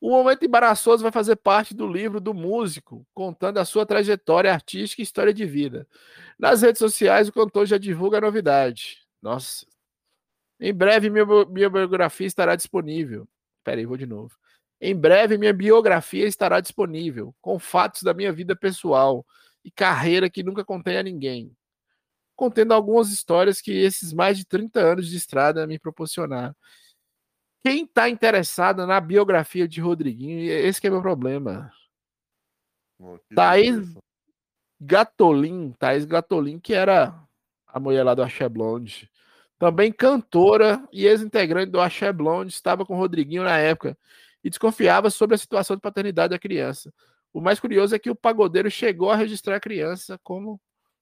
O 0.00 0.10
momento 0.10 0.44
embaraçoso 0.44 1.02
vai 1.02 1.12
fazer 1.12 1.36
parte 1.36 1.74
do 1.74 1.86
livro 1.86 2.20
do 2.20 2.34
músico, 2.34 3.06
contando 3.14 3.58
a 3.58 3.64
sua 3.64 3.86
trajetória 3.86 4.52
artística 4.52 5.00
e 5.00 5.04
história 5.04 5.32
de 5.32 5.44
vida. 5.44 5.86
Nas 6.36 6.62
redes 6.62 6.80
sociais, 6.80 7.28
o 7.28 7.32
cantor 7.32 7.66
já 7.66 7.78
divulga 7.78 8.18
a 8.18 8.20
novidade. 8.20 9.06
Nossa. 9.22 9.64
Em 10.58 10.74
breve, 10.74 11.08
minha, 11.08 11.24
minha 11.46 11.70
biografia 11.70 12.26
estará 12.26 12.56
disponível. 12.56 13.28
Peraí, 13.62 13.86
vou 13.86 13.96
de 13.96 14.06
novo. 14.06 14.36
Em 14.80 14.96
breve, 14.96 15.38
minha 15.38 15.52
biografia 15.52 16.26
estará 16.26 16.58
disponível, 16.60 17.32
com 17.40 17.56
fatos 17.60 18.02
da 18.02 18.12
minha 18.12 18.32
vida 18.32 18.56
pessoal 18.56 19.24
e 19.64 19.70
carreira 19.70 20.30
que 20.30 20.42
nunca 20.42 20.64
contei 20.64 20.96
a 20.96 21.02
ninguém, 21.02 21.56
contendo 22.34 22.74
algumas 22.74 23.10
histórias 23.10 23.60
que 23.60 23.72
esses 23.72 24.12
mais 24.12 24.36
de 24.36 24.44
30 24.44 24.80
anos 24.80 25.08
de 25.08 25.16
estrada 25.16 25.66
me 25.66 25.78
proporcionaram. 25.78 26.54
Quem 27.64 27.84
está 27.84 28.08
interessado 28.08 28.86
na 28.86 29.00
biografia 29.00 29.68
de 29.68 29.80
Rodriguinho, 29.80 30.50
esse 30.50 30.84
é 30.84 30.90
meu 30.90 31.00
problema. 31.00 31.72
Oh, 32.98 33.18
Thaís 33.34 33.94
Gatolin, 34.80 35.72
Thaís 35.78 36.04
Gatolin, 36.04 36.58
que 36.58 36.74
era 36.74 37.14
a 37.66 37.78
mulher 37.78 38.02
lá 38.02 38.14
do 38.14 38.22
Axé 38.22 38.48
Blonde. 38.48 39.08
Também 39.58 39.92
cantora 39.92 40.86
e 40.92 41.06
ex-integrante 41.06 41.70
do 41.70 41.80
Axé 41.80 42.12
Blonde, 42.12 42.52
estava 42.52 42.84
com 42.84 42.94
o 42.94 42.98
Rodriguinho 42.98 43.44
na 43.44 43.58
época 43.58 43.96
e 44.42 44.50
desconfiava 44.50 45.08
sobre 45.08 45.36
a 45.36 45.38
situação 45.38 45.76
de 45.76 45.82
paternidade 45.82 46.32
da 46.32 46.38
criança. 46.38 46.92
O 47.32 47.40
mais 47.40 47.58
curioso 47.58 47.94
é 47.94 47.98
que 47.98 48.10
o 48.10 48.16
pagodeiro 48.16 48.70
chegou 48.70 49.10
a 49.10 49.16
registrar 49.16 49.56
a 49.56 49.60
criança 49.60 50.18
como 50.22 50.60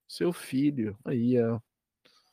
seu 0.08 0.32
filho. 0.32 0.96
Aí, 1.04 1.40
ó. 1.42 1.60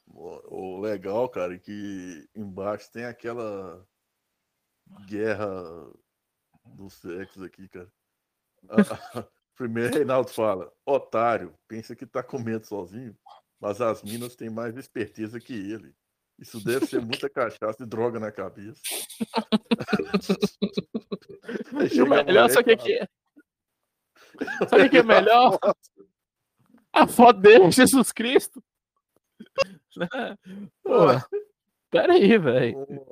O 0.10 0.80
legal, 0.80 1.28
cara, 1.30 1.56
é 1.56 1.60
que 1.60 2.28
embaixo 2.36 2.92
tem 2.92 3.06
aquela 3.06 3.86
guerra 5.06 5.48
dos 6.66 6.94
sexos 6.94 7.44
aqui, 7.44 7.68
cara. 7.68 7.92
Primeiro, 9.56 9.96
Reinaldo 9.96 10.30
fala: 10.30 10.72
otário, 10.86 11.54
pensa 11.68 11.96
que 11.96 12.06
tá 12.06 12.24
comendo 12.24 12.66
sozinho, 12.66 13.18
mas 13.60 13.82
as 13.82 14.04
minas 14.04 14.36
têm 14.36 14.50
mais 14.50 14.78
esperteza 14.78 15.40
que 15.40 15.54
ele. 15.54 15.94
Isso 16.40 16.64
deve 16.64 16.86
ser 16.86 17.02
muita 17.02 17.28
cachaça 17.30 17.84
e 17.84 17.88
droga 17.88 18.20
na 18.20 18.32
cabeça. 18.32 18.80
o 22.04 22.06
melhor, 22.08 22.50
o 22.52 22.64
que, 22.64 22.94
é? 22.94 23.08
Sabe 24.70 24.84
o 24.84 24.90
que 24.90 24.98
é 24.98 25.04
melhor? 25.04 25.58
A 26.94 27.08
foto 27.08 27.40
dele, 27.40 27.72
Jesus 27.72 28.12
Cristo. 28.12 28.64
Pô, 30.84 31.08
pera 31.90 32.14
aí, 32.14 32.38
velho. 32.38 33.06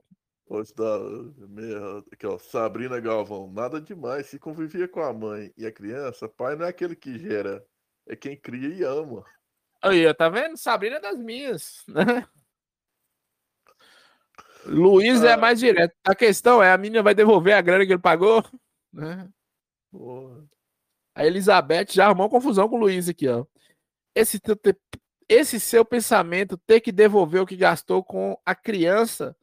Aqui, 2.12 2.28
ó, 2.28 2.38
Sabrina 2.38 3.00
Galvão, 3.00 3.52
nada 3.52 3.82
demais. 3.82 4.28
Se 4.28 4.40
convivia 4.40 4.88
com 4.88 5.02
a 5.02 5.12
mãe 5.12 5.52
e 5.58 5.66
a 5.66 5.72
criança, 5.72 6.30
pai 6.30 6.56
não 6.56 6.66
é 6.66 6.70
aquele 6.70 6.96
que 6.96 7.18
gera, 7.18 7.66
é 8.08 8.16
quem 8.16 8.38
cria 8.38 8.70
e 8.70 8.84
ama. 8.84 9.24
Aí, 9.82 10.12
tá 10.14 10.30
vendo? 10.30 10.58
Sabrina 10.58 10.98
é 10.98 11.02
das 11.02 11.18
minhas, 11.18 11.84
né? 11.88 12.28
Luiz 14.66 15.24
é 15.24 15.30
ah. 15.30 15.32
é 15.34 15.38
mais 15.38 15.60
direto. 15.60 15.94
A 16.04 16.16
questão 16.16 16.62
é: 16.62 16.72
a 16.72 16.78
menina 16.78 17.04
vai 17.04 17.14
devolver 17.14 17.54
a 17.54 17.62
grana 17.62 17.86
que 17.86 17.94
ele 17.94 18.02
pagou? 18.02 18.44
Né? 18.92 19.30
A 21.16 21.26
Elizabeth 21.26 21.88
já 21.92 22.06
arrumou 22.06 22.30
confusão 22.30 22.68
com 22.68 22.76
o 22.76 22.80
Luiz 22.80 23.08
aqui, 23.08 23.28
ó. 23.30 23.46
Esse, 24.14 24.40
esse 25.30 25.60
seu 25.60 25.86
pensamento 25.86 26.58
ter 26.58 26.82
que 26.82 26.92
devolver 26.92 27.42
o 27.42 27.46
que 27.46 27.56
gastou 27.56 28.04
com 28.04 28.38
a 28.46 28.54
criança, 28.54 29.36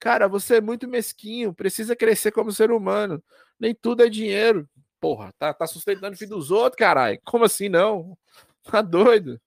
cara, 0.00 0.26
você 0.26 0.56
é 0.56 0.60
muito 0.60 0.88
mesquinho, 0.88 1.54
precisa 1.54 1.94
crescer 1.94 2.32
como 2.32 2.50
ser 2.50 2.70
humano. 2.70 3.22
Nem 3.60 3.74
tudo 3.74 4.02
é 4.02 4.08
dinheiro. 4.08 4.68
Porra, 5.00 5.32
tá, 5.38 5.52
tá 5.52 5.66
sustentando 5.66 6.14
o 6.14 6.18
filho 6.18 6.30
dos 6.30 6.50
outros, 6.50 6.78
caralho. 6.78 7.20
Como 7.24 7.44
assim 7.44 7.68
não? 7.68 8.16
Tá 8.64 8.82
doido? 8.82 9.40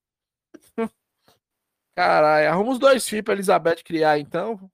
Caralho, 1.95 2.49
arruma 2.49 2.71
os 2.71 2.79
dois 2.79 3.07
filhos 3.07 3.25
pra 3.25 3.33
Elizabeth 3.33 3.83
criar, 3.83 4.17
então. 4.17 4.71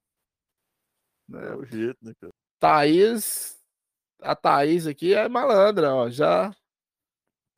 É 1.34 1.54
o 1.54 1.64
jeito, 1.64 1.98
né, 2.00 2.12
cara? 2.20 2.32
Thaís, 2.58 3.58
a 4.20 4.34
Thaís 4.34 4.86
aqui 4.86 5.14
é 5.14 5.28
malandra, 5.28 5.94
ó, 5.94 6.08
já 6.08 6.54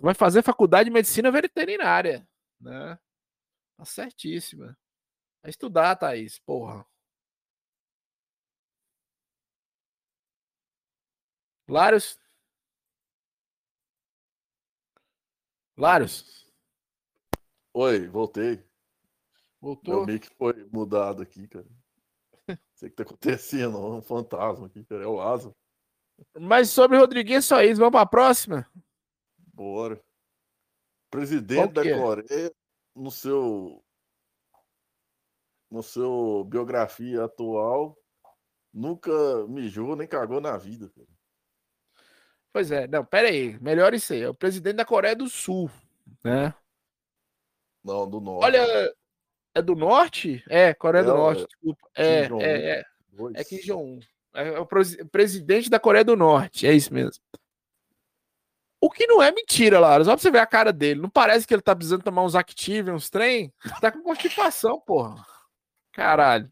vai 0.01 0.15
fazer 0.15 0.43
faculdade 0.43 0.89
de 0.89 0.95
medicina 0.95 1.31
veterinária, 1.31 2.27
né? 2.61 2.99
Tá 3.77 3.85
certíssima. 3.85 4.77
Vai 5.43 5.51
estudar, 5.51 5.97
Thaís, 5.97 6.39
porra. 6.39 6.87
Lários? 11.69 12.19
Lários? 15.77 16.51
Oi, 17.73 18.09
voltei. 18.09 18.69
Voltou? 19.61 20.05
Meu 20.05 20.15
mic 20.15 20.29
foi 20.37 20.69
mudado 20.73 21.23
aqui, 21.23 21.47
cara 21.47 21.67
sei 22.75 22.89
o 22.89 22.91
que 22.91 22.97
tá 22.97 23.03
acontecendo, 23.03 23.77
é 23.77 23.81
um 23.81 24.03
fantasma 24.03 24.67
aqui, 24.67 24.85
cara. 24.85 25.05
É 25.05 25.07
o 25.07 25.15
Lázaro. 25.15 25.55
Mas 26.39 26.71
sobre 26.71 26.97
o 26.97 27.01
Rodriguinho 27.01 27.39
é 27.39 27.41
só 27.41 27.63
isso. 27.63 27.79
Vamos 27.79 27.93
pra 27.93 28.07
próxima? 28.07 28.67
Bora. 29.61 30.01
Presidente 31.11 31.75
da 31.75 31.83
Coreia, 31.83 32.51
no 32.97 33.11
seu. 33.11 33.85
No 35.71 35.83
seu 35.83 36.45
biografia 36.49 37.25
atual, 37.25 37.95
nunca 38.73 39.13
mijou 39.47 39.95
nem 39.95 40.09
cagou 40.09 40.41
na 40.41 40.57
vida. 40.57 40.89
Cara. 40.89 41.07
Pois 42.51 42.73
é, 42.73 42.89
não, 42.89 43.05
pera 43.05 43.29
aí. 43.29 43.61
Melhor 43.61 43.93
isso 43.93 44.15
aí. 44.15 44.23
É 44.23 44.29
o 44.31 44.35
presidente 44.35 44.77
da 44.77 44.85
Coreia 44.85 45.15
do 45.15 45.29
Sul, 45.29 45.71
né? 46.25 46.55
Não, 47.85 48.09
do 48.09 48.19
Norte. 48.19 48.45
Olha, 48.47 48.95
é 49.55 49.63
do 49.63 49.77
norte? 49.77 50.43
É, 50.49 50.73
Coreia 50.73 51.05
do 51.05 51.15
Norte, 51.15 51.43
é, 51.43 51.47
desculpa. 51.47 51.91
É, 51.95 52.05
é, 52.41 52.71
é. 52.71 52.85
É 53.35 53.45
Kim 53.45 53.59
Jong-un. 53.59 54.01
É 54.33 54.59
o 54.59 54.67
presidente 54.67 55.69
da 55.69 55.79
Coreia 55.79 56.05
do 56.05 56.17
Norte, 56.17 56.67
é 56.67 56.73
isso 56.73 56.93
mesmo. 56.93 57.23
O 58.81 58.91
que 58.91 59.07
não 59.07 59.23
é 59.23 59.31
mentira, 59.31 59.79
Lara. 59.79 60.05
Só 60.05 60.13
pra 60.13 60.23
você 60.23 60.31
ver 60.31 60.39
a 60.39 60.47
cara 60.47 60.73
dele. 60.73 61.01
Não 61.01 61.11
parece 61.11 61.47
que 61.47 61.53
ele 61.53 61.61
tá 61.61 61.77
precisando 61.77 62.03
tomar 62.03 62.23
uns 62.23 62.35
Active, 62.35 62.91
uns 62.91 63.11
trem? 63.11 63.53
Tá 63.81 63.93
com 63.93 64.03
constipação, 64.03 64.81
porra. 64.81 65.25
Caralho. 65.93 66.51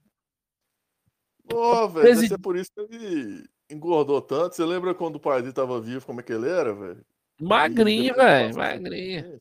Pô, 1.48 1.88
velho, 1.88 2.04
Presid... 2.04 2.28
ser 2.28 2.38
por 2.38 2.56
isso 2.56 2.70
que 2.74 2.80
ele 2.80 3.48
engordou 3.70 4.20
tanto. 4.20 4.54
Você 4.54 4.64
lembra 4.64 4.94
quando 4.94 5.16
o 5.16 5.20
pai 5.20 5.40
dele 5.40 5.54
tava 5.54 5.80
vivo, 5.80 6.04
como 6.04 6.20
é 6.20 6.22
que 6.22 6.32
ele 6.32 6.48
era, 6.48 6.74
velho? 6.74 7.02
Magrinho, 7.40 8.14
velho. 8.14 8.56
Magrinho. 8.56 9.40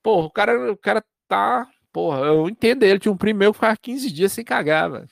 Porra, 0.00 0.26
o 0.26 0.30
cara, 0.30 0.72
o 0.72 0.76
cara 0.76 1.04
tá. 1.26 1.68
Porra, 1.92 2.20
eu 2.26 2.48
entendo 2.48 2.84
ele. 2.84 3.00
Tinha 3.00 3.10
um 3.10 3.16
primo 3.16 3.40
meu 3.40 3.52
que 3.52 3.58
ficava 3.58 3.76
15 3.76 4.12
dias 4.12 4.32
sem 4.32 4.44
cagar, 4.44 4.90
velho. 4.90 5.08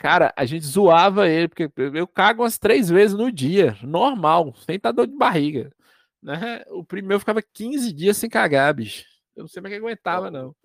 Cara, 0.00 0.32
a 0.34 0.46
gente 0.46 0.64
zoava 0.64 1.28
ele, 1.28 1.46
porque 1.46 1.70
eu 1.76 2.08
cago 2.08 2.42
umas 2.42 2.58
três 2.58 2.88
vezes 2.88 3.14
no 3.14 3.30
dia, 3.30 3.76
normal, 3.82 4.54
sem 4.64 4.76
estar 4.76 4.92
dor 4.92 5.06
de 5.06 5.14
barriga. 5.14 5.70
Né? 6.22 6.64
O 6.68 6.82
primeiro 6.82 7.20
ficava 7.20 7.42
15 7.42 7.92
dias 7.92 8.16
sem 8.16 8.30
cagar, 8.30 8.72
bicho. 8.72 9.04
Eu 9.36 9.42
não 9.42 9.48
sei 9.48 9.60
mais 9.60 9.74
que 9.74 9.78
aguentava, 9.78 10.30
não. 10.30 10.56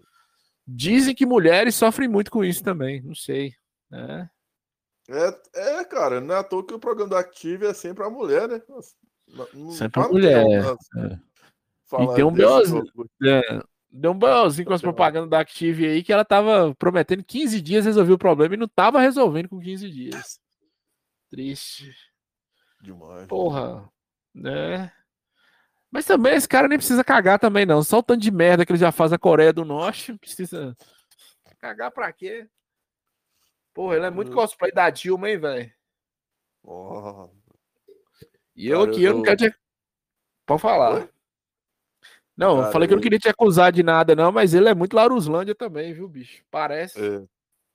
Dizem 0.65 1.13
que 1.13 1.25
mulheres 1.25 1.75
sofrem 1.75 2.07
muito 2.07 2.31
com 2.31 2.45
isso 2.45 2.63
também, 2.63 3.01
não 3.01 3.13
sei. 3.13 3.53
Né? 3.91 4.29
É, 5.09 5.79
é, 5.79 5.83
cara, 5.83 6.21
não 6.21 6.33
é 6.33 6.37
à 6.39 6.43
toa 6.43 6.65
que 6.65 6.73
o 6.73 6.79
programa 6.79 7.09
da 7.09 7.19
Active 7.19 7.65
é 7.65 7.73
sempre 7.73 8.05
a 8.05 8.09
mulher, 8.09 8.47
né? 8.47 8.61
Não, 9.53 9.71
sempre 9.71 10.01
a 10.01 10.07
mulher. 10.07 10.45
é. 10.47 11.19
E 12.03 12.15
tem 12.15 12.23
um 12.23 12.33
é, 13.21 13.61
Deu 13.97 14.11
um 14.11 14.19
BOzinho 14.19 14.67
com 14.67 14.73
as 14.73 14.81
propagandas 14.81 15.29
da 15.29 15.39
Active 15.39 15.87
aí 15.87 16.03
que 16.03 16.11
ela 16.11 16.25
tava 16.25 16.75
prometendo 16.75 17.23
15 17.23 17.61
dias 17.61 17.85
resolver 17.85 18.11
o 18.11 18.17
problema 18.17 18.53
e 18.53 18.57
não 18.57 18.67
tava 18.67 18.99
resolvendo 18.99 19.47
com 19.47 19.57
15 19.57 19.89
dias. 19.89 20.37
Triste. 21.29 21.95
Demais. 22.81 23.25
Porra, 23.25 23.89
né? 24.33 24.91
Mas 25.89 26.03
também 26.03 26.35
esse 26.35 26.47
cara 26.47 26.67
nem 26.67 26.77
precisa 26.77 27.05
cagar 27.05 27.39
também, 27.39 27.65
não. 27.65 27.81
Só 27.81 27.99
o 27.99 28.03
tanto 28.03 28.19
de 28.19 28.31
merda 28.31 28.65
que 28.65 28.73
ele 28.73 28.79
já 28.79 28.91
faz 28.91 29.11
na 29.11 29.17
Coreia 29.17 29.53
do 29.53 29.63
Norte. 29.63 30.13
Precisa 30.17 30.75
cagar 31.57 31.89
pra 31.89 32.11
quê? 32.11 32.49
Porra, 33.73 33.95
ele 33.95 34.07
é 34.07 34.11
muito 34.11 34.33
cosplay 34.33 34.73
da 34.73 34.89
Dilma, 34.89 35.29
hein, 35.29 35.37
velho? 35.37 35.71
Oh. 36.61 37.29
E 38.53 38.67
eu 38.67 38.81
aqui, 38.81 39.01
eu, 39.03 39.11
eu 39.11 39.15
não 39.15 39.23
quero 39.23 39.37
te... 39.37 39.55
Pode 40.45 40.61
falar. 40.61 40.95
Oi? 40.95 41.14
Não, 42.37 42.55
Cara, 42.55 42.67
eu 42.67 42.71
falei 42.71 42.87
que 42.87 42.93
eu 42.93 42.97
não 42.97 43.03
queria 43.03 43.19
te 43.19 43.29
acusar 43.29 43.71
de 43.71 43.81
nada, 43.81 44.15
não, 44.15 44.31
mas 44.31 44.53
ele 44.53 44.67
é 44.67 44.75
muito 44.75 44.95
Laruslândia 44.95 45.55
também, 45.55 45.93
viu, 45.93 46.07
bicho? 46.07 46.43
Parece. 46.51 46.99
É, 46.99 47.25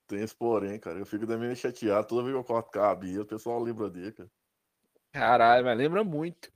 tem 0.06 0.20
esse 0.20 0.34
porém, 0.34 0.78
cara. 0.78 0.98
Eu 0.98 1.06
fico 1.06 1.26
também 1.26 1.54
chateado 1.54 2.06
toda 2.06 2.22
vez 2.22 2.34
que 2.34 2.38
eu 2.38 2.44
corto 2.44 2.96
Bia, 2.96 3.22
o 3.22 3.26
pessoal 3.26 3.62
lembra 3.62 3.88
dele, 3.88 4.12
cara. 4.12 4.30
Caralho, 5.12 5.64
mas 5.64 5.78
lembra 5.78 6.04
muito. 6.04 6.52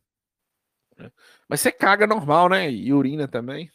Mas 1.48 1.60
você 1.60 1.72
caga 1.72 2.06
normal, 2.06 2.48
né? 2.48 2.70
E 2.70 2.92
urina 2.92 3.26
também. 3.26 3.70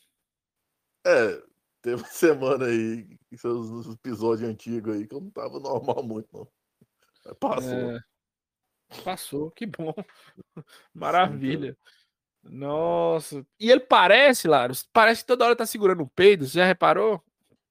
É, 1.05 1.41
teve 1.81 2.01
uma 2.01 2.07
semana 2.07 2.65
aí, 2.65 3.17
seus 3.35 3.87
episódios 3.95 4.47
antigos 4.47 4.95
aí, 4.95 5.07
que 5.07 5.15
eu 5.15 5.21
não 5.21 5.31
tava 5.31 5.59
normal 5.59 6.03
muito, 6.03 6.27
não. 6.33 7.35
Passou. 7.35 7.91
É, 7.91 7.99
passou, 9.03 9.51
que 9.51 9.65
bom. 9.65 9.93
Maravilha. 10.93 11.73
Sim, 11.73 11.98
nossa. 12.43 13.45
E 13.59 13.69
ele 13.69 13.81
parece, 13.81 14.47
Laros, 14.47 14.87
parece 14.93 15.21
que 15.21 15.27
toda 15.27 15.45
hora 15.45 15.55
tá 15.55 15.65
segurando 15.65 16.03
o 16.03 16.09
peido. 16.09 16.45
Você 16.45 16.59
já 16.59 16.65
reparou? 16.65 17.23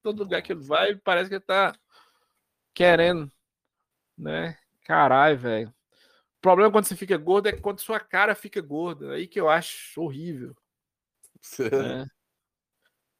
Todo 0.02 0.22
lugar 0.22 0.42
que 0.42 0.52
ele 0.52 0.60
vai, 0.60 0.94
parece 0.96 1.28
que 1.28 1.36
ele 1.36 1.44
tá 1.44 1.74
querendo, 2.74 3.30
né? 4.16 4.56
Caralho, 4.84 5.38
velho. 5.38 5.68
O 6.38 6.40
problema 6.40 6.70
quando 6.70 6.84
você 6.84 6.96
fica 6.96 7.16
gordo 7.18 7.48
é 7.48 7.52
quando 7.52 7.80
sua 7.80 7.98
cara 7.98 8.34
fica 8.34 8.60
gorda. 8.60 9.12
Aí 9.12 9.26
que 9.26 9.40
eu 9.40 9.48
acho 9.48 10.00
horrível. 10.00 10.56
Né? 11.58 12.06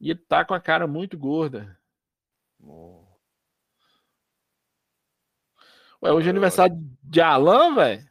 E 0.01 0.11
ele 0.11 0.20
tá 0.20 0.44
com 0.44 0.55
a 0.55 0.61
cara 0.61 0.86
muito 0.86 1.18
gorda. 1.18 1.76
Ué, 6.01 6.12
hoje 6.12 6.28
é 6.28 6.30
aniversário 6.30 6.76
de 7.03 7.20
Alan, 7.20 7.74
velho? 7.74 8.09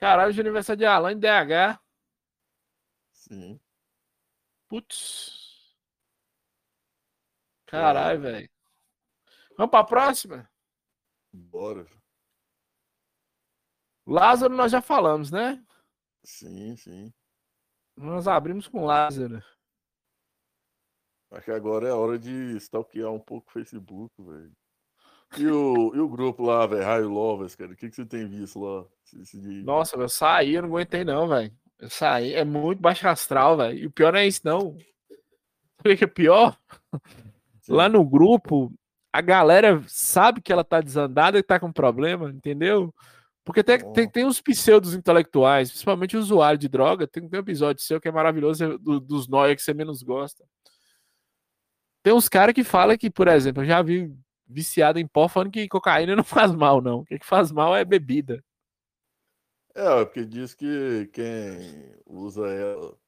Caralho, 0.00 0.32
de 0.32 0.40
aniversário 0.40 0.78
de 0.78 0.86
Alan 0.86 1.12
em 1.12 1.18
DH. 1.18 1.78
Sim. 3.12 3.60
Putz. 4.66 5.76
Caralho, 7.66 8.26
é. 8.26 8.32
velho. 8.32 8.50
Vamos 9.58 9.70
pra 9.70 9.84
próxima? 9.84 10.50
Bora. 11.30 11.86
Lázaro 14.06 14.54
nós 14.54 14.72
já 14.72 14.80
falamos, 14.80 15.30
né? 15.30 15.62
Sim, 16.24 16.74
sim. 16.76 17.12
Nós 17.94 18.26
abrimos 18.26 18.66
com 18.66 18.86
Lázaro. 18.86 19.44
Acho 21.30 21.44
que 21.44 21.50
agora 21.50 21.88
é 21.88 21.92
hora 21.92 22.18
de 22.18 22.56
stalkear 22.56 23.12
um 23.12 23.20
pouco 23.20 23.50
o 23.50 23.52
Facebook, 23.52 24.14
velho. 24.22 24.56
E 25.38 25.46
o, 25.46 25.94
e 25.94 26.00
o 26.00 26.08
grupo 26.08 26.42
lá, 26.42 26.66
velho, 26.66 26.84
Raio 26.84 27.08
Lovers, 27.08 27.54
cara, 27.54 27.72
o 27.72 27.76
que, 27.76 27.88
que 27.88 27.94
você 27.94 28.04
tem 28.04 28.26
visto 28.26 28.58
lá? 28.58 28.84
Nossa, 29.64 29.96
eu 29.96 30.08
saí, 30.08 30.54
eu 30.54 30.62
não 30.62 30.68
aguentei 30.70 31.04
não, 31.04 31.28
velho. 31.28 31.52
Eu 31.78 31.88
saí, 31.88 32.34
é 32.34 32.44
muito 32.44 32.80
baixo 32.80 33.06
astral, 33.08 33.56
velho. 33.56 33.78
E 33.78 33.86
o 33.86 33.90
pior 33.90 34.12
não 34.12 34.18
é 34.18 34.26
isso, 34.26 34.40
não. 34.44 34.76
Sabe 35.76 35.94
o 35.94 35.96
que 35.96 36.04
é 36.04 36.06
pior? 36.06 36.58
Sim. 37.62 37.72
Lá 37.72 37.88
no 37.88 38.04
grupo, 38.04 38.72
a 39.12 39.20
galera 39.20 39.82
sabe 39.86 40.40
que 40.40 40.52
ela 40.52 40.64
tá 40.64 40.80
desandada 40.80 41.38
e 41.38 41.42
tá 41.42 41.58
com 41.58 41.72
problema, 41.72 42.30
entendeu? 42.30 42.92
Porque 43.44 43.64
tem, 43.64 43.78
tem, 43.92 44.08
tem 44.08 44.24
uns 44.26 44.40
pseudos 44.40 44.94
intelectuais, 44.94 45.70
principalmente 45.70 46.16
usuário 46.16 46.58
de 46.58 46.68
droga. 46.68 47.06
Tem, 47.06 47.26
tem 47.26 47.38
um 47.38 47.42
episódio 47.42 47.82
seu 47.82 48.00
que 48.00 48.08
é 48.08 48.12
maravilhoso 48.12 48.78
do, 48.78 49.00
dos 49.00 49.28
noia 49.28 49.56
que 49.56 49.62
você 49.62 49.72
menos 49.72 50.02
gosta. 50.02 50.44
Tem 52.02 52.12
uns 52.12 52.28
caras 52.28 52.54
que 52.54 52.64
falam 52.64 52.96
que, 52.96 53.10
por 53.10 53.28
exemplo, 53.28 53.62
eu 53.62 53.66
já 53.66 53.82
vi 53.82 54.14
viciado 54.50 54.98
em 54.98 55.06
pó 55.06 55.28
falando 55.28 55.50
que 55.50 55.68
cocaína 55.68 56.14
não 56.16 56.24
faz 56.24 56.52
mal, 56.52 56.80
não. 56.80 57.00
O 57.00 57.04
que 57.04 57.18
faz 57.22 57.50
mal 57.50 57.74
é 57.76 57.84
bebida. 57.84 58.44
É, 59.74 60.04
porque 60.04 60.24
diz 60.24 60.54
que 60.54 61.08
quem 61.12 61.94
usa 62.06 62.46
ela. 62.48 62.98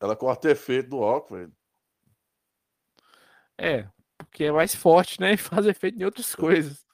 Ela 0.00 0.16
corta 0.16 0.50
efeito 0.50 0.90
do 0.90 1.02
álcool, 1.02 1.36
velho. 1.36 1.52
É, 3.56 3.88
porque 4.18 4.44
é 4.44 4.52
mais 4.52 4.74
forte, 4.74 5.20
né? 5.20 5.32
E 5.34 5.36
faz 5.36 5.66
efeito 5.66 6.00
em 6.00 6.04
outras 6.04 6.34
coisas. 6.34 6.84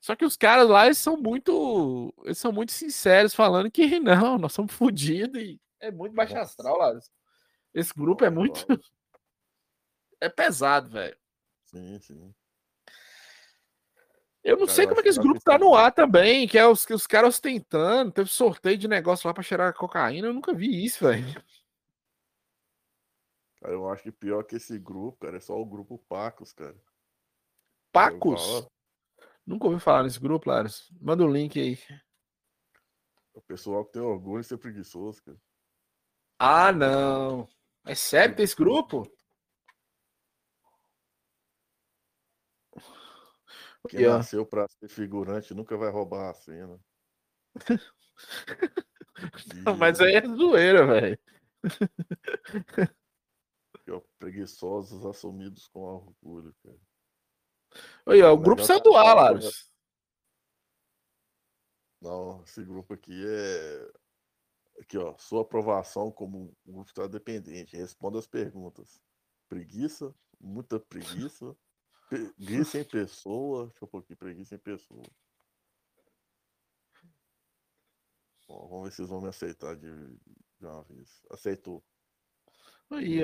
Só 0.00 0.14
que 0.14 0.24
os 0.24 0.36
caras 0.36 0.68
lá, 0.68 0.84
eles 0.84 0.98
são 0.98 1.16
muito. 1.16 2.12
Eles 2.24 2.38
são 2.38 2.52
muito 2.52 2.72
sinceros, 2.72 3.34
falando 3.34 3.70
que 3.70 3.98
não, 4.00 4.36
nós 4.38 4.52
somos 4.52 4.74
fodidos 4.74 5.40
e 5.40 5.58
é 5.80 5.90
muito 5.90 6.14
baixo 6.14 6.36
astral 6.36 6.76
lá. 6.76 6.92
Esse 7.72 7.92
grupo 7.94 8.24
é 8.24 8.30
muito. 8.30 8.66
É 10.20 10.28
pesado, 10.28 10.90
velho. 10.90 11.16
Sim, 11.74 11.98
sim. 11.98 12.34
Eu 14.44 14.58
não 14.58 14.66
cara, 14.66 14.76
sei 14.76 14.86
como 14.86 15.00
é 15.00 15.02
que 15.02 15.08
esse 15.08 15.18
grupo 15.18 15.40
tá 15.40 15.58
no 15.58 15.74
ar 15.74 15.90
também, 15.90 16.46
que 16.46 16.56
é 16.56 16.64
os, 16.64 16.86
os 16.88 17.06
caras 17.06 17.40
tentando, 17.40 18.12
teve 18.12 18.30
sorteio 18.30 18.78
de 18.78 18.86
negócio 18.86 19.26
lá 19.26 19.34
pra 19.34 19.42
cheirar 19.42 19.74
cocaína, 19.74 20.28
eu 20.28 20.34
nunca 20.34 20.54
vi 20.54 20.84
isso, 20.84 21.04
velho. 21.04 21.26
Cara, 23.60 23.72
eu 23.72 23.88
acho 23.88 24.04
que 24.04 24.12
pior 24.12 24.44
que 24.44 24.54
esse 24.54 24.78
grupo, 24.78 25.18
cara, 25.18 25.38
é 25.38 25.40
só 25.40 25.58
o 25.58 25.66
grupo 25.66 25.98
Pacos, 26.08 26.52
cara. 26.52 26.76
Pacos? 27.90 28.68
Nunca 29.44 29.66
ouvi 29.66 29.80
falar 29.80 30.04
nesse 30.04 30.20
grupo, 30.20 30.48
Laros. 30.48 30.92
Manda 31.00 31.24
o 31.24 31.26
um 31.26 31.32
link 31.32 31.58
aí. 31.58 31.78
O 33.32 33.40
pessoal 33.40 33.84
que 33.84 33.92
tem 33.92 34.02
orgulho 34.02 34.42
de 34.42 34.46
ser 34.46 34.58
preguiçoso, 34.58 35.22
cara. 35.24 35.38
Ah, 36.38 36.70
não. 36.70 37.48
É 37.86 37.94
sério 37.94 38.36
tem 38.36 38.44
esse 38.44 38.56
grupo? 38.56 39.10
Quem 43.88 44.00
yeah. 44.00 44.18
nasceu 44.18 44.46
pra 44.46 44.66
ser 44.68 44.88
figurante 44.88 45.54
nunca 45.54 45.76
vai 45.76 45.90
roubar 45.90 46.30
a 46.30 46.34
cena. 46.34 46.80
Não, 49.64 49.76
mas 49.76 50.00
aí 50.00 50.14
é 50.14 50.26
zoeira, 50.26 50.86
velho. 50.86 51.18
Preguiçosos 54.18 55.04
assumidos 55.04 55.68
com 55.68 55.80
orgulho, 55.80 56.54
cara. 56.62 56.80
Ó, 58.06 58.32
o 58.32 58.38
grupo 58.38 58.64
saiu 58.64 58.80
do 58.80 58.96
ar, 58.96 59.14
Laros. 59.14 59.70
Não, 62.00 62.42
esse 62.44 62.64
grupo 62.64 62.94
aqui 62.94 63.24
é. 63.26 63.92
Aqui, 64.80 64.98
ó. 64.98 65.16
Sua 65.18 65.42
aprovação 65.42 66.10
como 66.10 66.56
um 66.66 66.72
grupo 66.72 66.88
está 66.88 67.06
dependente. 67.06 67.76
Responda 67.76 68.18
as 68.18 68.26
perguntas. 68.26 69.00
Preguiça, 69.48 70.14
muita 70.40 70.80
preguiça, 70.80 71.56
Preguiça 72.08 72.78
em 72.78 72.84
pessoa. 72.84 73.66
Deixa 73.68 73.84
eu 73.84 73.88
pôr 73.88 73.98
aqui, 73.98 74.14
preguiça 74.14 74.54
em 74.54 74.58
pessoa. 74.58 75.02
Bom, 78.46 78.68
vamos 78.68 78.84
ver 78.88 78.92
se 78.94 79.00
eles 79.00 79.10
vão 79.10 79.20
me 79.22 79.28
aceitar 79.28 79.74
de, 79.74 79.88
de 80.18 80.66
uma 80.66 80.82
vez. 80.84 81.22
Aceitou. 81.30 81.82
Aí, 82.90 83.20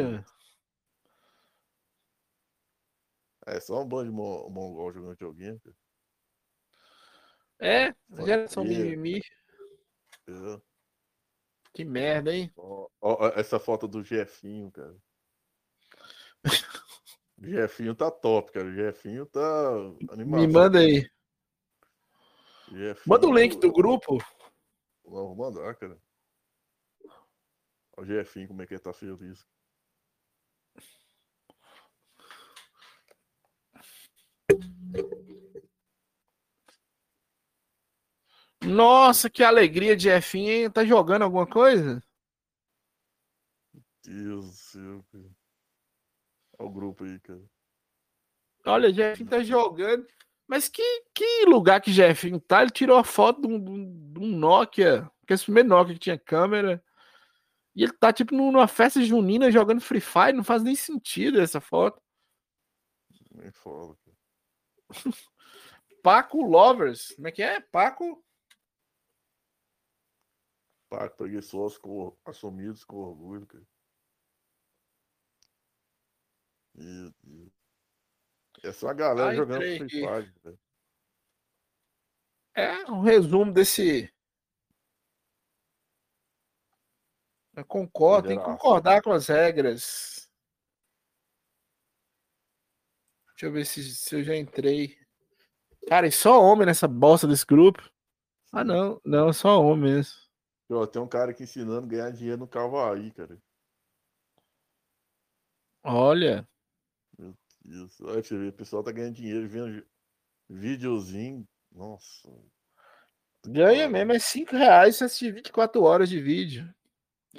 É 3.46 3.60
só 3.60 3.82
um 3.82 3.88
bando 3.88 4.10
de 4.10 4.16
mon- 4.16 4.48
mongol 4.50 4.92
jogando 4.92 5.18
joguinho. 5.18 5.60
cara. 5.60 5.76
É, 7.58 7.92
Pode 8.08 8.24
geração 8.26 8.64
mimimi. 8.64 9.20
É. 10.26 10.60
Que 11.74 11.84
merda, 11.84 12.34
hein? 12.34 12.50
Ó, 12.56 12.88
ó, 13.00 13.28
essa 13.36 13.60
foto 13.60 13.86
do 13.86 14.02
Jefinho, 14.02 14.70
cara. 14.72 14.96
O 17.40 17.46
Jefinho 17.46 17.94
tá 17.94 18.10
top, 18.10 18.52
cara. 18.52 18.66
O 18.66 18.72
Jefinho 18.74 19.24
tá 19.26 19.40
animado. 20.10 20.40
Me 20.40 20.46
manda 20.52 20.78
aí. 20.78 21.10
Jefinho- 22.68 23.02
Manda 23.06 23.26
o 23.26 23.34
link 23.34 23.56
do 23.58 23.72
grupo. 23.72 24.18
Não, 25.04 25.34
vou 25.34 25.36
mandar, 25.36 25.74
cara. 25.76 25.98
Olha 27.96 28.02
o 28.02 28.06
Jefinho, 28.06 28.48
como 28.48 28.62
é 28.62 28.66
que 28.66 28.74
ele 28.74 28.80
tá 28.80 28.92
feliz. 28.92 29.46
Nossa, 38.62 39.30
que 39.30 39.42
alegria 39.42 39.98
Jefinho, 39.98 40.50
hein? 40.50 40.70
Tá 40.70 40.84
jogando 40.84 41.22
alguma 41.22 41.46
coisa? 41.46 42.02
Deus 44.04 44.46
do 44.46 44.52
céu, 44.52 45.04
cara. 45.10 45.39
Olha 46.60 46.68
o 46.68 46.70
grupo 46.70 47.04
aí, 47.04 47.18
cara. 47.20 47.42
Olha, 48.66 48.92
Jefinho 48.92 49.30
tá 49.30 49.42
jogando. 49.42 50.06
Mas 50.46 50.68
que, 50.68 50.82
que 51.14 51.46
lugar 51.46 51.80
que 51.80 51.90
Jefinho 51.90 52.38
tá? 52.38 52.60
Ele 52.60 52.70
tirou 52.70 52.98
a 52.98 53.04
foto 53.04 53.40
de 53.40 53.46
um, 53.48 54.12
de 54.12 54.20
um- 54.20 54.36
Nokia, 54.36 55.10
que 55.26 55.32
é 55.32 55.34
esse 55.34 55.44
primeiro 55.44 55.70
Nokia 55.70 55.94
que 55.94 56.00
tinha 56.00 56.18
câmera. 56.18 56.84
E 57.74 57.82
ele 57.82 57.92
tá 57.94 58.12
tipo 58.12 58.34
numa 58.34 58.68
festa 58.68 59.00
junina 59.00 59.50
jogando 59.50 59.80
Free 59.80 60.00
Fire, 60.00 60.34
não 60.34 60.44
faz 60.44 60.62
nem 60.62 60.74
sentido 60.74 61.40
essa 61.40 61.60
foto. 61.62 62.02
Nem 63.30 63.50
fala, 63.52 63.96
cara. 63.96 64.16
Paco 66.02 66.42
Lovers, 66.42 67.14
como 67.14 67.28
é 67.28 67.32
que 67.32 67.42
é? 67.42 67.60
Paco? 67.60 68.22
Paco 70.90 71.16
preguiçosos 71.16 71.78
com, 71.78 72.14
assumidos 72.24 72.84
com 72.84 72.96
orgulho, 72.96 73.46
cara. 73.46 73.64
Meu 76.74 77.12
Deus. 77.22 77.52
Essa 78.62 78.86
é 78.86 78.90
a 78.90 78.94
galera 78.94 79.30
Ah, 79.30 79.34
jogando 79.34 79.60
Free. 79.60 79.88
Fire, 79.88 80.34
velho. 80.42 80.58
É 82.54 82.90
um 82.90 83.00
resumo 83.00 83.52
desse. 83.52 84.12
Eu 87.54 87.64
concordo, 87.64 88.28
tem 88.28 88.38
que 88.38 88.44
concordar 88.44 89.02
com 89.02 89.12
as 89.12 89.28
regras. 89.28 90.28
Deixa 93.30 93.46
eu 93.46 93.52
ver 93.52 93.64
se, 93.64 93.82
se 93.94 94.14
eu 94.14 94.22
já 94.22 94.36
entrei. 94.36 94.98
Cara, 95.88 96.06
e 96.06 96.12
só 96.12 96.42
homem 96.42 96.66
nessa 96.66 96.86
bosta 96.86 97.26
desse 97.26 97.46
grupo? 97.46 97.90
Ah, 98.52 98.64
não, 98.64 99.00
não, 99.04 99.32
só 99.32 99.62
homem 99.62 99.92
mesmo. 99.92 100.14
Ó, 100.70 100.86
tem 100.86 101.00
um 101.00 101.08
cara 101.08 101.30
aqui 101.30 101.44
ensinando 101.44 101.86
a 101.86 101.88
ganhar 101.88 102.10
dinheiro 102.10 102.38
no 102.38 102.46
Cavaí, 102.46 103.10
cara. 103.12 103.40
Olha, 105.82 106.46
Isso. 107.64 108.04
Pra 108.04 108.14
você 108.14 108.36
ver, 108.38 108.48
o 108.48 108.52
pessoal 108.52 108.82
tá 108.82 108.92
ganhando 108.92 109.14
dinheiro 109.14 109.48
vendo 109.48 109.84
videozinho. 110.48 111.46
Nossa. 111.72 112.28
ganha 113.46 113.88
mesmo, 113.88 114.12
é 114.12 114.18
5 114.18 114.56
reais 114.56 114.96
se 114.96 115.04
assistir 115.04 115.32
24 115.32 115.82
horas 115.82 116.08
de 116.08 116.20
vídeo. 116.20 116.72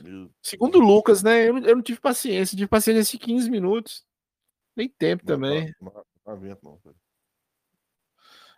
Meu 0.01 0.32
Segundo 0.41 0.78
o 0.78 0.82
Lucas, 0.82 1.22
né? 1.22 1.47
Eu, 1.47 1.53
não- 1.53 1.67
eu 1.67 1.76
não 1.76 1.84
tive 1.84 1.99
paciência, 1.99 2.55
tive 2.55 2.67
paciência 2.69 2.93
de 2.93 2.99
assistir 3.01 3.17
15 3.19 3.49
minutos. 3.49 4.05
Nem 4.76 4.88
tempo 4.88 5.24
Não, 5.26 5.36
também. 5.36 5.76
Não, 5.82 5.91
não, 5.91 6.05
não 6.26 6.34
aguento, 6.34 6.63
não, 6.63 6.78
cara. 6.78 6.95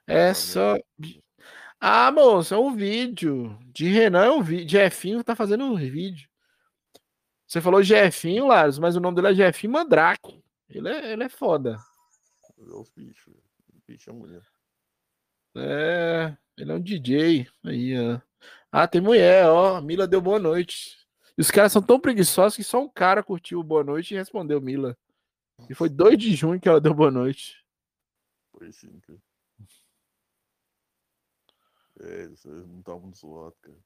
É 0.06 0.34
só. 0.34 0.78
Ah, 1.80 2.12
moço, 2.12 2.54
é 2.54 2.58
um 2.58 2.76
vídeo. 2.76 3.58
De 3.74 3.88
Renan 3.88 4.26
é 4.26 4.32
um 4.32 4.44
vídeo. 4.44 4.70
Jefinho 4.70 5.24
tá 5.24 5.36
fazendo 5.36 5.64
um 5.66 5.76
vídeo. 5.76 6.30
Você 7.48 7.60
falou 7.62 7.84
Jefinho, 7.84 8.48
Laros, 8.48 8.80
mas 8.80 8.96
o 8.96 9.00
nome 9.00 9.16
dele 9.16 9.30
é 9.30 9.36
Jefinho 9.36 9.74
Mandrake. 9.74 10.43
Ele 10.74 10.90
é, 10.90 11.14
ele 11.14 11.24
é 11.24 11.30
foda. 11.30 11.78
É 12.58 12.64
os 12.64 12.90
bichos. 12.90 13.32
velho. 13.32 13.44
O 13.70 13.82
bicho 13.88 14.10
é 14.10 14.14
mulher. 14.14 14.44
É, 15.56 16.36
ele 16.58 16.72
é 16.72 16.76
um 16.76 16.82
DJ. 16.82 17.48
Aí, 17.64 17.94
ó. 18.00 18.20
Ah, 18.72 18.88
tem 18.88 19.00
mulher, 19.00 19.48
ó. 19.48 19.80
Mila 19.80 20.08
deu 20.08 20.20
boa 20.20 20.40
noite. 20.40 20.98
E 21.38 21.42
os 21.42 21.52
caras 21.52 21.72
são 21.72 21.82
tão 21.82 22.00
preguiçosos 22.00 22.56
que 22.56 22.64
só 22.64 22.82
um 22.82 22.90
cara 22.90 23.24
curtiu 23.24 23.60
o 23.60 23.64
boa 23.64 23.84
noite 23.84 24.14
e 24.14 24.18
respondeu 24.18 24.60
Mila. 24.60 24.98
E 25.70 25.76
foi 25.76 25.90
2 25.90 26.18
de 26.18 26.36
junho 26.36 26.60
que 26.60 26.68
ela 26.68 26.82
deu 26.82 26.94
boa 26.94 27.12
noite. 27.12 27.64
Foi 28.52 28.72
sim, 28.72 29.00
cara. 29.02 29.20
É, 32.00 32.24
aí 32.24 32.68
não 32.68 32.82
tá 32.82 32.96
muito 32.96 33.18
zoado, 33.18 33.56
cara. 33.62 33.78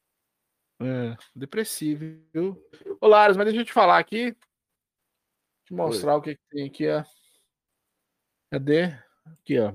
É, 0.79 1.17
depressivo, 1.35 2.21
viu? 2.33 2.69
Ô, 3.01 3.07
Laros, 3.07 3.35
mas 3.35 3.45
deixa 3.45 3.61
eu 3.61 3.65
te 3.65 3.73
falar 3.73 3.97
aqui. 3.97 4.35
Te 5.67 5.73
mostrar 5.73 6.15
o 6.15 6.21
que, 6.21 6.33
que 6.33 6.41
tem 6.49 6.65
aqui, 6.65 6.87
ó. 6.87 7.03
Cadê? 8.49 8.97
Aqui, 9.25 9.59
ó. 9.59 9.73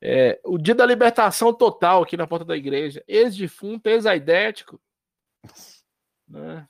É, 0.00 0.40
o 0.44 0.56
dia 0.56 0.74
da 0.74 0.86
libertação 0.86 1.52
total 1.52 2.02
aqui 2.02 2.16
na 2.16 2.26
porta 2.26 2.44
da 2.46 2.56
igreja. 2.56 3.04
Ex-defunto, 3.06 3.86
ex-aidético. 3.86 4.80
Né? 6.26 6.66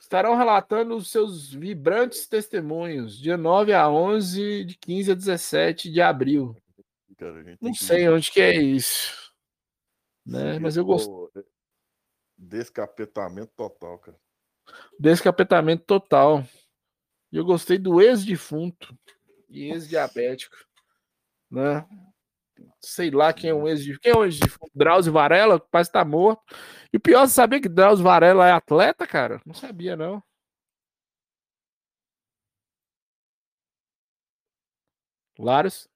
Estarão 0.00 0.36
relatando 0.36 0.96
os 0.96 1.08
seus 1.08 1.52
vibrantes 1.52 2.26
testemunhos, 2.26 3.16
dia 3.16 3.36
9 3.36 3.72
a 3.72 3.88
11, 3.88 4.64
de 4.64 4.76
15 4.76 5.12
a 5.12 5.14
17 5.14 5.88
de 5.88 6.00
abril. 6.00 6.56
Cara, 7.16 7.56
Não 7.60 7.70
que 7.70 7.84
sei 7.84 8.08
onde 8.08 8.32
que 8.32 8.40
é 8.40 8.56
isso. 8.56 9.32
Né? 10.26 10.58
Mas 10.58 10.76
eu 10.76 10.84
gosto. 10.84 11.08
o 11.08 11.44
Descapetamento 12.36 13.52
total, 13.54 14.00
cara. 14.00 14.18
Descapetamento 14.98 15.84
total. 15.84 16.44
E 17.30 17.36
eu 17.36 17.44
gostei 17.44 17.78
do 17.78 18.00
ex-defunto 18.00 18.96
e 19.48 19.70
ex-diabético. 19.70 20.56
Né? 21.50 21.86
Sei 22.80 23.10
lá 23.10 23.32
quem 23.32 23.50
é 23.50 23.54
um 23.54 23.66
ex-defunto. 23.68 24.00
Quem 24.00 24.12
é 24.12 24.16
um 24.16 24.24
ex-defunto? 24.24 24.70
Drauzio 24.74 25.12
Varela, 25.12 25.60
que 25.60 25.66
parece 25.70 25.90
estar 25.90 26.04
morto. 26.04 26.42
E 26.92 26.96
o 26.96 27.00
pior, 27.00 27.26
você 27.26 27.34
sabia 27.34 27.60
que 27.60 27.68
Drauzio 27.68 28.04
Varela 28.04 28.46
é 28.46 28.52
atleta, 28.52 29.06
cara? 29.06 29.40
Não 29.46 29.54
sabia, 29.54 29.96
não. 29.96 30.22
Laros? 35.38 35.88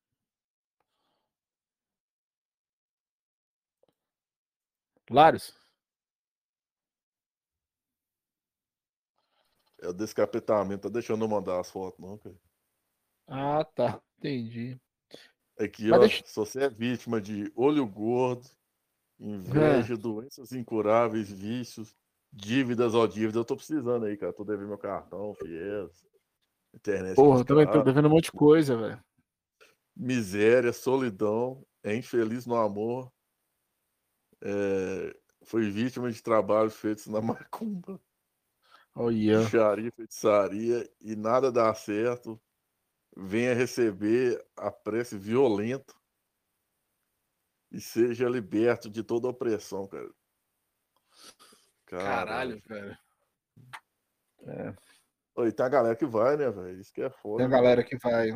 Laros? 5.10 5.65
É 9.80 9.88
o 9.88 9.92
descapetamento. 9.92 10.82
Tá 10.82 10.88
deixando 10.88 11.24
eu 11.24 11.28
mandar 11.28 11.60
as 11.60 11.70
fotos, 11.70 11.98
não, 12.00 12.16
cara. 12.18 12.36
Ah, 13.28 13.64
tá. 13.64 14.00
Entendi. 14.18 14.78
Aqui, 15.58 15.88
Mas 15.88 15.98
ó. 15.98 16.00
deixa- 16.00 16.24
Se 16.26 16.36
você 16.36 16.64
é 16.64 16.68
vítima 16.68 17.20
de 17.20 17.50
olho 17.54 17.86
gordo, 17.86 18.48
inveja, 19.18 19.96
doenças 19.96 20.52
incuráveis, 20.52 21.30
vícios, 21.30 21.96
dívidas 22.32 22.94
ou 22.94 23.06
dívidas, 23.06 23.36
eu 23.36 23.44
tô 23.44 23.56
precisando 23.56 24.04
aí, 24.06 24.16
cara. 24.16 24.32
Tô 24.32 24.44
devendo 24.44 24.68
meu 24.68 24.78
cartão, 24.78 25.34
fiéis, 25.34 26.04
internet. 26.74 27.16
Porra, 27.16 27.40
eu 27.40 27.44
também 27.44 27.70
tô 27.70 27.82
devendo 27.82 28.06
um 28.06 28.10
monte 28.10 28.24
de 28.24 28.32
coisa, 28.32 28.76
velho. 28.76 29.02
Miséria, 29.94 30.72
solidão, 30.74 31.66
é 31.82 31.94
infeliz 31.96 32.44
no 32.46 32.54
amor, 32.56 33.10
é, 34.42 35.16
foi 35.42 35.70
vítima 35.70 36.10
de 36.10 36.22
trabalhos 36.22 36.76
feitos 36.76 37.06
na 37.06 37.20
macumba, 37.50 37.98
Olha. 38.96 39.40
bruxaria, 39.40 39.92
feitiçaria 39.92 40.90
e 41.02 41.14
nada 41.14 41.52
dá 41.52 41.72
certo. 41.74 42.40
Venha 43.14 43.54
receber 43.54 44.42
a 44.56 44.70
prece 44.70 45.18
violenta 45.18 45.94
e 47.70 47.78
seja 47.80 48.28
liberto 48.28 48.88
de 48.90 49.02
toda 49.02 49.28
opressão, 49.28 49.86
cara. 49.86 50.10
Caralho, 51.84 52.60
velho. 52.66 52.98
É. 54.46 54.74
Oi, 55.34 55.52
tem 55.52 55.66
a 55.66 55.68
galera 55.68 55.96
que 55.96 56.06
vai, 56.06 56.36
né, 56.36 56.50
velho? 56.50 56.80
Isso 56.80 56.92
que 56.92 57.02
é 57.02 57.10
foda. 57.10 57.38
Tem 57.38 57.46
a 57.46 57.48
né? 57.48 57.56
galera 57.56 57.84
que 57.84 57.96
vai. 57.98 58.30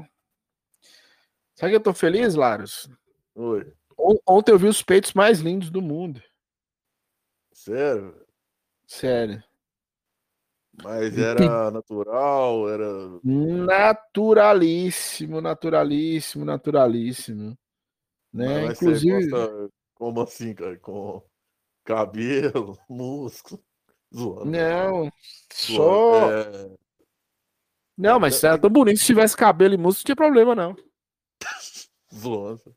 Sabe 1.55 1.73
que 1.73 1.77
eu 1.77 1.83
tô 1.83 1.95
feliz, 1.95 2.35
Laros? 2.35 2.89
Oi, 3.35 3.73
On- 3.97 4.19
Ontem 4.27 4.53
eu 4.53 4.59
vi 4.59 4.67
os 4.67 4.83
peitos 4.83 5.13
mais 5.15 5.41
lindos 5.41 5.71
do 5.71 5.81
mundo. 5.83 6.23
sério? 7.53 8.27
Sério. 8.87 9.43
Mas 10.83 11.17
era 11.19 11.71
natural, 11.71 12.69
era. 12.69 12.87
Naturalíssimo, 13.23 15.41
naturalíssimo, 15.41 16.45
naturalíssimo. 16.45 17.57
Né? 18.33 18.67
Mas 18.67 18.81
Inclusive. 18.81 19.29
gosta 19.29 19.69
como 19.95 20.21
assim, 20.23 20.55
cara? 20.55 20.79
Com 20.79 21.23
cabelo, 21.85 22.79
músculo, 22.89 23.63
zoando. 24.15 24.51
Não, 24.51 25.03
zoando. 25.03 25.13
só. 25.53 26.31
É, 26.33 26.71
Não, 27.99 28.21
mas 28.21 28.43
era 28.43 28.59
tão 28.59 28.71
bonito. 28.71 28.99
Se 28.99 29.07
tivesse 29.07 29.37
cabelo 29.37 29.75
e 29.75 29.77
música, 29.77 30.01
não 30.01 30.07
tinha 30.07 30.17
problema, 30.17 30.55
não. 30.55 30.75
Zoando. 32.13 32.75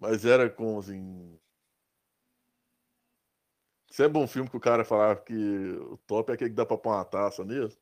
Mas 0.00 0.24
era 0.24 0.48
com, 0.50 0.78
assim. 0.78 1.38
Sempre 3.96 4.18
um 4.18 4.26
filme 4.26 4.46
que 4.50 4.58
o 4.58 4.60
cara 4.60 4.84
falava 4.84 5.18
que 5.22 5.32
o 5.32 5.96
top 6.06 6.30
é 6.30 6.34
aquele 6.34 6.50
que 6.50 6.56
dá 6.56 6.66
pra 6.66 6.76
pôr 6.76 6.90
uma 6.90 7.02
taça 7.02 7.42
nisso. 7.42 7.78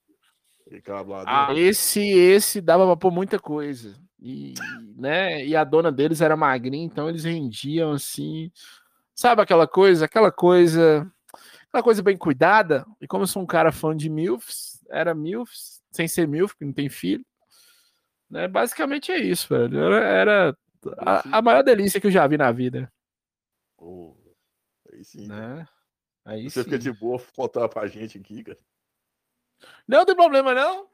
E 0.70 0.80
ah, 1.26 1.52
esse, 1.56 2.08
esse 2.08 2.60
dava 2.60 2.86
pra 2.86 2.96
pôr 2.96 3.10
muita 3.10 3.36
coisa. 3.36 3.96
E, 4.20 4.54
né, 4.96 5.44
e 5.44 5.56
a 5.56 5.64
dona 5.64 5.90
deles 5.90 6.20
era 6.20 6.36
magrinha, 6.36 6.84
então 6.84 7.08
eles 7.08 7.24
rendiam 7.24 7.90
assim. 7.90 8.52
Sabe 9.12 9.42
aquela 9.42 9.66
coisa? 9.66 10.04
Aquela 10.04 10.30
coisa. 10.30 11.04
Aquela 11.66 11.82
coisa 11.82 12.00
bem 12.00 12.16
cuidada. 12.16 12.86
E 13.00 13.08
como 13.08 13.24
eu 13.24 13.26
sou 13.26 13.42
um 13.42 13.46
cara 13.46 13.72
fã 13.72 13.94
de 13.94 14.08
MILFs, 14.08 14.84
era 14.90 15.16
MILFs, 15.16 15.82
sem 15.90 16.06
ser 16.06 16.28
MILF, 16.28 16.54
porque 16.54 16.64
não 16.64 16.72
tem 16.72 16.88
filho. 16.88 17.26
Né? 18.30 18.46
Basicamente 18.46 19.10
é 19.10 19.18
isso, 19.18 19.48
velho. 19.48 19.80
Era, 19.80 19.96
era 20.06 20.56
a, 20.96 21.38
a, 21.38 21.42
maior 21.42 21.64
delícia 21.64 22.00
que 22.00 22.06
eu 22.06 22.12
já 22.12 22.24
vi 22.24 22.38
na 22.38 22.52
vida. 22.52 22.88
Oh, 23.76 24.14
aí 24.92 25.04
sim. 25.04 25.26
Né? 25.26 25.66
Aí 26.24 26.48
Você 26.48 26.60
sim. 26.60 26.64
fica 26.64 26.78
de 26.78 26.92
boa 26.92 27.20
contar 27.36 27.68
pra 27.68 27.86
gente 27.86 28.18
aqui, 28.18 28.42
cara. 28.42 28.58
Não 29.86 30.04
tem 30.04 30.14
problema, 30.14 30.54
não. 30.54 30.88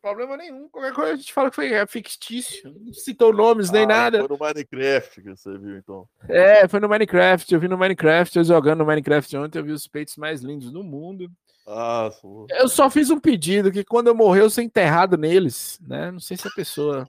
Problema 0.00 0.36
nenhum. 0.36 0.68
Qualquer 0.68 0.92
coisa 0.92 1.12
a 1.14 1.16
gente 1.16 1.32
fala 1.32 1.48
que 1.48 1.56
foi 1.56 1.72
é 1.72 1.86
fictício. 1.86 2.74
Não 2.78 2.92
citou 2.92 3.32
nomes 3.32 3.70
nem 3.70 3.84
ah, 3.84 3.86
nada. 3.86 4.18
Foi 4.18 4.28
no 4.28 4.38
Minecraft 4.38 5.22
que 5.22 5.30
você 5.30 5.56
viu, 5.56 5.78
então. 5.78 6.06
É, 6.28 6.68
foi 6.68 6.78
no 6.78 6.88
Minecraft. 6.88 7.54
Eu 7.54 7.60
vi 7.60 7.68
no 7.68 7.78
Minecraft, 7.78 8.36
eu 8.36 8.44
jogando 8.44 8.80
no 8.80 8.86
Minecraft 8.86 9.36
ontem, 9.38 9.58
eu 9.58 9.64
vi 9.64 9.72
os 9.72 9.86
peitos 9.86 10.16
mais 10.16 10.42
lindos 10.42 10.70
do 10.70 10.82
mundo. 10.84 11.30
Ah, 11.66 12.10
eu 12.50 12.68
só 12.68 12.90
fiz 12.90 13.08
um 13.08 13.18
pedido 13.18 13.72
que 13.72 13.82
quando 13.82 14.08
eu 14.08 14.14
morrer 14.14 14.42
eu 14.42 14.50
ser 14.50 14.62
enterrado 14.62 15.16
neles, 15.16 15.80
né? 15.80 16.10
Não 16.10 16.20
sei 16.20 16.36
se 16.36 16.46
a 16.46 16.50
pessoa 16.50 17.08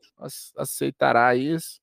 aceitará 0.58 1.36
isso, 1.36 1.82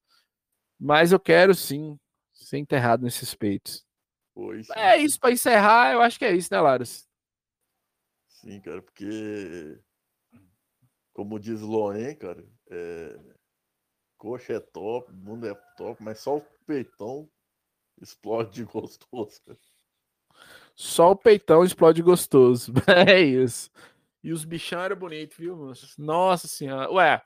mas 0.81 1.13
eu 1.13 1.21
quero 1.21 1.55
sim 1.55 1.99
ser 2.33 2.57
enterrado 2.57 3.03
nesses 3.03 3.35
peitos. 3.35 3.85
Pois, 4.35 4.69
é 4.71 4.97
isso 4.99 5.21
para 5.21 5.33
encerrar, 5.33 5.93
eu 5.93 6.01
acho 6.01 6.19
que 6.19 6.25
é 6.25 6.35
isso, 6.35 6.49
né, 6.53 6.61
Laros? 6.61 7.07
Sim, 8.29 8.61
cara, 8.61 8.81
porque 8.81 9.79
como 11.13 11.39
diz 11.39 11.61
Loen, 11.61 12.17
cara, 12.17 12.45
é... 12.71 13.21
coxa 14.17 14.55
é 14.55 14.61
top, 14.61 15.13
mundo 15.13 15.47
é 15.47 15.55
top, 15.77 16.03
mas 16.03 16.21
só 16.21 16.39
o 16.39 16.47
peitão 16.67 17.31
explode 18.01 18.51
de 18.53 18.65
gostoso, 18.67 19.41
cara. 19.45 19.59
Só 20.75 21.11
o 21.11 21.17
peitão 21.17 21.65
explode 21.65 22.03
gostoso. 22.03 22.73
É 23.07 23.21
isso. 23.21 23.71
E 24.25 24.33
os 24.33 24.45
bichão 24.45 24.81
eram 24.81 24.97
bonitos, 24.97 25.37
viu, 25.37 25.57
moço? 25.57 26.01
Nossa 26.01 26.49
senhora. 26.49 26.91
Ué, 26.93 27.23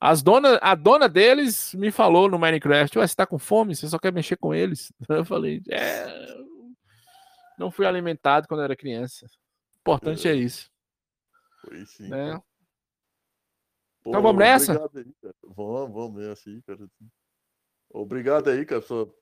as 0.00 0.22
dona, 0.22 0.58
a 0.62 0.74
dona 0.74 1.08
deles 1.10 1.74
me 1.74 1.90
falou 1.90 2.28
no 2.30 2.38
Minecraft: 2.38 2.98
Ué, 2.98 3.06
você 3.06 3.14
tá 3.14 3.26
com 3.26 3.38
fome? 3.38 3.76
Você 3.76 3.86
só 3.86 3.98
quer 3.98 4.10
mexer 4.10 4.36
com 4.36 4.54
eles? 4.54 4.90
Eu 5.08 5.26
falei: 5.26 5.62
É. 5.70 6.06
Não 7.58 7.70
fui 7.70 7.84
alimentado 7.84 8.48
quando 8.48 8.62
era 8.62 8.74
criança. 8.74 9.26
O 9.26 9.80
importante 9.80 10.26
é, 10.26 10.32
é 10.32 10.34
isso. 10.34 10.70
Foi 11.60 11.84
sim. 11.84 12.08
Né? 12.08 12.40
Pô, 14.02 14.08
então 14.10 14.22
vamos 14.22 14.38
nessa? 14.38 14.72
Aí, 14.72 15.04
vamos, 15.44 15.92
vamos 15.92 16.14
nessa 16.14 16.48
aí, 16.48 16.62
cara. 16.62 16.88
Obrigado 17.90 18.48
aí, 18.48 18.64
cara, 18.64 18.80
sua 18.80 19.14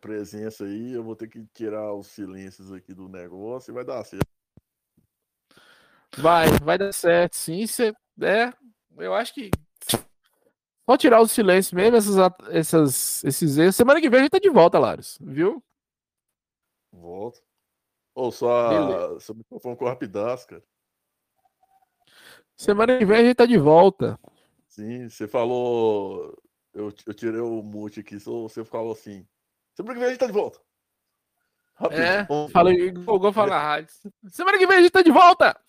presença 0.00 0.64
aí. 0.64 0.92
Eu 0.92 1.04
vou 1.04 1.14
ter 1.14 1.28
que 1.28 1.44
tirar 1.52 1.92
os 1.92 2.06
silêncios 2.06 2.72
aqui 2.72 2.94
do 2.94 3.06
negócio 3.06 3.70
e 3.70 3.74
vai 3.74 3.84
dar 3.84 4.02
certo. 4.04 4.26
Vai, 6.16 6.46
vai 6.62 6.78
dar 6.78 6.94
certo, 6.94 7.36
sim. 7.36 7.66
Cê, 7.66 7.92
é, 8.22 8.50
eu 8.96 9.12
acho 9.12 9.34
que 9.34 9.50
só 9.86 10.96
tirar 10.96 11.20
os 11.20 11.32
silêncios 11.32 11.72
mesmo, 11.72 11.96
essas, 11.96 12.16
essas, 12.50 13.24
esses 13.24 13.56
erros. 13.58 13.76
Semana 13.76 14.00
que 14.00 14.10
vem 14.10 14.20
a 14.20 14.22
gente 14.22 14.32
tá 14.32 14.38
de 14.38 14.50
volta, 14.50 14.78
Laros, 14.78 15.18
viu? 15.20 15.62
Volta. 16.92 17.40
Ou 18.14 18.30
só 18.30 19.18
seu 19.18 19.34
microfone 19.34 19.76
com 19.76 19.86
rapidaço, 19.86 20.46
cara. 20.46 20.62
Semana 22.56 22.98
que 22.98 23.04
vem 23.04 23.18
a 23.18 23.24
gente 23.24 23.34
tá 23.34 23.46
de 23.46 23.58
volta. 23.58 24.18
Sim, 24.68 25.08
você 25.08 25.26
falou. 25.26 26.36
Eu, 26.72 26.92
eu 27.06 27.14
tirei 27.14 27.40
o 27.40 27.62
mute 27.62 28.00
aqui, 28.00 28.18
você 28.18 28.64
falou 28.64 28.92
assim. 28.92 29.26
Semana 29.74 29.94
que 29.94 30.00
vem 30.00 30.06
a 30.06 30.10
gente 30.10 30.20
tá 30.20 30.26
de 30.26 30.32
volta. 30.32 30.60
Rápido. 31.74 32.00
É, 32.00 32.26
falei, 32.52 32.88
empolgou 32.88 33.32
falar 33.32 33.60
rádio. 33.60 33.92
Semana 34.28 34.58
que 34.58 34.66
vem 34.66 34.78
a 34.78 34.80
gente 34.80 34.92
tá 34.92 35.02
de 35.02 35.10
volta! 35.10 35.60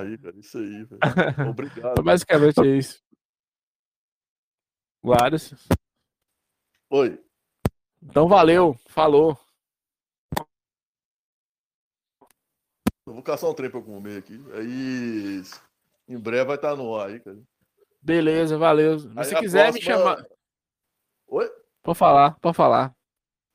Aí, 0.00 0.18
cara, 0.18 0.36
isso 0.38 0.58
aí, 0.58 0.84
velho. 0.84 1.50
Obrigado. 1.50 2.02
Basicamente 2.02 2.60
é 2.60 2.76
isso. 2.76 3.02
Vários. 5.02 5.54
Oi. 6.90 7.22
Então 8.02 8.28
valeu, 8.28 8.74
falou. 8.88 9.38
Eu 13.06 13.14
vou 13.14 13.22
caçar 13.22 13.48
um 13.48 13.54
trem 13.54 13.70
pra 13.70 13.80
comer 13.80 14.18
aqui. 14.18 14.34
Aí, 14.52 15.42
em 16.08 16.18
breve 16.18 16.44
vai 16.44 16.56
estar 16.56 16.70
tá 16.70 16.76
no 16.76 16.96
ar 16.96 17.08
aí, 17.08 17.20
cara. 17.20 17.40
Beleza, 18.02 18.58
valeu. 18.58 18.96
Mas 19.14 19.28
se 19.28 19.36
quiser 19.36 19.72
próxima... 19.72 19.94
me 19.94 19.98
chamar. 19.98 20.26
Oi? 21.28 21.50
Pode 21.82 21.98
falar, 21.98 22.38
pode 22.40 22.56
falar. 22.56 22.94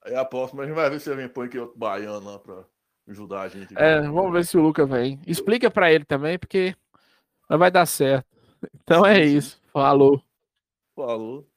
Aí 0.04 0.16
a 0.16 0.26
próxima 0.26 0.64
a 0.64 0.66
gente 0.66 0.76
vai 0.76 0.90
ver 0.90 1.00
se 1.00 1.10
alguém 1.10 1.30
põe 1.30 1.48
aqui 1.48 1.60
outro 1.60 1.78
baiano 1.78 2.32
lá 2.32 2.40
pra 2.40 2.66
ajudar 3.08 3.42
a 3.42 3.48
gente. 3.48 3.74
É, 3.78 4.02
vamos 4.02 4.32
ver 4.32 4.46
se 4.46 4.58
o 4.58 4.62
Luca 4.62 4.86
vem. 4.86 5.20
Explica 5.26 5.70
pra 5.70 5.92
ele 5.92 6.06
também, 6.06 6.38
porque 6.38 6.76
não 7.50 7.58
vai 7.58 7.72
dar 7.72 7.86
certo. 7.86 8.26
Então 8.76 9.06
é 9.06 9.24
isso. 9.24 9.60
Falou. 9.74 10.24
Falou. 10.96 11.51